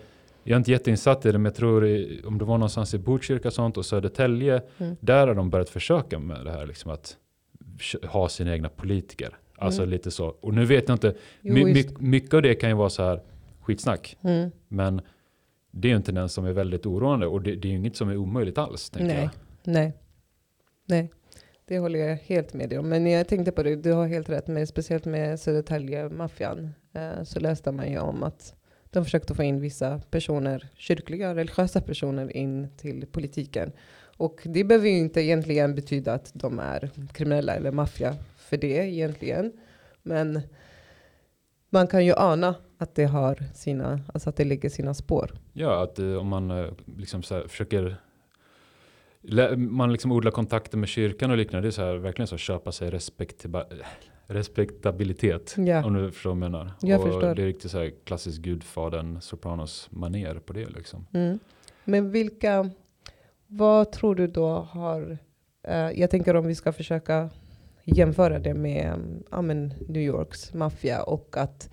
jag 0.45 0.53
är 0.55 0.57
inte 0.59 0.71
jätteinsatt 0.71 1.27
i 1.27 1.33
det, 1.33 1.39
men 1.39 1.45
jag 1.45 1.55
tror 1.55 1.87
i, 1.87 2.23
om 2.27 2.39
det 2.39 2.45
var 2.45 2.59
någonstans 2.59 2.95
i 2.95 2.99
Botkyrka 2.99 3.49
och 3.49 3.55
sånt 3.55 3.77
och 3.77 3.87
Södertälje, 3.87 4.63
Mm. 4.79 4.97
där 5.01 5.27
har 5.27 5.35
de 5.35 5.51
börjat 5.51 5.69
försöka 5.71 6.19
med 6.19 6.45
det 6.45 6.51
här 6.51 6.67
liksom 6.67 6.91
att 6.91 7.17
ha 8.09 8.29
sina 8.29 8.53
egna 8.53 8.69
politiker. 8.69 9.37
Alltså 9.59 9.83
Mm. 9.83 9.91
lite 9.91 10.11
så. 10.11 10.27
Och 10.27 10.55
nu 10.55 10.65
vet 10.65 10.89
jag 10.89 10.95
inte, 10.95 11.15
Jo, 11.41 11.55
my, 11.55 11.65
my, 11.65 11.85
mycket 11.99 12.35
av 12.35 12.43
det 12.43 12.55
kan 12.55 12.71
ju 12.71 12.77
vara 12.77 12.91
så 12.91 13.03
här 13.03 13.21
skitsnack, 13.61 14.17
Mm. 14.23 14.51
men 14.69 15.01
det 15.71 15.89
är 15.89 15.91
ju 15.91 15.97
en 15.97 16.03
tendens 16.03 16.33
som 16.33 16.45
är 16.47 16.53
väldigt 16.53 16.87
oroande 16.87 17.27
och 17.27 17.43
det, 17.43 17.57
det 17.57 17.69
är 17.69 17.73
ju 17.73 17.79
inget 17.79 17.97
som 17.97 18.09
är 18.09 18.17
omöjligt 18.17 18.59
alls. 18.59 18.91
Tänker 18.91 19.15
Nej. 19.15 19.23
jag. 19.23 19.73
Nej. 19.73 19.93
Nej. 20.87 21.11
Det 21.69 21.79
håller 21.79 21.99
jag 21.99 22.17
helt 22.17 22.55
med 22.55 22.69
dig 22.69 22.79
om. 22.79 22.89
Men 22.89 23.07
jag 23.07 23.29
tänkte 23.29 23.53
på 23.53 23.63
det, 23.63 23.77
du 23.77 23.93
har 23.93 24.07
helt 24.07 24.29
rätt. 24.29 24.47
Med, 24.47 24.69
speciellt 24.69 25.05
med 25.05 25.39
Södertälje-maffian 25.41 26.71
eh, 26.95 27.23
så 27.25 27.41
läste 27.41 27.73
man 27.73 27.91
ju 27.91 27.99
om 27.99 28.23
att 28.23 28.55
de 28.91 29.05
försökte 29.05 29.35
få 29.35 29.43
in 29.43 29.61
vissa 29.61 29.99
personer, 30.11 30.69
kyrkliga, 30.77 31.35
religiösa 31.35 31.81
personer 31.81 32.37
in 32.37 32.69
till 32.77 33.07
politiken. 33.13 33.73
Och 34.17 34.41
det 34.45 34.65
behöver 34.65 34.89
ju 34.89 34.99
inte 34.99 35.21
egentligen 35.21 35.75
betyda 35.75 36.13
att 36.13 36.31
de 36.35 36.59
är 36.59 36.91
kriminella 37.13 37.55
eller 37.55 37.73
maffia 37.73 38.17
för 38.37 38.57
det 38.57 38.89
egentligen. 38.89 39.53
Men 40.03 40.41
man 41.71 41.87
kan 41.87 42.07
ju 42.07 42.15
ana 42.15 42.55
att 42.79 42.95
det 42.95 43.05
har 43.05 43.45
sina, 43.55 44.01
alltså 44.15 44.31
att 44.31 44.37
det 44.37 44.45
lägger 44.45 44.69
sina 44.69 44.95
spår. 44.95 45.31
Ja, 45.53 45.83
att 45.83 45.99
eh, 45.99 46.15
om 46.15 46.29
man 46.29 46.51
eh, 46.51 46.67
liksom 46.97 47.23
här 47.31 47.49
försöker 47.49 47.97
man 49.57 49.93
liksom 49.93 50.13
odlar 50.13 50.31
kontakter 50.31 50.79
med 50.79 50.89
kyrkan 50.89 51.31
och 51.31 51.37
liknande. 51.37 51.67
Det 51.67 51.71
är 51.71 51.73
så 51.73 51.83
här, 51.83 51.95
verkligen 51.95 52.27
så 52.27 52.35
att 52.35 52.41
köpa 52.41 52.73
sig 52.73 52.91
respektabilitet. 54.27 55.55
Ja. 55.59 55.85
Om 55.85 55.95
du 55.95 56.13
förstår 56.13 56.31
vad 56.31 56.37
jag 56.37 56.51
menar. 56.51 56.73
Jag 56.81 57.01
och 57.01 57.07
förstår. 57.07 57.35
Det 57.35 57.43
är 57.43 57.47
riktigt 57.47 57.71
så 57.71 57.79
här 57.79 57.93
klassisk 58.05 58.43
gudfadern 58.43 59.21
Sopranos 59.21 59.89
maner 59.91 60.35
på 60.35 60.53
det 60.53 60.67
liksom. 60.67 61.07
Mm. 61.13 61.39
Men 61.85 62.11
vilka, 62.11 62.71
vad 63.47 63.93
tror 63.93 64.15
du 64.15 64.27
då 64.27 64.49
har, 64.49 65.19
eh, 65.63 65.91
jag 65.91 66.11
tänker 66.11 66.37
om 66.37 66.47
vi 66.47 66.55
ska 66.55 66.73
försöka 66.73 67.31
jämföra 67.85 68.39
det 68.39 68.55
med 68.55 69.01
ja, 69.31 69.43
men 69.43 69.75
New 69.89 70.03
Yorks 70.03 70.55
maffia 70.55 71.03
och 71.03 71.37
att 71.37 71.71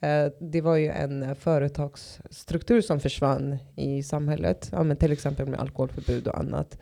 eh, 0.00 0.26
det 0.40 0.60
var 0.60 0.76
ju 0.76 0.88
en 0.88 1.36
företagsstruktur 1.36 2.80
som 2.80 3.00
försvann 3.00 3.58
i 3.76 4.02
samhället, 4.02 4.68
ja, 4.72 4.82
men 4.82 4.96
till 4.96 5.12
exempel 5.12 5.46
med 5.46 5.60
alkoholförbud 5.60 6.28
och 6.28 6.38
annat. 6.38 6.78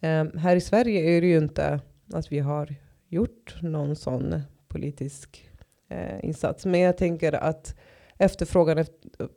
Eh, 0.00 0.24
här 0.36 0.56
i 0.56 0.60
Sverige 0.60 1.16
är 1.16 1.20
det 1.20 1.26
ju 1.26 1.38
inte 1.38 1.80
att 2.12 2.32
vi 2.32 2.38
har 2.38 2.74
gjort 3.08 3.56
någon 3.62 3.96
sån 3.96 4.42
politisk 4.68 5.50
eh, 5.88 6.24
insats, 6.24 6.66
men 6.66 6.80
jag 6.80 6.96
tänker 6.96 7.32
att 7.32 7.78
efterfrågan 8.18 8.84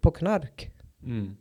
på 0.02 0.12
knark 0.12 0.75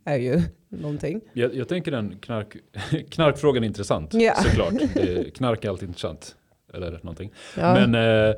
är 0.04 0.18
ju 0.18 0.40
någonting. 0.68 1.20
Jag, 1.32 1.54
jag 1.54 1.68
tänker 1.68 1.90
den 1.90 2.18
knark, 2.20 2.56
knarkfrågan 3.10 3.62
är 3.64 3.66
intressant 3.66 4.14
Ja. 4.14 4.34
såklart. 4.34 4.72
Knark 5.34 5.64
är 5.64 5.68
alltid 5.68 5.88
intressant. 5.88 6.36
Eller 6.74 6.90
någonting. 6.90 7.32
Ja. 7.56 7.74
Men 7.86 7.94
eh, 8.28 8.34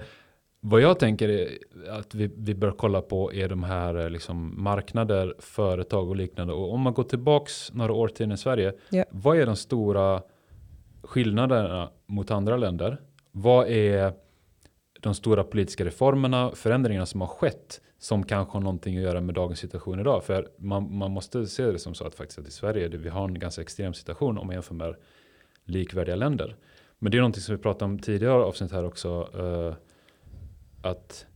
vad 0.61 0.81
jag 0.81 0.99
tänker 0.99 1.29
är 1.29 1.49
att 1.91 2.15
vi, 2.15 2.31
vi 2.37 2.55
bör 2.55 2.71
kolla 2.71 3.01
på 3.03 3.33
är 3.33 3.49
de 3.49 3.63
här 3.63 3.95
eh, 3.95 4.11
liksom 4.11 4.63
marknader, 4.63 5.35
företag 5.39 6.09
och 6.09 6.17
liknande. 6.17 6.53
Och 6.55 6.73
om 6.73 6.81
man 6.81 6.95
går 6.95 7.05
tillbaks 7.05 7.73
några 7.73 7.93
år 7.93 8.09
till 8.09 8.33
i 8.33 8.37
Sverige. 8.37 8.73
Ja. 8.91 9.05
Vad 9.11 9.39
är 9.39 9.47
de 9.47 9.57
stora 9.57 10.23
skillnaderna 11.03 11.91
mot 12.07 12.31
andra 12.31 12.57
länder? 12.57 13.01
Vad 13.33 13.69
är 13.69 14.13
de 15.07 15.15
stora 15.15 15.45
politiska 15.45 15.85
reformerna, 15.85 16.51
förändringarna 16.55 17.07
som 17.07 17.21
har 17.21 17.29
skett 17.29 17.81
som 17.99 18.23
kanske 18.23 18.53
har 18.57 18.61
någonting 18.61 18.97
att 18.97 19.03
göra 19.03 19.21
med 19.21 19.35
dagens 19.35 19.59
situation 19.59 20.01
idag? 20.01 20.25
För 20.25 20.49
man, 20.59 20.97
man 20.97 21.11
måste 21.11 21.47
se 21.47 21.67
det 21.71 21.79
som 21.79 21.95
så 21.95 22.07
att 22.07 22.15
faktiskt 22.15 22.39
att 22.39 22.49
i 22.49 22.51
Sverige 22.51 22.89
det, 22.89 22.99
vi 22.99 23.09
har 23.09 23.25
en 23.25 23.39
ganska 23.39 23.63
extrem 23.63 23.95
situation 23.95 24.39
om 24.39 24.47
man 24.47 24.55
jämför 24.55 24.75
med 24.75 24.95
likvärdiga 25.65 26.17
länder. 26.17 26.57
Men 26.99 27.13
det 27.13 27.19
är 27.19 27.21
någonting 27.21 27.43
som 27.43 27.57
vi 27.57 27.63
pratade 27.63 27.85
om 27.85 27.99
tidigare 27.99 28.33
avsnitt 28.33 28.73
här 28.73 28.85
också. 28.85 29.29
eh, 29.39 29.75
att 30.83 31.27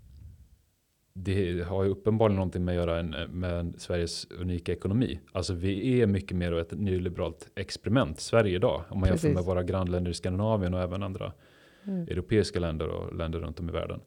det 1.12 1.62
har 1.62 1.84
ju 1.84 1.90
uppenbarligen 1.90 2.36
någonting 2.36 2.64
med 2.64 2.72
att 2.72 2.86
göra 2.86 3.02
med 3.28 3.74
Sveriges 3.78 4.26
unika 4.30 4.72
ekonomi. 4.72 5.20
Alltså 5.32 5.54
vi 5.54 6.00
är 6.00 6.06
mycket 6.06 6.36
mer 6.36 6.52
av 6.52 6.58
ett 6.58 6.72
nyliberalt 6.72 7.48
experiment, 7.54 8.20
Sverige 8.20 8.54
idag. 8.54 8.84
Om 8.88 9.00
man 9.00 9.08
jämför 9.08 9.28
Precis. 9.28 9.34
med 9.34 9.44
våra 9.44 9.62
grannländer 9.62 10.10
i 10.10 10.14
Skandinavien 10.14 10.74
och 10.74 10.80
även 10.80 11.02
andra 11.02 11.32
Mm. 11.90 12.02
europeiska 12.08 12.60
länder 12.60 12.88
och 12.88 13.16
länder 13.16 13.38
runt 13.40 13.60
om 13.60 13.68
i 13.68 13.72
världen. 13.72 14.00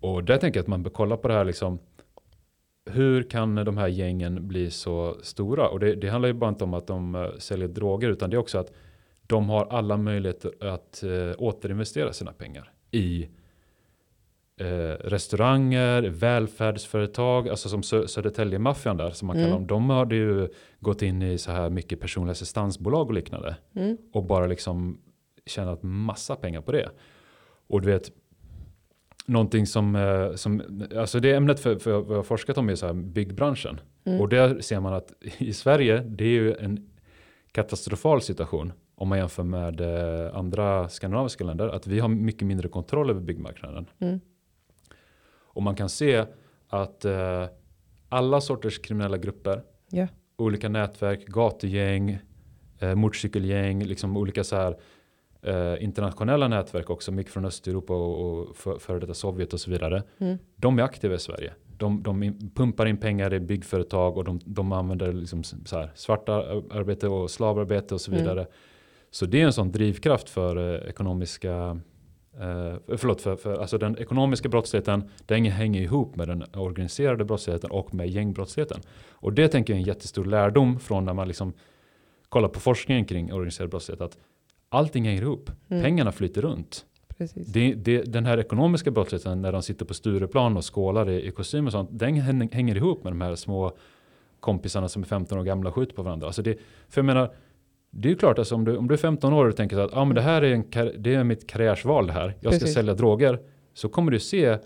Och 0.00 0.24
där 0.24 0.36
tänker 0.38 0.58
jag 0.58 0.62
att 0.64 0.68
man 0.68 0.82
bör 0.82 0.90
kolla 0.90 1.16
på 1.16 1.28
det 1.28 1.34
här 1.34 1.44
liksom. 1.44 1.78
Hur 2.90 3.22
kan 3.22 3.54
de 3.54 3.76
här 3.78 3.88
gängen 3.88 4.48
bli 4.48 4.70
så 4.70 5.16
stora? 5.22 5.68
Och 5.68 5.80
det, 5.80 5.94
det 5.94 6.08
handlar 6.08 6.26
ju 6.26 6.32
bara 6.32 6.48
inte 6.50 6.64
om 6.64 6.74
att 6.74 6.86
de 6.86 7.14
eh, 7.14 7.30
säljer 7.38 7.68
droger 7.68 8.08
utan 8.08 8.30
det 8.30 8.36
är 8.36 8.38
också 8.38 8.58
att 8.58 8.72
de 9.26 9.48
har 9.48 9.66
alla 9.66 9.96
möjligheter 9.96 10.52
att 10.72 11.02
eh, 11.02 11.32
återinvestera 11.38 12.12
sina 12.12 12.32
pengar 12.32 12.72
i 12.90 13.28
eh, 14.60 14.66
restauranger, 15.04 16.02
välfärdsföretag, 16.02 17.48
alltså 17.48 17.68
som 17.68 17.80
Sö- 17.82 18.06
Södertälje-maffian 18.06 18.96
där 18.96 19.10
som 19.10 19.26
man 19.26 19.36
Mm. 19.36 19.46
kallar 19.48 19.58
dem. 19.58 19.66
De 19.66 19.90
har 19.90 20.12
ju 20.12 20.48
gått 20.80 21.02
in 21.02 21.22
i 21.22 21.38
så 21.38 21.50
här 21.52 21.70
mycket 21.70 22.00
personliga 22.00 22.32
assistansbolag 22.32 23.06
och 23.08 23.14
liknande 23.14 23.56
Mm. 23.76 23.96
och 24.12 24.24
bara 24.24 24.46
liksom 24.46 24.98
tjänat 25.46 25.82
massa 25.82 26.36
pengar 26.36 26.60
på 26.60 26.72
det. 26.72 26.90
Och 27.66 27.80
du 27.80 27.86
vet, 27.86 28.12
någonting 29.26 29.66
som, 29.66 29.96
eh, 29.96 30.34
som 30.34 30.82
alltså 30.96 31.20
det 31.20 31.34
ämnet 31.34 31.60
för, 31.60 31.76
för 31.78 31.92
vad 31.92 32.10
jag 32.10 32.16
har 32.16 32.22
forskat 32.22 32.58
om 32.58 32.68
är 32.68 32.74
så 32.74 32.86
här 32.86 32.92
byggbranschen. 32.94 33.80
Mm. 34.04 34.20
Och 34.20 34.28
där 34.28 34.60
ser 34.60 34.80
man 34.80 34.92
att 34.92 35.12
i 35.38 35.52
Sverige, 35.52 36.00
det 36.00 36.24
är 36.24 36.28
ju 36.28 36.54
en 36.54 36.90
katastrofal 37.52 38.22
situation 38.22 38.72
om 38.94 39.08
man 39.08 39.18
jämför 39.18 39.42
med 39.42 39.80
eh, 39.80 40.36
andra 40.36 40.88
skandinaviska 40.88 41.44
länder, 41.44 41.68
att 41.68 41.86
vi 41.86 42.00
har 42.00 42.08
mycket 42.08 42.46
mindre 42.46 42.68
kontroll 42.68 43.10
över 43.10 43.20
byggmarknaden. 43.20 43.86
Mm. 43.98 44.20
Och 45.42 45.62
man 45.62 45.74
kan 45.74 45.88
se 45.88 46.24
att 46.68 47.04
eh, 47.04 47.46
alla 48.08 48.40
sorters 48.40 48.78
kriminella 48.78 49.18
grupper, 49.18 49.62
Ja. 49.90 50.06
olika 50.36 50.68
nätverk, 50.68 51.26
gatugäng, 51.26 52.18
eh, 52.78 52.94
motorcykelgäng, 52.94 53.84
liksom 53.84 54.16
olika 54.16 54.44
så 54.44 54.56
här 54.56 54.76
eh, 55.44 55.84
internationella 55.84 56.48
nätverk 56.48 56.90
också, 56.90 57.12
mycket 57.12 57.32
från 57.32 57.44
Östeuropa 57.44 57.94
och, 57.94 58.30
och 58.30 58.56
för, 58.56 58.78
före 58.78 59.00
detta 59.00 59.14
Sovjet 59.14 59.52
och 59.52 59.60
så 59.60 59.70
vidare. 59.70 60.02
Mm. 60.18 60.38
De 60.56 60.78
är 60.78 60.82
aktiva 60.82 61.14
i 61.14 61.18
Sverige. 61.18 61.52
De, 61.78 62.02
de 62.02 62.22
in, 62.22 62.50
pumpar 62.54 62.86
in 62.86 62.96
pengar 62.96 63.34
i 63.34 63.40
byggföretag 63.40 64.16
och 64.16 64.24
de, 64.24 64.40
de 64.44 64.72
använder 64.72 65.12
liksom 65.12 65.42
här, 65.72 65.90
svarta 65.94 66.32
arbete 66.70 67.08
och 67.08 67.30
slavarbete 67.30 67.94
och 67.94 68.00
så 68.00 68.10
Mm. 68.10 68.22
vidare. 68.22 68.46
Så 69.10 69.26
det 69.26 69.40
är 69.40 69.44
en 69.44 69.52
sån 69.52 69.72
drivkraft 69.72 70.30
för 70.30 70.74
eh, 70.74 70.88
ekonomiska 70.88 71.80
Eh, 72.40 72.96
förlåt, 72.96 73.20
för, 73.20 73.36
för, 73.36 73.60
alltså 73.60 73.78
den 73.78 73.98
ekonomiska 73.98 74.48
brottsligheten 74.48 75.10
den 75.26 75.44
hänger 75.44 75.80
ihop 75.82 76.16
med 76.16 76.28
den 76.28 76.44
organiserade 76.54 77.24
brottsligheten 77.24 77.70
och 77.70 77.94
med 77.94 78.08
gängbrottsligheten. 78.08 78.80
Och 79.10 79.32
det 79.32 79.48
tänker 79.48 79.72
jag 79.72 79.78
är 79.78 79.80
en 79.80 79.86
jättestor 79.86 80.24
lärdom 80.24 80.78
från 80.78 81.04
när 81.04 81.14
man 81.14 81.28
liksom 81.28 81.52
kollar 82.28 82.48
på 82.48 82.60
forskningen 82.60 83.04
kring 83.04 83.32
organiserad 83.32 83.70
brottslighet. 83.70 84.00
Att 84.00 84.18
allting 84.74 85.04
hänger 85.04 85.22
ihop. 85.22 85.50
Mm. 85.68 85.82
Pengarna 85.82 86.12
flyter 86.12 86.42
runt. 86.42 86.84
Det, 87.34 87.74
det, 87.74 88.02
den 88.02 88.26
här 88.26 88.38
ekonomiska 88.38 88.90
brottsligheten 88.90 89.42
när 89.42 89.52
de 89.52 89.62
sitter 89.62 89.84
på 89.84 89.94
Stureplan 89.94 90.56
och 90.56 90.74
skålar 90.74 91.10
i, 91.10 91.26
i 91.26 91.30
kostym 91.30 91.66
och 91.66 91.72
sånt, 91.72 91.88
den 91.92 92.14
häng- 92.14 92.52
hänger 92.52 92.76
ihop 92.76 93.04
med 93.04 93.12
de 93.12 93.20
här 93.20 93.34
små 93.34 93.76
kompisarna 94.40 94.88
som 94.88 95.02
är 95.02 95.06
15 95.06 95.38
år 95.38 95.42
gamla 95.44 95.68
och 95.68 95.74
skjuter 95.74 95.94
på 95.94 96.02
varandra. 96.02 96.26
Alltså 96.26 96.42
det, 96.42 96.58
för 96.88 96.98
jag 97.00 97.04
menar, 97.04 97.34
det 97.90 98.08
är 98.08 98.10
ju 98.10 98.16
klart, 98.16 98.38
alltså 98.38 98.54
om, 98.54 98.64
du, 98.64 98.76
om 98.76 98.88
du 98.88 98.94
är 98.94 98.98
15 98.98 99.32
år 99.32 99.46
och 99.46 99.56
tänker 99.56 99.76
så 99.76 99.82
att 99.82 99.94
ah, 99.96 100.04
men 100.04 100.14
det 100.14 100.22
här 100.22 100.42
är, 100.42 100.54
en, 100.54 100.92
det 101.02 101.14
är 101.14 101.24
mitt 101.24 101.46
karriärsval 101.46 102.06
det 102.06 102.12
här, 102.12 102.34
jag 102.40 102.52
ska 102.52 102.60
Precis. 102.60 102.74
sälja 102.74 102.94
droger, 102.94 103.38
så 103.74 103.88
kommer 103.88 104.12
du 104.12 104.20
se 104.20 104.58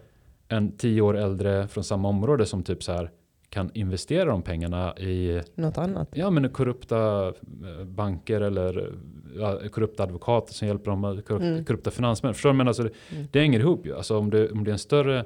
en 0.48 0.76
10 0.76 1.00
år 1.00 1.16
äldre 1.16 1.68
från 1.68 1.84
samma 1.84 2.08
område 2.08 2.46
som 2.46 2.62
typ 2.62 2.82
så 2.82 2.92
här 2.92 3.10
kan 3.50 3.70
investera 3.74 4.24
de 4.24 4.42
pengarna 4.42 4.96
i 4.98 5.40
Något 5.54 5.78
annat. 5.78 6.08
ja, 6.14 6.30
men 6.30 6.48
korrupta 6.48 7.28
eh, 7.28 7.84
banker 7.84 8.40
eller 8.40 8.92
ja, 9.38 9.60
korrupta 9.72 10.02
advokater 10.02 10.54
som 10.54 10.68
hjälper 10.68 10.90
dem, 10.90 11.00
med 11.00 11.24
korrup, 11.24 11.42
Mm. 11.42 11.64
korrupta 11.64 11.90
finansmän. 11.90 12.34
Förstår 12.34 12.50
du? 12.50 12.56
Men 12.56 12.68
alltså 12.68 12.82
det, 12.82 12.90
Mm. 13.12 13.26
det 13.32 13.40
hänger 13.40 13.60
ihop 13.60 13.86
ju. 13.86 13.96
Alltså 13.96 14.18
om 14.18 14.30
det, 14.30 14.50
om 14.50 14.64
det 14.64 14.70
är 14.70 14.72
en 14.72 14.78
större 14.78 15.24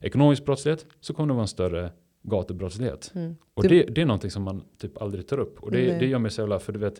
ekonomisk 0.00 0.44
brottslighet 0.44 0.86
så 1.00 1.14
kommer 1.14 1.26
det 1.28 1.32
vara 1.34 1.42
en 1.42 1.48
större 1.48 1.90
gatubrottslighet. 2.22 3.12
Mm. 3.14 3.36
Och 3.54 3.62
Det- 3.62 3.68
det, 3.68 3.82
det 3.94 4.02
är 4.02 4.06
någonting 4.06 4.30
som 4.30 4.42
man 4.42 4.62
typ 4.78 5.02
aldrig 5.02 5.26
tar 5.28 5.38
upp. 5.38 5.58
Och 5.62 5.70
det, 5.70 5.78
Nej. 5.78 5.96
det 6.00 6.06
gör 6.06 6.18
mig 6.18 6.30
så 6.30 6.40
jävla, 6.40 6.58
för 6.58 6.72
du 6.72 6.78
vet, 6.78 6.94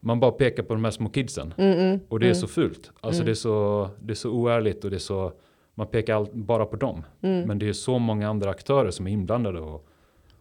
man 0.00 0.20
bara 0.20 0.30
pekar 0.32 0.62
på 0.62 0.74
de 0.74 0.84
här 0.84 0.90
små 0.90 1.08
kidsen. 1.08 1.54
Mm, 1.56 1.78
mm, 1.78 2.00
Och 2.08 2.20
det 2.20 2.26
är 2.26 2.28
mm, 2.30 2.34
så 2.40 2.46
fult. 2.46 2.90
Alltså 3.00 3.20
Mm. 3.22 3.26
det, 3.26 3.32
är 3.32 3.34
så, 3.34 3.88
det 4.00 4.12
är 4.12 4.14
så 4.14 4.30
oärligt 4.30 4.84
och 4.84 4.90
det 4.90 4.96
är 4.96 4.98
så, 4.98 5.32
man 5.74 5.86
pekar 5.86 6.14
allt, 6.14 6.32
bara 6.32 6.66
på 6.66 6.76
dem. 6.76 7.04
mm. 7.20 7.48
Men 7.48 7.58
det 7.58 7.68
är 7.68 7.72
så 7.72 7.98
många 7.98 8.28
andra 8.28 8.50
aktörer 8.50 8.90
som 8.90 9.06
är 9.06 9.10
inblandade 9.10 9.60
och, 9.60 9.86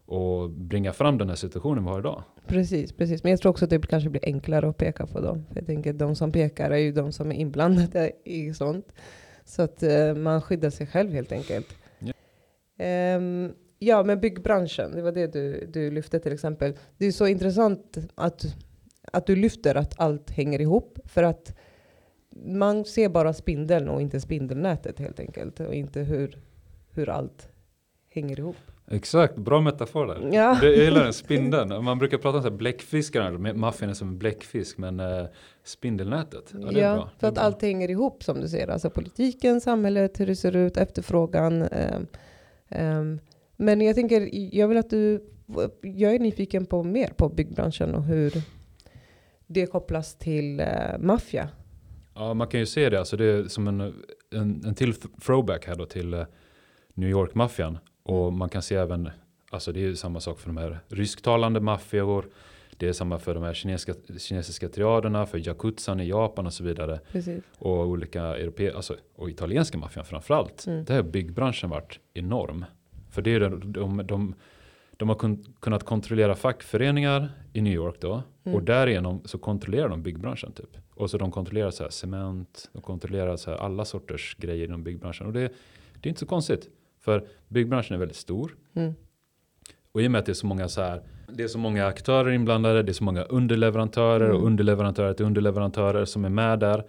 och 0.06 0.50
bringar 0.50 0.92
fram 0.92 1.18
den 1.18 1.30
här 1.30 1.36
situationen 1.36 1.84
vi 1.84 1.90
har 1.90 2.00
idag. 2.00 2.24
Precis, 2.48 2.94
precis. 2.94 3.24
Men 3.24 3.30
jag 3.30 3.42
tror 3.42 3.50
också 3.50 3.66
att 3.66 3.70
det 3.70 3.88
kanske 3.88 4.10
blir 4.10 4.26
enklare 4.26 4.70
att 4.70 4.78
peka 4.78 5.08
på 5.08 5.20
dem. 5.20 5.46
För 5.50 5.56
jag 5.56 5.66
tänker 5.66 5.90
att 5.90 6.00
de 6.00 6.16
som 6.16 6.32
pekar 6.32 6.72
är 6.72 6.78
ju 6.78 6.92
de 6.92 7.12
som 7.12 7.32
är 7.32 7.36
inblandade 7.36 8.12
i 8.24 8.54
sånt. 8.54 8.94
Så 9.46 9.62
att 9.62 9.84
eh, 9.84 10.16
man 10.16 10.42
skyddar 10.42 10.70
sig 10.70 10.88
själv 10.88 11.12
helt 11.12 11.32
enkelt. 11.32 11.68
Ja. 12.00 12.14
Ehm, 12.78 13.52
ja, 13.80 14.04
men 14.04 14.20
byggbranschen, 14.20 14.92
det 14.96 15.02
var 15.02 15.12
det 15.12 15.34
du, 15.34 15.66
du 15.74 15.92
lyfte 15.92 16.20
till 16.20 16.34
exempel. 16.34 16.74
Det 16.98 17.06
är 17.06 17.12
så 17.12 17.28
intressant 17.28 17.98
att, 18.16 18.46
att 19.12 19.26
du 19.26 19.36
lyfter 19.36 19.76
att 19.76 20.00
allt 20.00 20.32
hänger 20.32 20.62
ihop. 20.62 21.00
För 21.06 21.24
att 21.24 21.58
man 22.36 22.86
ser 22.86 23.10
bara 23.10 23.34
spindeln 23.34 23.90
och 23.90 24.02
inte 24.02 24.20
spindelnätet 24.22 25.00
helt 25.00 25.20
enkelt. 25.20 25.60
Och 25.60 25.74
inte 25.74 26.00
hur, 26.00 26.38
hur 26.92 27.10
allt 27.10 27.50
hänger 28.10 28.40
ihop. 28.40 28.56
Exakt, 28.92 29.36
bra 29.36 29.62
metafor 29.62 30.08
där. 30.08 30.30
Ja. 30.34 30.58
Det, 30.62 30.76
jag 30.76 30.86
gillar 30.86 31.04
den, 31.04 31.14
spindeln. 31.14 31.84
Man 31.84 32.00
brukar 32.00 32.18
prata 32.18 32.38
om 32.38 32.44
så 32.44 32.50
här 32.50 32.58
bläckfiskar, 32.58 33.32
med 33.32 33.56
maffian 33.56 33.90
är 33.90 33.94
som 33.94 34.08
en 34.08 34.18
bläckfisk, 34.18 34.78
men 34.78 35.00
eh, 35.00 35.26
spindelnätet, 35.64 36.54
ja, 36.54 36.72
det 36.72 36.82
är 36.82 36.96
Ja, 36.96 37.10
för 37.20 37.28
att 37.28 37.38
allt 37.38 37.62
hänger 37.62 37.90
ihop 37.90 38.24
som 38.24 38.42
du 38.42 38.48
ser. 38.48 38.68
Alltså 38.68 38.90
politiken, 38.90 39.62
samhället, 39.62 40.20
hur 40.20 40.26
det 40.26 40.36
ser 40.36 40.56
ut, 40.56 40.78
efterfrågan. 40.78 41.62
ehm, 41.62 42.08
ehm. 42.70 43.20
men 43.58 43.82
jag 43.82 43.96
tänker, 43.96 44.30
jag 44.56 44.68
vill 44.68 44.78
att 44.78 44.90
du, 44.90 45.24
jag 45.82 46.16
är 46.16 46.20
nyfiken 46.20 46.66
på 46.66 46.84
mer 46.84 47.14
på 47.18 47.30
byggbranschen 47.30 47.96
och 47.96 48.04
hur 48.04 48.34
det 49.48 49.66
kopplas 49.66 50.16
till 50.16 50.60
uh, 50.60 51.00
maffia. 51.00 51.50
Ja, 52.14 52.34
man 52.34 52.48
kan 52.48 52.60
ju 52.60 52.66
se 52.66 52.90
det. 52.90 53.00
Alltså 53.00 53.18
det 53.18 53.26
är 53.26 53.44
som 53.44 53.68
en, 53.68 53.82
en, 54.32 54.66
en 54.66 54.76
till 54.76 54.94
throwback 54.94 55.68
här 55.68 55.76
då 55.76 55.86
till 55.86 56.14
eh, 56.14 56.26
New 56.94 57.10
York-maffian. 57.10 57.78
Och 58.04 58.34
man 58.34 58.50
kan 58.50 58.62
se 58.62 58.76
även, 58.76 59.10
alltså 59.50 59.72
det 59.72 59.80
är 59.80 59.84
ju 59.84 59.96
samma 59.96 60.20
sak 60.20 60.40
för 60.40 60.48
de 60.48 60.58
här 60.58 60.80
rysktalande 60.88 61.60
maffior. 61.60 62.26
Det 62.78 62.88
är 62.88 62.94
samma 62.94 63.20
för 63.20 63.34
de 63.34 63.44
här 63.44 63.54
kinesiska, 63.54 63.94
kinesiska 64.18 64.70
triaderna, 64.70 65.26
för 65.26 65.48
yakuzan 65.48 66.00
i 66.00 66.10
Japan 66.10 66.46
och 66.46 66.54
så 66.54 66.64
vidare. 66.64 67.00
Precis. 67.12 67.44
Och 67.58 67.88
olika 67.88 68.22
europe, 68.22 68.74
alltså, 68.76 68.96
och 69.16 69.30
italienska 69.30 69.78
maffian 69.78 70.06
framförallt. 70.06 70.68
Mm. 70.68 70.86
Där 70.86 70.96
har 70.96 71.04
byggbranschen 71.04 71.70
varit 71.70 72.00
enorm. 72.14 72.66
För 73.12 73.22
det 73.22 73.34
är 73.34 73.40
de, 73.40 73.72
de, 73.72 74.08
de, 74.08 74.36
de 75.02 75.10
har 75.10 75.16
kun, 75.16 75.44
kunnat 75.60 75.84
kontrollera 75.84 76.36
fackföreningar 76.36 77.30
i 77.54 77.62
New 77.62 77.74
York 77.74 77.96
då. 78.00 78.24
Mm. 78.44 78.56
Och 78.56 78.64
därigenom 78.64 79.22
så 79.26 79.38
kontrollerar 79.38 79.90
de 79.90 80.04
byggbranschen 80.04 80.52
typ. 80.52 80.78
Och 80.96 81.10
så 81.10 81.18
de 81.18 81.32
kontrollerar 81.32 81.72
så 81.72 81.84
här 81.84 81.90
cement, 81.90 82.70
de 82.74 82.82
kontrollerar 82.82 83.38
så 83.38 83.52
här 83.52 83.58
alla 83.58 83.86
sorters 83.86 84.36
grejer 84.40 84.68
inom 84.68 84.84
byggbranschen. 84.84 85.28
Och 85.28 85.34
det, 85.34 85.40
det 85.94 86.08
är 86.08 86.10
inte 86.10 86.20
så 86.20 86.26
konstigt. 86.26 86.70
För 87.00 87.28
byggbranschen 87.48 87.96
är 87.96 88.00
väldigt 88.00 88.18
stor. 88.18 88.56
Mm. 88.74 88.94
Och 89.92 90.02
i 90.02 90.08
och 90.08 90.12
med 90.12 90.20
att 90.20 90.26
det 90.26 90.32
är 90.32 90.34
så 90.34 90.48
många 90.48 90.68
så 90.68 90.82
här, 90.82 91.02
det 91.28 91.44
är 91.44 91.48
så 91.48 91.58
många 91.58 91.86
aktörer 91.86 92.32
inblandade, 92.32 92.84
det 92.84 92.92
är 92.92 92.94
så 92.94 93.04
många 93.04 93.24
underleverantörer 93.24 94.26
Mm. 94.26 94.38
och 94.38 94.46
underleverantörer 94.48 95.14
till 95.14 95.26
underleverantörer 95.26 96.06
som 96.06 96.26
är 96.26 96.30
med 96.30 96.60
där. 96.60 96.84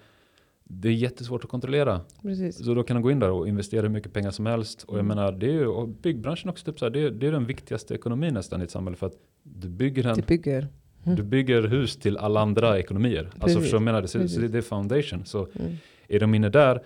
Det 0.65 0.89
är 0.89 0.93
jättesvårt 0.93 1.45
att 1.45 1.51
kontrollera. 1.51 2.01
Precis. 2.23 2.65
Så 2.65 2.75
då 2.75 2.83
kan 2.83 2.95
de 2.97 3.03
gå 3.03 3.11
in 3.11 3.19
där 3.19 3.31
och 3.31 3.49
investera 3.49 3.83
hur 3.83 3.89
mycket 3.89 4.13
pengar 4.13 4.31
som 4.31 4.47
helst. 4.47 4.83
Och 4.83 4.95
jag 4.99 5.05
Mm. 5.05 5.17
menar, 5.17 5.33
det 5.33 5.47
är 5.47 5.51
ju, 5.53 5.67
och 5.67 5.89
byggbranschen 5.89 6.51
också, 6.51 6.65
typ 6.65 6.79
så 6.79 6.85
här, 6.85 6.91
det, 6.91 7.01
är, 7.01 7.11
det 7.11 7.27
är 7.27 7.33
den 7.33 7.47
viktigaste 7.47 7.95
ekonomin 7.95 8.35
nästan 8.35 8.61
i 8.61 8.65
ett 8.65 8.71
samhälle. 8.71 8.97
För 8.97 9.07
att 9.07 9.17
du 9.43 9.69
bygger, 9.69 10.07
en, 10.07 10.17
Det 10.17 10.27
bygger. 10.27 10.69
Mm. 11.05 11.17
du 11.17 11.23
bygger 11.23 11.63
hus 11.63 11.97
till 11.97 12.17
alla 12.17 12.41
andra 12.41 12.79
ekonomier. 12.79 13.25
Alltså 13.25 13.41
Precis. 13.41 13.59
förstår 13.59 13.79
du 13.79 13.85
vad 13.85 13.89
jag 13.89 13.95
menar? 13.95 14.07
Så, 14.07 14.19
Precis. 14.19 14.35
så 14.35 14.41
det, 14.41 14.49
det 14.49 14.59
är 14.59 14.63
foundation. 14.63 15.25
Så 15.25 15.49
Mm. 15.55 15.73
är 16.09 16.21
de 16.21 16.35
inne 16.35 16.49
där, 16.49 16.83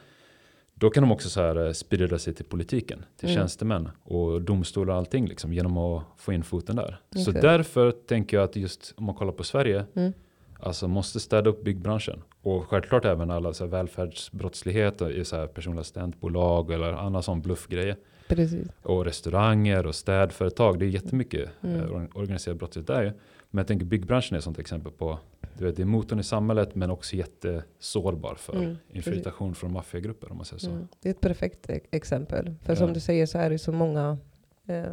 då 0.74 0.90
kan 0.90 1.02
de 1.02 1.12
också 1.12 1.28
så 1.28 1.40
här 1.40 1.66
eh, 1.66 1.72
sprida 1.72 2.18
sig 2.18 2.34
till 2.34 2.44
politiken, 2.44 3.04
till 3.16 3.28
Mm. 3.28 3.36
tjänstemän 3.40 3.88
och 4.02 4.42
domstolar 4.42 4.92
och 4.92 4.98
allting 4.98 5.26
liksom, 5.28 5.52
genom 5.52 5.78
att 5.78 6.02
få 6.16 6.32
in 6.32 6.42
foten 6.42 6.76
där. 6.76 7.00
Så 7.12 7.18
Exakt. 7.18 7.42
därför 7.42 7.90
tänker 7.90 8.36
jag 8.36 8.44
att 8.44 8.56
just 8.56 8.94
om 8.96 9.04
man 9.04 9.14
kollar 9.14 9.32
på 9.32 9.44
Sverige, 9.44 9.84
Mm. 9.94 10.12
alltså 10.60 10.88
måste 10.88 11.20
städa 11.20 11.50
upp 11.50 11.64
byggbranschen. 11.64 12.22
Och 12.46 12.64
självklart 12.68 13.04
även 13.04 13.30
alla 13.30 13.52
så 13.52 13.64
här 13.64 13.70
välfärdsbrottslighet 13.70 15.02
i 15.02 15.24
så 15.24 15.36
här 15.36 15.46
personliga 15.46 15.80
assistentbolag 15.80 16.70
eller 16.72 16.92
andra 16.92 17.22
sån 17.22 17.40
bluffgrejer. 17.42 17.96
Precis. 18.28 18.68
Och 18.82 19.04
restauranger 19.04 19.86
och 19.86 19.94
städföretag, 19.94 20.78
det 20.78 20.84
är 20.84 20.88
jättemycket 20.88 21.48
Mm. 21.62 21.76
eh, 21.80 21.86
or- 21.86 22.08
organiserad 22.18 22.56
brottslighet 22.58 22.86
där 22.86 23.02
ju. 23.02 23.12
Men 23.50 23.58
jag 23.58 23.66
tänker 23.66 23.86
byggbranschen 23.86 24.34
är 24.34 24.38
ett 24.38 24.44
sånt 24.44 24.58
exempel 24.58 24.92
på, 24.92 25.18
du 25.58 25.64
vet, 25.64 25.76
det 25.76 25.82
är 25.82 25.86
motorn 25.86 26.20
i 26.20 26.22
samhället 26.24 26.74
men 26.74 26.90
också 26.90 27.16
jättesårbar 27.16 28.34
för 28.34 28.56
Mm, 28.56 28.76
infiltration 28.92 29.54
från 29.54 29.72
maffiagrupper 29.72 30.30
om 30.30 30.36
man 30.36 30.46
säger 30.46 30.60
så. 30.60 30.70
Mm. 30.70 30.88
Det 31.02 31.08
är 31.08 31.10
ett 31.10 31.20
perfekt 31.20 31.70
e- 31.70 31.80
exempel. 31.90 32.54
För 32.62 32.72
Ja. 32.72 32.76
som 32.76 32.92
du 32.92 33.00
säger 33.00 33.26
så 33.26 33.38
är 33.38 33.50
det 33.50 33.58
så 33.58 33.72
många 33.72 34.18
eh, 34.66 34.84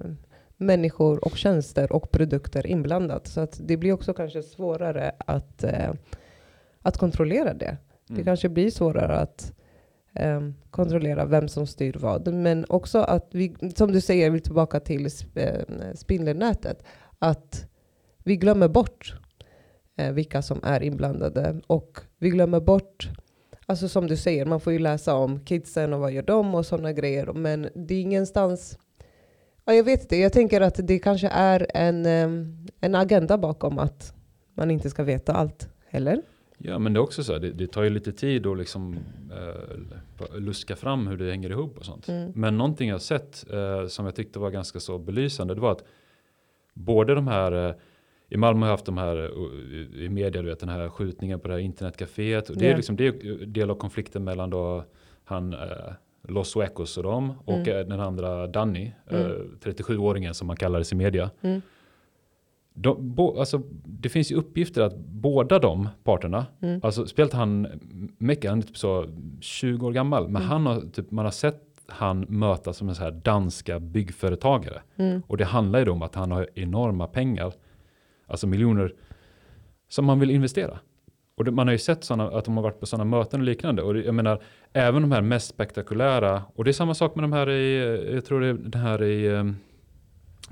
människor 0.58 1.26
och 1.26 1.38
tjänster 1.38 1.91
och 1.91 2.12
produkter 2.12 2.68
inblandat. 2.68 3.28
Så 3.28 3.41
att 3.41 3.60
det 3.64 3.78
blir 3.78 3.91
också 3.93 4.14
kanske 4.14 4.43
svårare 4.43 5.12
att, 5.20 5.64
eh, 5.64 5.91
att 6.84 6.98
kontrollera 6.98 7.54
det. 7.54 7.78
Det 8.08 8.14
Mm. 8.14 8.26
kanske 8.26 8.50
blir 8.50 8.72
svårare 8.72 9.16
att 9.16 9.54
eh, 10.16 10.42
kontrollera 10.72 11.26
vem 11.26 11.48
som 11.48 11.68
styr 11.68 11.96
vad. 12.00 12.34
Men 12.34 12.66
också 12.70 13.00
att 13.00 13.28
vi, 13.32 13.56
som 13.76 13.92
du 13.92 14.02
säger, 14.02 14.30
vi 14.30 14.38
är 14.38 14.42
tillbaka 14.42 14.80
till 14.80 15.08
eh, 15.36 15.62
spindelnätet. 15.96 16.84
Att 17.20 17.66
vi 18.24 18.38
glömmer 18.38 18.68
bort 18.68 19.16
eh, 19.98 20.12
vilka 20.12 20.42
som 20.42 20.60
är 20.64 20.84
inblandade. 20.84 21.62
Och 21.68 22.00
vi 22.20 22.30
glömmer 22.30 22.60
bort, 22.60 23.10
alltså 23.66 23.88
som 23.90 24.08
du 24.08 24.18
säger, 24.18 24.46
man 24.46 24.60
får 24.60 24.74
ju 24.74 24.80
läsa 24.80 25.16
om 25.16 25.40
kidsen 25.46 25.94
och 25.94 26.00
vad 26.00 26.12
gör 26.12 26.24
de 26.24 26.56
och 26.56 26.66
sådana 26.66 26.94
grejer. 26.94 27.34
Men 27.34 27.70
det 27.76 27.96
är 27.96 28.02
ingenstans, 28.02 28.78
ja, 29.66 29.74
jag 29.74 29.84
vet 29.84 30.02
inte, 30.02 30.18
jag 30.18 30.34
tänker 30.34 30.62
att 30.62 30.80
det 30.88 31.00
kanske 31.00 31.28
är 31.28 31.68
en, 31.74 32.06
eh, 32.06 32.48
en 32.82 32.96
agenda 32.96 33.38
bakom 33.38 33.80
att 33.80 34.14
man 34.54 34.72
inte 34.72 34.90
ska 34.90 35.04
veta 35.04 35.34
allt. 35.34 35.70
Eller? 35.90 36.22
Ja 36.66 36.80
men 36.80 36.93
det 36.93 36.97
är 36.97 37.01
också 37.01 37.24
så 37.24 37.34
här, 37.34 37.39
det, 37.39 37.51
det 37.51 37.68
tar 37.68 37.84
ju 37.84 37.89
lite 37.89 38.11
tid 38.11 38.47
att 38.47 38.57
liksom 38.57 38.97
eh, 39.32 40.39
luska 40.39 40.76
fram 40.76 41.07
hur 41.07 41.18
det 41.18 41.30
hänger 41.32 41.49
ihop 41.49 41.78
och 41.78 41.86
sånt. 41.86 42.07
Mm. 42.09 42.32
Men 42.36 42.57
någonting 42.57 42.89
jag 42.89 43.01
sett 43.01 43.45
eh, 43.53 43.88
som 43.88 44.05
jag 44.05 44.16
tyckte 44.16 44.39
var 44.39 44.49
ganska 44.51 44.80
så 44.80 44.97
belysande 44.97 45.55
det 45.55 45.61
var 45.61 45.72
att 45.72 45.84
både 46.74 47.16
de 47.16 47.28
här 47.28 47.70
eh, 47.70 47.76
i 48.30 48.38
Malmö 48.38 48.59
har 48.61 48.68
jag 48.68 48.74
haft 48.74 48.86
de 48.86 48.97
här 48.97 49.18
eh, 49.18 50.03
i- 50.05 50.09
media, 50.09 50.41
du 50.41 50.47
vet 50.49 50.59
den 50.59 50.70
här 50.70 50.89
skjutningen 50.89 51.39
på 51.39 51.47
det 51.47 51.53
här 51.53 51.61
internetcaféet. 51.61 52.49
Och 52.49 52.57
det 52.57 52.66
är 52.66 52.70
Ja. 52.72 52.76
liksom 52.76 52.95
det 52.95 53.07
är 53.07 53.45
del 53.45 53.70
av 53.72 53.76
konflikten 53.76 54.24
mellan 54.24 54.49
då 54.49 54.84
han 55.24 55.53
eh, 55.53 55.59
Los 56.28 56.49
Suecos 56.51 56.97
och 56.97 57.03
dem 57.03 57.34
och 57.45 57.53
Mm. 57.57 57.78
eh, 57.78 57.86
den 57.88 57.99
andra 57.99 58.47
Danny, 58.47 58.91
Mm. 59.09 59.57
37-åringen 59.64 60.34
som 60.34 60.47
man 60.47 60.55
kallades 60.55 60.91
i 60.91 60.95
media. 60.95 61.32
Mm. 61.41 61.61
De, 62.74 63.15
bo, 63.15 63.39
alltså, 63.39 63.61
det 63.86 64.09
finns 64.09 64.32
ju 64.32 64.36
uppgifter 64.36 64.82
att 64.82 64.97
båda 64.97 65.59
de 65.59 65.89
parterna, 66.03 66.45
Mm. 66.61 66.80
alltså 66.84 67.05
spelat 67.05 67.34
han 67.34 67.67
mycket, 68.17 68.49
han 68.49 68.59
är 68.59 68.63
typ 68.63 68.78
så 68.78 69.05
20 69.41 69.88
år 69.88 69.91
gammal, 69.91 70.24
men 70.28 70.36
Mm. 70.41 70.47
han 70.49 70.65
har, 70.65 70.82
typ, 70.82 71.11
man 71.11 71.26
har 71.26 71.32
sett 71.32 71.59
han 71.88 72.19
möta 72.30 72.74
som 72.74 72.89
en 72.89 72.95
så 72.95 73.03
här 73.03 73.11
danska 73.11 73.80
byggföretagare. 73.80 74.82
Mm. 74.95 75.21
Och 75.28 75.38
det 75.38 75.45
handlar 75.45 75.80
ju 75.80 75.86
då 75.86 75.91
om 75.91 76.01
att 76.01 76.15
han 76.15 76.32
har 76.32 76.49
enorma 76.55 77.07
pengar, 77.07 77.53
alltså 78.28 78.47
miljoner, 78.47 78.93
som 79.89 80.05
man 80.05 80.19
vill 80.19 80.32
investera. 80.32 80.80
Och 81.38 81.43
det, 81.45 81.51
man 81.51 81.67
har 81.67 81.71
ju 81.71 81.78
sett 81.78 82.03
såna, 82.03 82.24
att 82.30 82.45
de 82.45 82.57
har 82.57 82.63
varit 82.63 82.80
på 82.80 82.86
sådana 82.86 83.17
möten 83.17 83.39
och 83.39 83.45
liknande. 83.45 83.82
Och 83.82 83.93
det, 83.93 84.03
jag 84.03 84.15
menar, 84.15 84.41
även 84.74 85.01
de 85.01 85.11
här 85.11 85.21
mest 85.21 85.47
spektakulära, 85.49 86.41
och 86.55 86.63
det 86.63 86.71
är 86.71 86.74
samma 86.74 86.93
sak 86.93 87.15
med 87.15 87.24
de 87.24 87.34
här 87.34 87.49
i, 87.49 87.78
jag 88.13 88.26
tror 88.26 88.41
det 88.41 88.47
är 88.47 88.53
det 88.53 88.78
här 88.78 89.03
i 89.03 89.30
um, 89.30 89.55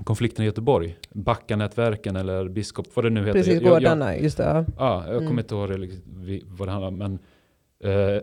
konflikten 0.04 0.42
i 0.42 0.46
Göteborg, 0.46 0.98
Backanätverken 1.10 2.16
eller 2.16 2.48
Biskop, 2.48 2.86
vad 2.96 3.04
det 3.04 3.10
nu 3.10 3.20
heter. 3.20 3.32
Precis, 3.32 3.62
Jag- 3.62 3.70
gårdarna, 3.72 4.16
just 4.16 4.36
det. 4.36 4.44
Ja. 4.44 4.64
Ja, 4.78 5.04
jag 5.06 5.16
Mm. 5.16 5.26
kommer 5.28 5.42
inte 5.42 5.54
ihåg 5.54 5.70
det, 5.70 6.40
vad 6.46 6.68
det 6.68 6.72
handlar 6.72 6.88
om. 6.88 6.98
Men 6.98 7.18
eh, 7.84 8.22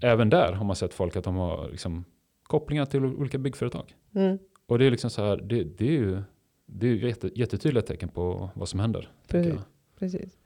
även 0.00 0.30
där 0.30 0.52
har 0.52 0.64
man 0.64 0.76
sett 0.76 0.94
folk 0.94 1.16
att 1.16 1.24
de 1.24 1.36
har 1.36 1.68
liksom, 1.70 2.04
kopplingar 2.42 2.84
till 2.86 3.04
olika 3.04 3.38
byggföretag. 3.38 3.94
Mm. 4.14 4.38
Och 4.66 4.78
det 4.78 4.84
är 4.86 4.90
liksom 4.90 5.10
så 5.10 5.22
här, 5.24 5.36
det, 5.36 5.64
det 5.64 5.86
är 5.88 5.92
ju 5.92 6.22
det 6.66 6.86
är 6.88 6.94
jätte, 6.94 7.30
jättetydliga 7.34 7.82
tecken 7.82 8.08
på 8.08 8.50
vad 8.54 8.68
som 8.68 8.80
händer. 8.80 9.08
Precis. 9.28 9.54
Precis. 9.98 10.38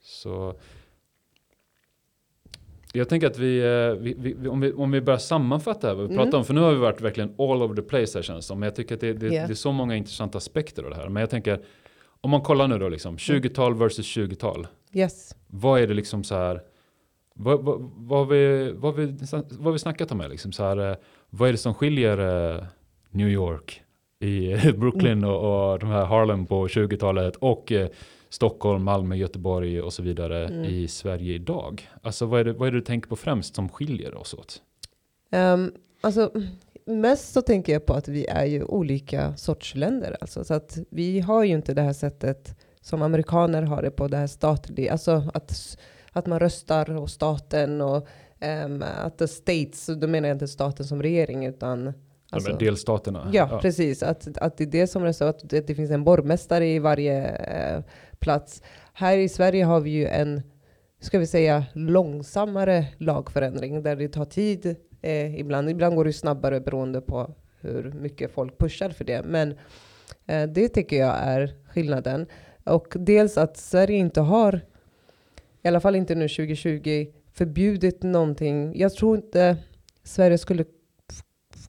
Så 0.00 0.54
jag 2.92 3.08
tänker 3.08 3.26
att 3.26 3.38
vi, 3.38 3.58
eh, 3.60 4.00
vi, 4.02 4.14
vi, 4.18 4.34
vi- 4.38 4.48
om, 4.48 4.60
vi 4.60 4.72
om 4.72 4.90
vi 4.90 5.00
börjar 5.00 5.18
sammanfatta 5.18 5.86
här, 5.88 5.94
vad 5.94 6.08
vi 6.08 6.14
Mm. 6.14 6.24
pratar 6.26 6.38
om, 6.38 6.44
för 6.44 6.54
nu 6.54 6.60
har 6.60 6.72
vi 6.72 6.78
varit 6.78 7.00
verkligen 7.00 7.28
all 7.38 7.62
over 7.62 7.74
the 7.76 7.82
place 7.82 8.18
här 8.18 8.22
känns 8.22 8.44
det 8.44 8.48
som. 8.48 8.60
Men 8.60 8.66
jag 8.66 8.74
tycker 8.76 8.94
att 8.94 9.00
det, 9.00 9.12
det, 9.12 9.26
Ja. 9.26 9.46
det 9.46 9.52
är 9.52 9.54
så 9.54 9.72
många 9.72 9.96
intressanta 9.96 10.38
aspekter 10.38 10.82
av 10.82 10.90
det 10.90 10.96
här. 10.96 11.08
Men 11.08 11.20
jag 11.20 11.30
tänker, 11.30 11.60
om 12.20 12.30
man 12.30 12.40
kollar 12.40 12.68
nu 12.68 12.78
då 12.78 12.88
liksom, 12.88 13.16
20-tal 13.16 13.74
versus 13.74 14.06
20-tal. 14.16 14.66
Yes. 14.92 15.34
Vad 15.46 15.80
är 15.80 15.86
det 15.86 15.94
liksom 15.94 16.24
så 16.24 16.34
här, 16.34 16.62
vad, 17.34 17.64
vad, 17.64 17.90
vad, 17.96 18.28
vi, 18.28 18.72
vad, 18.76 18.94
vi, 18.96 19.16
vad 19.50 19.72
vi 19.72 19.78
snackat 19.78 20.12
om 20.12 20.20
här 20.20 20.28
liksom? 20.28 20.52
Så 20.52 20.62
här, 20.64 20.90
eh, 20.90 20.96
vad 21.30 21.48
är 21.48 21.52
det 21.52 21.58
som 21.58 21.74
skiljer 21.74 22.18
eh, 22.56 22.62
New 23.10 23.28
York 23.28 23.82
i 24.20 24.54
Brooklyn 24.76 25.24
och, 25.24 25.72
och 25.72 25.78
de 25.78 25.86
här 25.88 26.04
Harlem 26.04 26.46
på 26.46 26.66
20-talet 26.66 27.36
och 27.36 27.72
Stockholm, 28.30 28.84
Malmö, 28.84 29.16
Göteborg 29.16 29.82
och 29.82 29.92
så 29.92 30.02
vidare 30.02 30.46
Mm. 30.46 30.64
i 30.64 30.88
Sverige 30.88 31.34
idag? 31.34 31.90
Alltså 32.02 32.26
vad 32.26 32.40
är, 32.40 32.44
det, 32.44 32.52
vad 32.52 32.68
är 32.68 32.72
det 32.72 32.78
du 32.78 32.84
tänker 32.84 33.08
på 33.08 33.16
främst 33.16 33.54
som 33.54 33.68
skiljer 33.68 34.14
oss 34.14 34.34
åt? 34.34 34.62
Um, 35.32 35.72
alltså, 36.00 36.32
mest 36.84 37.32
så 37.32 37.42
tänker 37.42 37.72
jag 37.72 37.86
på 37.86 37.94
att 37.94 38.08
vi 38.08 38.26
är 38.26 38.44
ju 38.44 38.64
olika 38.64 39.36
sorts 39.36 39.74
länder. 39.74 40.16
Alltså, 40.20 40.44
så 40.44 40.54
att 40.54 40.78
vi 40.90 41.20
har 41.20 41.44
ju 41.44 41.54
inte 41.54 41.74
det 41.74 41.82
här 41.82 41.92
sättet 41.92 42.56
som 42.80 43.02
amerikaner 43.02 43.62
har 43.62 43.82
det 43.82 43.90
på 43.90 44.08
det 44.08 44.16
här 44.16 44.26
statliga. 44.26 44.92
Alltså 44.92 45.30
att, 45.34 45.78
att 46.12 46.26
man 46.26 46.40
röstar 46.40 46.96
och 46.96 47.10
staten 47.10 47.80
och 47.80 48.08
um, 48.64 48.84
att 49.04 49.18
the 49.18 49.28
states, 49.28 49.86
då 49.86 50.06
menar 50.06 50.28
jag 50.28 50.34
inte 50.34 50.48
staten 50.48 50.86
som 50.86 51.02
regering 51.02 51.46
utan 51.46 51.92
alltså, 52.30 52.52
de 52.52 52.64
delstaterna? 52.64 53.30
Ja, 53.32 53.58
precis. 53.62 54.02
Att, 54.02 54.38
att 54.38 54.56
det 54.56 54.64
är 54.64 54.68
det 54.68 54.86
som 54.86 55.04
röstar, 55.04 55.26
att 55.26 55.50
det, 55.50 55.66
det 55.66 55.74
finns 55.74 55.90
en 55.90 56.04
borgmästare 56.04 56.68
i 56.68 56.78
varje 56.78 57.28
eh, 57.28 57.82
plats. 58.20 58.62
Här 58.92 59.16
i 59.16 59.28
Sverige 59.28 59.64
har 59.64 59.80
vi 59.80 59.90
ju 59.90 60.06
en, 60.06 60.42
ska 61.00 61.18
vi 61.18 61.26
säga, 61.26 61.64
långsammare 61.72 62.86
lagförändring 62.98 63.82
där 63.82 63.96
det 63.96 64.08
tar 64.08 64.24
tid. 64.24 64.76
Eh, 65.02 65.40
ibland, 65.40 65.70
ibland 65.70 65.96
går 65.96 66.04
det 66.04 66.12
snabbare 66.12 66.60
beroende 66.60 67.00
på 67.00 67.34
hur 67.60 67.92
mycket 67.92 68.30
folk 68.30 68.58
pushar 68.58 68.90
för 68.90 69.04
det. 69.04 69.22
Men 69.22 69.54
eh, 70.26 70.48
det 70.48 70.68
tycker 70.68 70.96
jag 70.96 71.16
är 71.18 71.54
skillnaden. 71.68 72.26
Och 72.64 72.94
dels 72.98 73.38
att 73.38 73.56
Sverige 73.56 73.96
inte 73.96 74.20
har, 74.20 74.60
i 75.62 75.68
alla 75.68 75.80
fall 75.80 75.96
inte 75.96 76.14
nu 76.14 76.28
2020, 76.28 77.06
förbjudit 77.32 78.02
någonting. 78.02 78.78
Jag 78.78 78.94
tror 78.94 79.16
inte 79.16 79.56
Sverige 80.02 80.38
skulle 80.38 80.64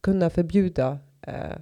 kunna 0.01 0.29
förbjuda 0.29 0.99
eh, 1.21 1.57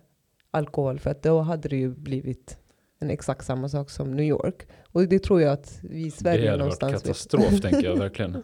alkohol 0.51 0.99
för 0.99 1.09
att 1.09 1.23
då 1.23 1.39
hade 1.39 1.69
det 1.69 1.77
ju 1.77 1.89
blivit 1.89 2.57
en 2.99 3.09
exakt 3.09 3.45
samma 3.45 3.69
sak 3.69 3.89
som 3.89 4.11
New 4.15 4.25
York. 4.25 4.67
Och 4.91 5.07
det 5.07 5.19
tror 5.19 5.41
jag 5.41 5.51
att 5.53 5.79
vi 5.81 6.05
i 6.05 6.11
Sverige 6.11 6.41
det 6.41 6.47
hade 6.51 6.63
varit 6.63 6.81
någonstans 6.81 6.93
vet. 6.93 7.01
katastrof 7.03 7.61
tänker 7.61 7.83
jag 7.83 7.95
verkligen. 7.99 8.43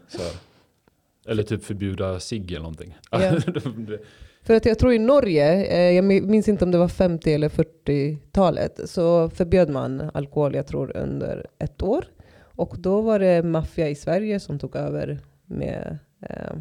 Eller 1.27 1.43
typ 1.43 1.63
förbjuda 1.63 2.19
cigg 2.19 2.51
eller 2.51 2.59
någonting. 2.61 2.97
Ja. 3.11 3.17
Det- 3.77 3.99
För 4.41 4.53
att 4.53 4.65
jag 4.65 4.79
tror 4.79 4.93
i 4.93 4.99
Norge, 4.99 5.65
eh, 5.65 5.95
jag 5.95 6.05
mi- 6.05 6.21
minns 6.27 6.47
inte 6.47 6.65
om 6.65 6.71
det 6.71 6.77
var 6.77 6.87
50 6.87 7.33
eller 7.33 7.49
40-talet, 7.49 8.79
så 8.89 9.29
förbjöd 9.29 9.69
man 9.69 10.09
alkohol, 10.13 10.55
jag 10.55 10.67
tror 10.67 10.97
under 10.97 11.47
ett 11.59 11.81
år. 11.81 12.05
Och 12.55 12.75
då 12.79 13.01
var 13.01 13.19
det 13.19 13.43
maffia 13.43 13.89
i 13.89 13.95
Sverige 13.95 14.39
som 14.39 14.59
tog 14.59 14.75
över 14.75 15.19
med, 15.45 15.97
eh, 16.29 16.53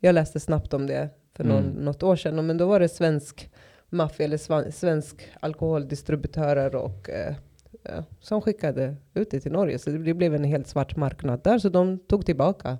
jag 0.00 0.14
läste 0.14 0.40
snabbt 0.40 0.74
om 0.74 0.86
det 0.86 1.08
för 1.36 1.44
någon, 1.44 1.64
Mm. 1.64 1.84
något 1.84 2.02
år 2.02 2.16
sedan, 2.16 2.46
men 2.46 2.56
då 2.56 2.66
var 2.66 2.80
det 2.80 2.88
svensk 2.88 3.50
maffia 3.94 4.26
eller 4.26 4.70
svensk 4.70 5.22
alkoholdistributörer 5.40 6.74
och 6.76 7.10
eh, 7.10 7.34
ja, 7.82 8.04
som 8.20 8.40
skickade 8.40 8.96
ut 9.14 9.30
det 9.30 9.40
till 9.40 9.52
Norge. 9.52 9.78
Så 9.78 9.90
det 9.90 10.14
blev 10.14 10.34
en 10.34 10.44
helt 10.44 10.66
svart 10.66 10.96
marknad 10.96 11.40
där, 11.44 11.58
så 11.58 11.68
de 11.68 11.98
tog 11.98 12.26
tillbaka. 12.26 12.78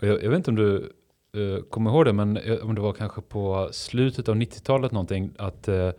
Jag, 0.00 0.22
jag 0.22 0.30
vet 0.30 0.36
inte 0.36 0.50
om 0.50 0.56
du 0.56 0.92
eh, 1.36 1.62
kommer 1.62 1.90
ihåg 1.90 2.04
det, 2.04 2.12
men 2.12 2.36
eh, 2.36 2.56
om 2.58 2.74
det 2.74 2.80
var 2.80 2.92
kanske 2.92 3.20
på 3.20 3.68
slutet 3.72 4.28
av 4.28 4.34
90-talet 4.36 4.92
någonting, 4.92 5.30
att 5.38 5.68
eh, 5.68 5.90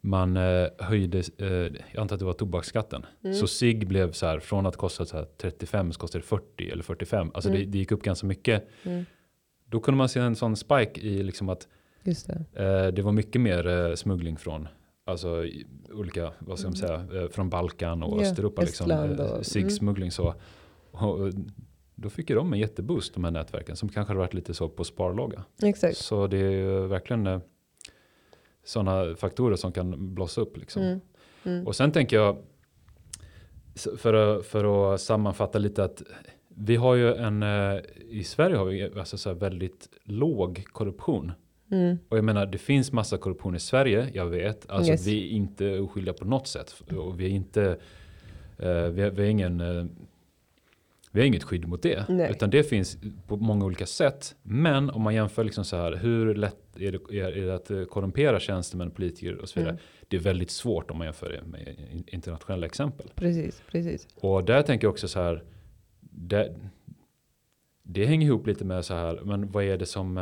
man 0.00 0.36
eh, 0.36 0.66
höjde, 0.78 1.18
eh, 1.38 1.46
jag 1.92 2.00
antar 2.00 2.14
att 2.14 2.18
det 2.18 2.24
var 2.24 2.32
tobaksskatten. 2.32 3.06
Mm. 3.24 3.36
Så 3.36 3.46
cigg 3.46 3.86
blev 3.88 4.12
så 4.12 4.26
här, 4.26 4.38
från 4.40 4.66
att 4.66 4.76
kosta 4.76 5.04
så 5.06 5.16
här 5.16 5.26
35 5.36 5.92
så 5.92 6.00
kostade 6.00 6.22
det 6.22 6.26
40 6.26 6.70
eller 6.70 6.82
45. 6.82 7.30
Alltså 7.34 7.50
Mm. 7.50 7.60
det, 7.60 7.66
det 7.66 7.78
gick 7.78 7.92
upp 7.92 8.02
ganska 8.02 8.26
mycket. 8.26 8.68
Mm. 8.82 9.04
Då 9.66 9.80
kunde 9.80 9.98
man 9.98 10.08
se 10.08 10.20
en 10.20 10.36
sån 10.36 10.56
spike 10.56 11.00
i 11.00 11.22
liksom 11.22 11.48
att 11.48 11.68
Just 12.02 12.26
det. 12.26 12.44
eh, 12.64 12.92
det 12.94 13.02
var 13.02 13.12
mycket 13.12 13.40
mer 13.40 13.66
eh, 13.68 13.94
smuggling 13.94 14.36
från 14.36 14.68
Alltså 15.04 15.44
olika, 15.92 16.32
vad 16.38 16.58
ska 16.58 16.68
man 16.68 16.76
säga, 16.76 17.06
eh, 17.22 17.28
från 17.28 17.50
Balkan 17.50 18.02
och 18.02 18.12
Mm. 18.12 18.24
Ja, 18.24 18.30
Östeuropa. 18.30 18.62
Liksom, 18.62 18.90
och- 18.90 19.04
mm. 19.04 19.44
Ciggsmuggling 19.44 20.10
så. 20.10 20.34
Och, 20.90 21.32
då 21.94 22.10
fick 22.10 22.30
ju 22.30 22.36
de 22.36 22.52
en 22.52 22.58
jätteboost 22.58 23.14
de 23.14 23.24
här 23.24 23.30
nätverken 23.30 23.76
som 23.76 23.88
kanske 23.88 24.10
hade 24.10 24.18
varit 24.18 24.34
lite 24.34 24.54
så 24.54 24.68
på 24.68 24.84
sparlåga. 24.84 25.44
Exakt. 25.62 25.96
Så 25.96 26.26
det 26.26 26.36
är 26.38 26.50
ju 26.50 26.86
verkligen 26.86 27.40
sådana 28.64 29.14
faktorer 29.16 29.56
som 29.56 29.72
kan 29.72 30.14
blossa 30.14 30.40
upp. 30.40 30.56
Liksom. 30.56 30.82
Mm. 30.82 31.00
Mm. 31.44 31.66
Och 31.66 31.76
sen 31.76 31.92
tänker 31.92 32.16
jag, 32.16 32.36
för 33.96 34.14
att, 34.14 34.46
för 34.46 34.94
att 34.94 35.00
sammanfatta 35.00 35.58
lite 35.58 35.84
att 35.84 36.02
vi 36.48 36.76
har 36.76 36.94
ju 36.94 37.14
en, 37.14 37.42
i 38.08 38.24
Sverige 38.24 38.56
har 38.56 38.64
vi 38.64 38.82
alltså 38.98 39.18
så 39.18 39.28
här 39.28 39.36
väldigt 39.36 39.88
låg 40.04 40.64
korruption. 40.72 41.32
Mm. 41.70 41.98
Och 42.08 42.16
jag 42.18 42.24
menar, 42.24 42.46
det 42.46 42.58
finns 42.58 42.92
massa 42.92 43.18
korruption 43.18 43.54
i 43.54 43.60
Sverige, 43.60 44.10
jag 44.14 44.26
vet. 44.26 44.70
Alltså 44.70 44.92
Yes. 44.92 45.06
vi 45.06 45.24
är 45.26 45.30
inte 45.30 45.78
oskyldiga 45.78 46.14
på 46.14 46.24
något 46.24 46.46
sätt. 46.46 46.82
Och 46.96 47.20
vi 47.20 47.24
är 47.24 47.30
inte, 47.30 47.62
eh, 48.58 48.68
vi, 48.82 49.02
har, 49.02 49.10
vi 49.10 49.22
har 49.22 49.30
ingen, 49.30 49.60
eh, 49.60 49.84
vi 51.12 51.20
har 51.20 51.26
inget 51.26 51.42
skydd 51.44 51.68
mot 51.68 51.82
det. 51.82 52.08
Nej. 52.08 52.30
Utan 52.30 52.50
det 52.50 52.62
finns 52.62 52.98
på 53.26 53.36
många 53.36 53.64
olika 53.64 53.86
sätt. 53.86 54.36
Men 54.42 54.90
om 54.90 55.02
man 55.02 55.14
jämför 55.14 55.44
liksom 55.44 55.64
så 55.64 55.76
här, 55.76 55.92
hur 55.96 56.34
lätt 56.34 56.56
är 56.78 56.92
det, 56.92 57.18
är 57.20 57.46
det 57.46 57.54
att 57.54 57.70
eh, 57.70 57.84
korrumpera 57.84 58.40
tjänstemän, 58.40 58.90
politiker 58.90 59.34
och 59.38 59.48
så 59.48 59.60
vidare. 59.60 59.72
Mm. 59.72 59.82
Det 60.08 60.16
är 60.16 60.20
väldigt 60.20 60.50
svårt 60.50 60.90
om 60.90 60.98
man 60.98 61.06
jämför 61.06 61.28
det 61.30 61.42
med 61.42 61.68
in- 61.92 62.04
internationella 62.06 62.66
exempel. 62.66 63.06
Precis, 63.14 63.62
precis. 63.70 64.08
Och 64.14 64.44
där 64.44 64.62
tänker 64.62 64.84
jag 64.86 64.92
också 64.92 65.08
så 65.08 65.20
här, 65.22 65.44
det, 66.00 66.54
det 67.82 68.06
hänger 68.06 68.26
ihop 68.26 68.46
lite 68.46 68.64
med 68.64 68.84
så 68.84 68.94
här, 68.94 69.20
men 69.24 69.50
vad 69.52 69.64
är 69.64 69.78
det 69.78 69.86
som, 69.86 70.18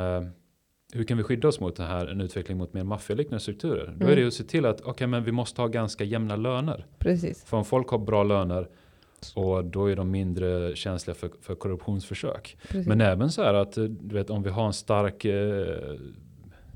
hur 0.93 1.05
kan 1.05 1.16
vi 1.16 1.22
skydda 1.22 1.49
oss 1.49 1.61
mot 1.61 1.76
det 1.76 1.82
här, 1.82 2.07
en 2.07 2.20
utveckling 2.20 2.59
mot 2.59 2.72
mer 2.74 2.84
maffialiknande 2.84 3.41
strukturer? 3.41 3.84
Då 3.87 3.91
är 3.93 3.95
Mm. 4.05 4.14
det 4.14 4.20
ju 4.20 4.26
att 4.26 4.34
se 4.34 4.45
till 4.45 4.66
att, 4.66 4.80
okej 4.80 5.07
men 5.07 5.24
vi 5.24 5.32
måste 5.32 5.61
ha 5.61 5.68
ganska 5.68 6.05
jämna 6.05 6.37
löner. 6.37 6.87
Precis. 6.99 7.45
För 7.45 7.57
om 7.57 7.64
folk 7.64 7.89
har 7.89 7.99
bra 7.99 8.22
löner, 8.24 8.68
och 9.34 9.64
då 9.64 9.87
är 9.87 9.97
de 9.97 10.11
mindre 10.11 10.76
känsliga 10.76 11.14
för, 11.14 11.30
för 11.43 11.55
korruptionsförsök. 11.55 12.57
precis. 12.68 12.87
Men 12.87 13.01
även 13.01 13.30
så 13.30 13.43
här 13.43 13.55
att, 13.55 13.72
du 13.74 14.14
vet 14.14 14.30
om 14.30 14.43
vi 14.43 14.51
har 14.51 14.66
en 14.66 14.72
stark 14.72 15.24
eh, 15.24 15.76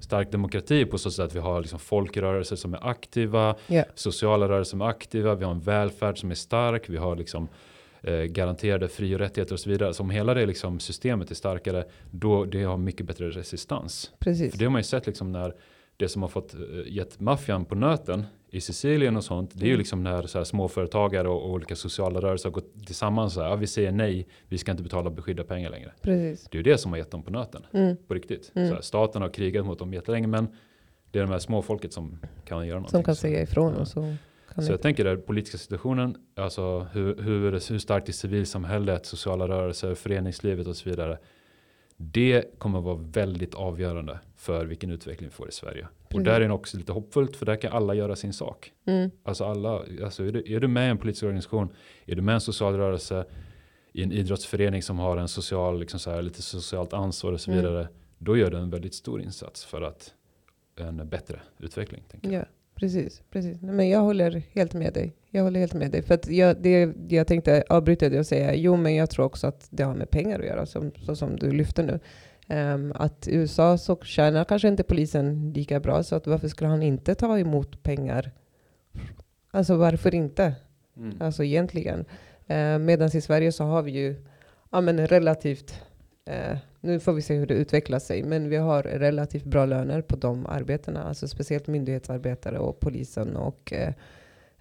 stark 0.00 0.32
demokrati 0.32 0.84
på 0.84 0.98
så 0.98 1.10
sätt 1.10 1.24
att 1.24 1.34
vi 1.34 1.38
har 1.38 1.60
liksom 1.60 1.78
folkrörelser 1.78 2.56
som 2.56 2.74
är 2.74 2.88
aktiva, 2.88 3.54
Ja. 3.66 3.84
sociala 3.94 4.48
rörelser 4.48 4.70
som 4.70 4.80
är 4.80 4.86
aktiva, 4.86 5.34
vi 5.34 5.44
har 5.44 5.52
en 5.52 5.60
välfärd 5.60 6.18
som 6.20 6.30
är 6.30 6.34
stark, 6.34 6.88
vi 6.88 6.96
har 6.96 7.16
liksom 7.16 7.48
eh, 8.02 8.14
garanterade 8.14 8.88
fri 8.88 9.14
och 9.14 9.18
rättigheter 9.18 9.52
och 9.52 9.60
så 9.60 9.70
vidare. 9.70 9.94
Så 9.94 10.02
om 10.02 10.10
hela 10.10 10.34
det 10.34 10.46
liksom 10.46 10.80
systemet 10.80 11.30
är 11.30 11.34
starkare, 11.34 11.84
då 12.10 12.44
det 12.44 12.62
har 12.62 12.76
mycket 12.76 13.06
bättre 13.06 13.30
resistans. 13.30 14.10
precis. 14.18 14.50
För 14.52 14.58
det 14.58 14.64
har 14.64 14.70
man 14.72 14.78
ju 14.78 14.84
sett 14.84 15.06
liksom 15.06 15.32
när 15.32 15.54
det 15.96 16.08
som 16.08 16.22
har 16.22 16.28
fått 16.28 16.54
eh, 16.54 16.60
gett 16.86 17.20
maffian 17.20 17.64
på 17.64 17.74
nöten 17.74 18.24
i 18.50 18.60
Sicilien 18.60 19.16
och 19.16 19.24
sånt, 19.24 19.50
det 19.54 19.60
är 19.64 19.66
ju 19.66 19.70
Mm. 19.72 19.78
liksom 19.78 20.02
när 20.02 20.22
så 20.26 20.38
här 20.38 20.44
småföretagare 20.44 21.28
och, 21.28 21.42
och 21.44 21.50
olika 21.50 21.76
sociala 21.76 22.20
rörelser 22.20 22.48
har 22.48 22.54
gått 22.54 22.86
tillsammans 22.86 23.34
så 23.34 23.40
här, 23.42 23.48
ja, 23.48 23.56
vi 23.56 23.66
säger 23.66 23.92
nej, 23.92 24.26
vi 24.48 24.58
ska 24.58 24.70
inte 24.70 24.82
betala 24.82 25.10
beskydda 25.10 25.44
pengar 25.44 25.70
längre. 25.70 25.92
precis. 26.02 26.48
Det 26.50 26.54
är 26.56 26.58
ju 26.58 26.62
det 26.72 26.78
som 26.78 26.92
har 26.92 26.98
gett 26.98 27.10
dem 27.10 27.22
på 27.22 27.30
nöten, 27.30 27.66
Mm. 27.72 27.96
på 28.08 28.14
riktigt. 28.14 28.52
Mm. 28.54 28.68
Så 28.68 28.74
här, 28.74 28.82
staten 28.82 29.22
har 29.22 29.28
krigat 29.28 29.66
mot 29.66 29.78
dem 29.78 29.94
jättelänge, 29.94 30.26
men 30.26 30.48
det 31.10 31.18
är 31.18 31.22
de 31.22 31.30
här 31.30 31.38
småfolket 31.38 31.92
som 31.92 32.18
kan 32.44 32.66
göra 32.66 32.78
någonting. 32.78 32.90
Som 32.98 33.02
kan 33.04 33.14
Så- 33.14 33.20
säga 33.20 33.42
ifrån 33.42 33.72
ja. 33.74 33.80
och 33.80 33.88
så 33.88 34.14
kan 34.54 34.64
så 34.64 34.72
jag 34.72 34.82
tänker 34.82 35.04
den 35.04 35.22
politiska 35.22 35.58
situationen, 35.58 36.16
alltså 36.36 36.86
hur, 36.92 37.16
hur, 37.22 37.52
hur 37.70 37.78
starkt 37.78 38.08
är 38.08 38.12
civilsamhället, 38.12 39.06
sociala 39.06 39.48
rörelser, 39.48 39.94
föreningslivet 39.94 40.66
och 40.66 40.76
så 40.76 40.90
vidare. 40.90 41.18
Det 41.96 42.58
kommer 42.58 42.80
vara 42.80 42.96
väldigt 42.96 43.54
avgörande 43.54 44.18
för 44.36 44.64
vilken 44.64 44.90
utveckling 44.90 45.28
vi 45.28 45.34
får 45.34 45.48
i 45.48 45.52
Sverige. 45.52 45.88
Och 46.02 46.08
Precis. 46.08 46.24
där 46.24 46.40
är 46.40 46.48
det 46.48 46.54
också 46.54 46.76
lite 46.76 46.92
hoppfullt 46.92 47.36
för 47.36 47.46
där 47.46 47.56
kan 47.56 47.72
alla 47.72 47.94
göra 47.94 48.16
sin 48.16 48.32
sak. 48.32 48.72
Mm. 48.86 49.10
Alltså 49.22 49.44
alla, 49.44 49.82
alltså 50.04 50.24
är, 50.24 50.32
du, 50.32 50.54
är 50.54 50.60
du 50.60 50.68
med 50.68 50.86
i 50.86 50.90
en 50.90 50.98
politisk 50.98 51.22
organisation, 51.24 51.68
är 52.06 52.14
du 52.16 52.22
med 52.22 52.32
i 52.32 52.34
en 52.34 52.40
social 52.40 52.74
rörelse, 52.76 53.24
i 53.92 54.02
en 54.02 54.12
idrottsförening 54.12 54.82
som 54.82 54.98
har 54.98 55.16
en 55.16 55.28
social, 55.28 55.80
liksom 55.80 56.00
så 56.00 56.10
här, 56.10 56.22
lite 56.22 56.42
socialt 56.42 56.92
ansvar 56.92 57.32
och 57.32 57.40
så 57.40 57.50
Mm. 57.50 57.62
vidare. 57.64 57.88
Då 58.18 58.36
gör 58.36 58.50
du 58.50 58.56
en 58.56 58.70
väldigt 58.70 58.94
stor 58.94 59.22
insats 59.22 59.64
för 59.64 59.82
att 59.82 60.14
en 60.76 61.08
bättre 61.08 61.40
utveckling. 61.58 62.02
Tänker 62.10 62.30
jag. 62.30 62.40
Ja, 62.40 62.44
precis. 62.80 63.22
precis. 63.30 63.62
Nej, 63.62 63.74
men 63.74 63.88
jag 63.88 64.00
håller 64.00 64.42
helt 64.52 64.74
med 64.74 64.92
dig. 64.92 65.12
Jag 65.30 65.42
håller 65.42 65.60
helt 65.60 65.74
med 65.74 65.90
dig. 65.90 66.02
För 66.02 66.14
att 66.14 66.28
jag, 66.28 66.56
det, 66.56 66.94
jag 67.08 67.26
tänkte 67.26 67.64
avbryta 67.68 68.08
det 68.08 68.18
och 68.18 68.26
säga, 68.26 68.54
jo 68.54 68.76
men 68.76 68.94
jag 68.94 69.10
tror 69.10 69.24
också 69.24 69.46
att 69.46 69.68
det 69.70 69.82
har 69.82 69.94
med 69.94 70.10
pengar 70.10 70.40
att 70.40 70.46
göra, 70.46 70.66
som, 70.66 70.92
så 71.06 71.16
som 71.16 71.36
du 71.36 71.50
lyfter 71.50 71.82
nu. 71.82 72.00
Um, 72.56 72.92
att 72.94 73.28
i 73.28 73.34
USA 73.34 73.78
så 73.78 73.96
tjänar 73.96 74.44
kanske 74.44 74.68
inte 74.68 74.82
polisen 74.82 75.52
lika 75.52 75.80
bra, 75.80 76.02
så 76.02 76.16
att 76.16 76.26
varför 76.26 76.48
skulle 76.48 76.70
han 76.70 76.82
inte 76.82 77.14
ta 77.14 77.38
emot 77.38 77.82
pengar? 77.82 78.30
Alltså 79.50 79.76
varför 79.76 80.14
inte? 80.14 80.54
Mm. 80.96 81.16
Alltså 81.20 81.44
egentligen. 81.44 81.98
Uh, 82.50 82.78
Medan 82.78 83.16
i 83.16 83.20
Sverige 83.20 83.52
så 83.52 83.64
har 83.64 83.82
vi 83.82 83.90
ju 83.90 84.16
ja, 84.70 84.80
men 84.80 85.06
relativt 85.06 85.82
Eh, 86.30 86.58
nu 86.80 87.00
får 87.00 87.12
vi 87.12 87.22
se 87.22 87.34
hur 87.34 87.46
det 87.46 87.54
utvecklar 87.54 87.98
sig, 87.98 88.22
men 88.22 88.48
vi 88.48 88.56
har 88.56 88.82
relativt 88.82 89.44
bra 89.44 89.66
löner 89.66 90.02
på 90.02 90.16
de 90.16 90.46
arbetena, 90.46 91.02
alltså 91.02 91.28
speciellt 91.28 91.66
myndighetsarbetare 91.66 92.58
och 92.58 92.80
polisen 92.80 93.36
och 93.36 93.72
eh, 93.72 93.94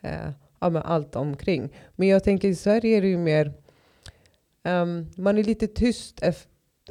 eh, 0.01 0.31
ja, 0.59 0.69
men 0.69 0.81
allt 0.81 1.15
omkring. 1.15 1.73
Men 1.95 2.07
jag 2.07 2.23
tänker 2.23 2.47
i 2.47 2.55
Sverige 2.55 2.97
är 2.97 3.01
det 3.01 3.07
ju 3.07 3.17
mer, 3.17 3.53
um, 4.63 5.07
man 5.17 5.37
är 5.37 5.43
lite 5.43 5.67
tyst, 5.67 6.23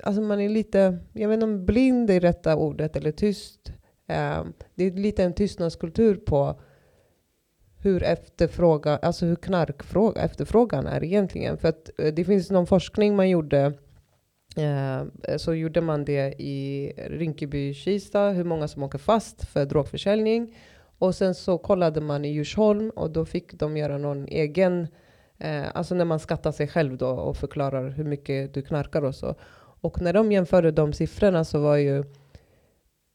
alltså 0.03 0.22
man 0.22 0.41
är 0.41 0.49
lite, 0.49 0.99
jag 1.12 1.29
vet 1.29 1.35
inte 1.35 1.47
om 1.47 1.66
blind 1.66 2.11
är 2.11 2.20
rätta 2.20 2.57
ordet, 2.57 2.97
eller 2.97 3.12
tyst. 3.12 3.72
Um, 4.07 4.53
det 4.74 4.85
är 4.85 4.91
lite 4.91 5.24
en 5.24 5.33
tystnadskultur 5.33 6.16
på 6.16 6.61
hur 7.81 8.03
efterfrågan, 8.03 8.99
alltså 9.03 9.26
hur 9.26 9.37
knarkfråga, 9.37 10.22
efterfrågan 10.22 10.87
är 10.87 11.05
egentligen. 11.05 11.59
För 11.59 11.68
att 11.68 11.91
eh, 11.99 12.14
det 12.14 12.24
finns 12.24 12.51
någon 12.51 12.66
forskning 12.66 13.16
man 13.16 13.31
gjorde 13.31 13.72
Eh, 14.57 15.36
så 15.36 15.55
gjorde 15.55 15.80
man 15.80 16.05
det 16.05 16.34
i 16.38 16.92
Rinkeby-Kista, 16.96 18.30
hur 18.30 18.44
många 18.44 18.68
som 18.68 18.82
åker 18.82 18.99
fast 18.99 19.44
för 19.44 19.64
drogförsäljning. 19.64 20.57
Och 20.99 21.14
sen 21.14 21.34
så 21.34 21.59
kollade 21.59 22.01
man 22.01 22.24
i 22.24 22.28
Djursholm 22.28 22.90
och 22.90 23.11
då 23.11 23.24
fick 23.24 23.53
de 23.55 23.76
göra 23.76 23.99
någon 23.99 24.28
egen, 24.28 24.88
eh, 25.38 25.64
alltså 25.74 25.94
när 25.94 26.05
man 26.05 26.20
skattar 26.20 26.53
sig 26.53 26.68
själv 26.68 26.96
då 26.96 27.09
och 27.09 27.36
förklarar 27.36 27.90
hur 27.90 28.05
mycket 28.05 28.55
du 28.55 28.62
knarkar 28.62 29.03
och 29.03 29.14
så. 29.14 29.34
Och 29.80 30.01
när 30.01 30.12
de 30.12 30.32
jämförde 30.32 30.70
de 30.70 30.92
siffrorna 30.92 31.44
så 31.44 31.61
var 31.61 31.76
ju 31.76 32.05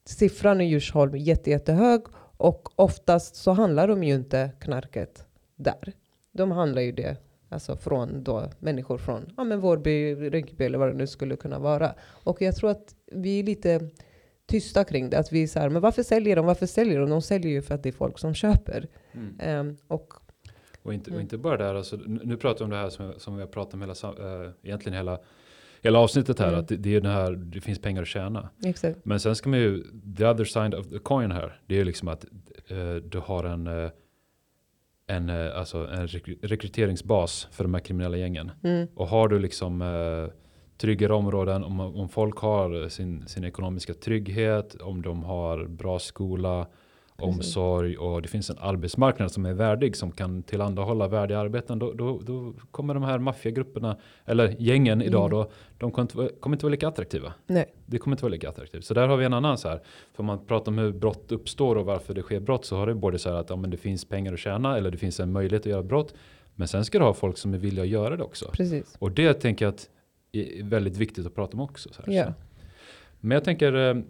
siffran 0.06 0.62
i 0.62 0.66
Djursholm 0.66 1.18
jätte, 1.18 1.50
jättehög 1.50 2.02
och 2.38 2.80
oftast 2.80 3.36
så 3.36 3.52
handlar 3.52 3.88
de 3.88 4.04
ju 4.04 4.16
inte 4.16 4.52
knarket 4.60 5.26
där. 5.56 5.94
De 6.32 6.52
handlar 6.52 6.82
ju 6.82 6.92
det 6.92 7.18
Alltså 7.54 7.78
från 7.78 8.24
då 8.24 8.50
människor 8.60 8.98
från 8.98 9.34
ja, 9.38 9.44
men 9.44 9.60
Vårby, 9.60 10.16
Rinkeby 10.16 10.66
eller 10.66 10.78
vad 10.78 10.88
det 10.88 10.94
nu 10.94 11.08
skulle 11.08 11.36
kunna 11.36 11.60
vara. 11.60 11.96
Och 12.02 12.42
jag 12.42 12.56
tror 12.56 12.70
att 12.70 12.96
vi 13.12 13.40
är 13.40 13.44
lite 13.44 13.90
tysta 14.46 14.84
kring 14.84 15.10
det. 15.10 15.20
Att 15.20 15.32
vi 15.32 15.44
är 15.44 15.48
så 15.48 15.60
här, 15.60 15.70
men 15.70 15.82
varför 15.82 16.04
säljer 16.04 16.36
de? 16.36 16.46
Varför 16.46 16.66
säljer 16.66 17.00
de? 17.00 17.10
De 17.10 17.22
säljer 17.22 17.52
ju 17.52 17.62
för 17.62 17.76
att 17.76 17.84
det 17.84 17.90
är 17.90 17.94
folk 17.94 18.20
som 18.20 18.34
köper. 18.34 18.88
Mm. 19.12 19.60
Um, 19.68 19.78
och, 19.88 20.14
och, 20.84 20.94
inte, 20.94 21.12
och 21.12 21.22
inte 21.22 21.38
bara 21.38 21.58
där, 21.58 21.76
alltså, 21.76 21.96
nu 22.06 22.38
pratar 22.38 22.60
vi 22.60 22.64
om 22.64 22.70
det 22.70 22.78
här 22.78 22.90
som, 22.90 23.14
som 23.18 23.36
vi 23.36 23.42
har 23.42 23.48
pratat 23.48 23.74
om 23.74 23.82
hela, 23.82 23.94
uh, 23.94 24.52
egentligen 24.64 24.98
hela 24.98 25.20
hela 25.84 26.00
avsnittet 26.00 26.40
här, 26.40 26.48
mm. 26.48 26.60
att 26.60 26.68
det, 26.68 26.78
det, 26.78 26.96
är 26.96 27.02
det 27.02 27.10
här, 27.10 27.32
det 27.32 27.62
finns 27.62 27.80
pengar 27.80 28.02
att 28.02 28.08
tjäna. 28.08 28.50
Exakt. 28.66 29.06
Men 29.06 29.20
sen 29.20 29.36
ska 29.36 29.50
man 29.50 29.60
ju, 29.60 29.84
the 30.18 30.26
other 30.26 30.46
side 30.46 30.74
of 30.74 30.90
the 30.90 31.00
coin 31.00 31.32
här, 31.32 31.62
det 31.66 31.76
är 31.76 31.78
ju 31.78 31.86
liksom 31.86 32.08
att 32.08 32.26
uh, 32.72 32.96
du 32.96 33.20
har 33.20 33.44
en 33.44 33.68
uh, 33.68 33.90
en, 35.08 35.30
eh, 35.30 35.58
alltså 35.58 35.88
en 35.88 36.08
rekryteringsbas 36.42 37.48
för 37.52 37.64
de 37.64 37.74
här 37.74 37.82
kriminella 37.82 38.18
gängen. 38.18 38.52
Mm. 38.64 38.88
Och 38.96 39.08
har 39.08 39.28
du 39.28 39.40
liksom 39.40 39.82
eh, 39.82 40.34
tryggare 40.78 41.14
områden, 41.14 41.64
om, 41.64 41.80
om 41.80 42.10
folk 42.10 42.38
har 42.38 42.90
sin, 42.90 43.28
sin 43.28 43.44
ekonomiska 43.44 43.94
trygghet, 43.94 44.76
om 44.76 45.02
de 45.02 45.24
har 45.24 45.68
bra 45.68 46.00
skola, 46.00 46.68
omsorg 47.16 47.98
och 47.98 48.22
det 48.22 48.28
finns 48.28 48.50
en 48.50 48.58
arbetsmarknad 48.60 49.32
som 49.32 49.46
är 49.46 49.54
värdig 49.54 49.96
som 49.96 50.12
kan 50.12 50.44
tillhandahålla 50.44 51.08
värdiga 51.08 51.40
arbeten 51.40 51.80
då, 51.80 51.94
då, 51.94 52.20
då 52.20 52.54
kommer 52.72 52.94
de 52.94 53.04
här 53.04 53.20
maffiagrupperna 53.20 53.98
eller 54.26 54.56
gängen 54.60 55.02
idag 55.02 55.26
mm. 55.26 55.38
då 55.38 55.52
de 55.78 55.92
kommer 55.92 56.04
inte, 56.04 56.36
kommer 56.40 56.56
inte 56.56 56.66
vara 56.66 56.72
lika 56.72 56.88
attraktiva. 56.88 57.34
Nej. 57.48 57.74
Det 57.86 57.98
kommer 57.98 58.16
inte 58.16 58.24
vara 58.24 58.32
lika 58.32 58.50
attraktivt. 58.50 58.86
Så 58.86 58.94
där 58.94 59.08
har 59.08 59.18
vi 59.18 59.26
en 59.26 59.34
annan 59.34 59.58
så 59.58 59.70
här. 59.70 59.82
För 60.14 60.24
man 60.24 60.46
pratar 60.46 60.72
om 60.72 60.78
hur 60.78 60.92
brott 60.92 61.32
uppstår 61.32 61.76
och 61.76 61.86
varför 61.86 62.14
det 62.14 62.22
sker 62.22 62.40
brott 62.40 62.66
så 62.66 62.78
har 62.78 62.88
det 62.88 62.96
både 62.96 63.20
så 63.20 63.30
här 63.30 63.38
att 63.38 63.50
ja, 63.50 63.56
men 63.56 63.70
det 63.70 63.78
finns 63.78 64.06
pengar 64.06 64.34
att 64.34 64.40
tjäna 64.40 64.78
eller 64.78 64.92
det 64.92 64.98
finns 64.98 65.20
en 65.20 65.32
möjlighet 65.32 65.62
att 65.62 65.72
göra 65.72 65.84
brott. 65.84 66.14
Men 66.56 66.68
sen 66.68 66.86
ska 66.86 67.00
du 67.00 67.06
ha 67.06 67.14
folk 67.14 67.38
som 67.38 67.54
är 67.54 67.58
villiga 67.58 67.84
att 67.84 67.90
göra 67.90 68.18
det 68.18 68.24
också. 68.24 68.52
Precis. 68.54 68.96
Och 69.00 69.12
det 69.12 69.34
tänker 69.34 69.66
jag 69.66 69.74
att 69.74 69.90
är 70.34 70.64
väldigt 70.64 70.98
viktigt 70.98 71.26
att 71.26 71.36
prata 71.36 71.58
om 71.58 71.60
också. 71.60 71.90
Så 71.94 72.02
här, 72.06 72.14
ja. 72.14 72.26
så. 72.26 72.34
Men 73.20 73.36
jag 73.36 73.44
tänker 73.44 73.74
eh, 73.74 74.04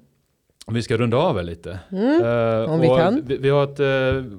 vi 0.71 0.83
ska 0.83 0.97
runda 0.97 1.17
av 1.17 1.43
lite. 1.43 1.79
Mm, 1.91 2.23
uh, 2.23 2.73
om 2.73 2.79
vi 2.79 2.87
kan. 2.87 3.21
Vi, 3.25 3.37
vi, 3.37 3.49
har 3.49 3.63
ett, 3.63 3.79
uh, 3.79 4.31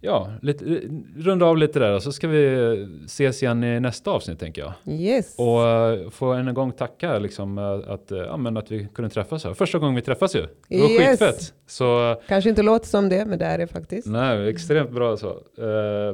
ja, 0.00 0.32
lite, 0.42 0.80
runda 1.16 1.46
av 1.46 1.56
lite 1.56 1.78
där 1.78 1.94
och 1.94 2.02
så 2.02 2.12
ska 2.12 2.28
vi 2.28 2.88
ses 3.04 3.42
igen 3.42 3.64
i 3.64 3.80
nästa 3.80 4.10
avsnitt 4.10 4.40
tänker 4.40 4.62
jag. 4.62 4.94
Yes. 4.94 5.34
Och 5.38 5.58
uh, 5.58 6.10
få 6.10 6.32
en 6.32 6.54
gång 6.54 6.72
tacka 6.72 7.18
liksom 7.18 7.58
att, 7.58 8.10
ja, 8.10 8.36
men 8.36 8.56
att 8.56 8.70
vi 8.70 8.88
kunde 8.94 9.10
träffas 9.10 9.44
här. 9.44 9.54
Första 9.54 9.78
gången 9.78 9.94
vi 9.94 10.02
träffas 10.02 10.36
ju. 10.36 10.46
Det 10.68 10.80
var 10.80 10.88
yes. 10.88 11.08
skitfett. 11.08 11.54
Så, 11.66 12.20
Kanske 12.28 12.50
inte 12.50 12.62
låter 12.62 12.86
som 12.86 13.08
det, 13.08 13.26
men 13.26 13.38
det 13.38 13.44
är 13.44 13.58
det 13.58 13.66
faktiskt. 13.66 14.06
Nej, 14.06 14.48
extremt 14.48 14.90
bra 14.90 15.16
så. 15.16 15.42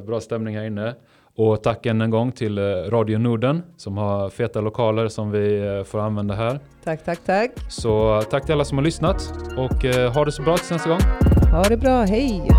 bra 0.05 0.19
stämning 0.21 0.57
här 0.57 0.65
inne. 0.65 0.95
Och 1.39 1.63
tack 1.63 1.85
än 1.85 2.01
en 2.01 2.09
gång 2.09 2.31
till 2.31 2.59
Radio 2.89 3.17
Norden 3.17 3.63
som 3.77 3.97
har 3.97 4.29
feta 4.29 4.61
lokaler 4.61 5.07
som 5.07 5.31
vi 5.31 5.83
får 5.87 5.99
använda 5.99 6.35
här. 6.35 6.59
Tack, 6.83 7.05
tack, 7.05 7.19
tack. 7.25 7.51
Så 7.69 8.21
tack 8.29 8.45
till 8.45 8.53
alla 8.53 8.65
som 8.65 8.77
har 8.77 8.85
lyssnat 8.85 9.33
och 9.57 9.83
ha 10.13 10.25
det 10.25 10.31
så 10.31 10.43
bra 10.43 10.57
tills 10.57 10.71
nästa 10.71 10.89
gång. 10.89 10.99
Ha 11.51 11.63
det 11.63 11.77
bra, 11.77 12.01
hej! 12.01 12.49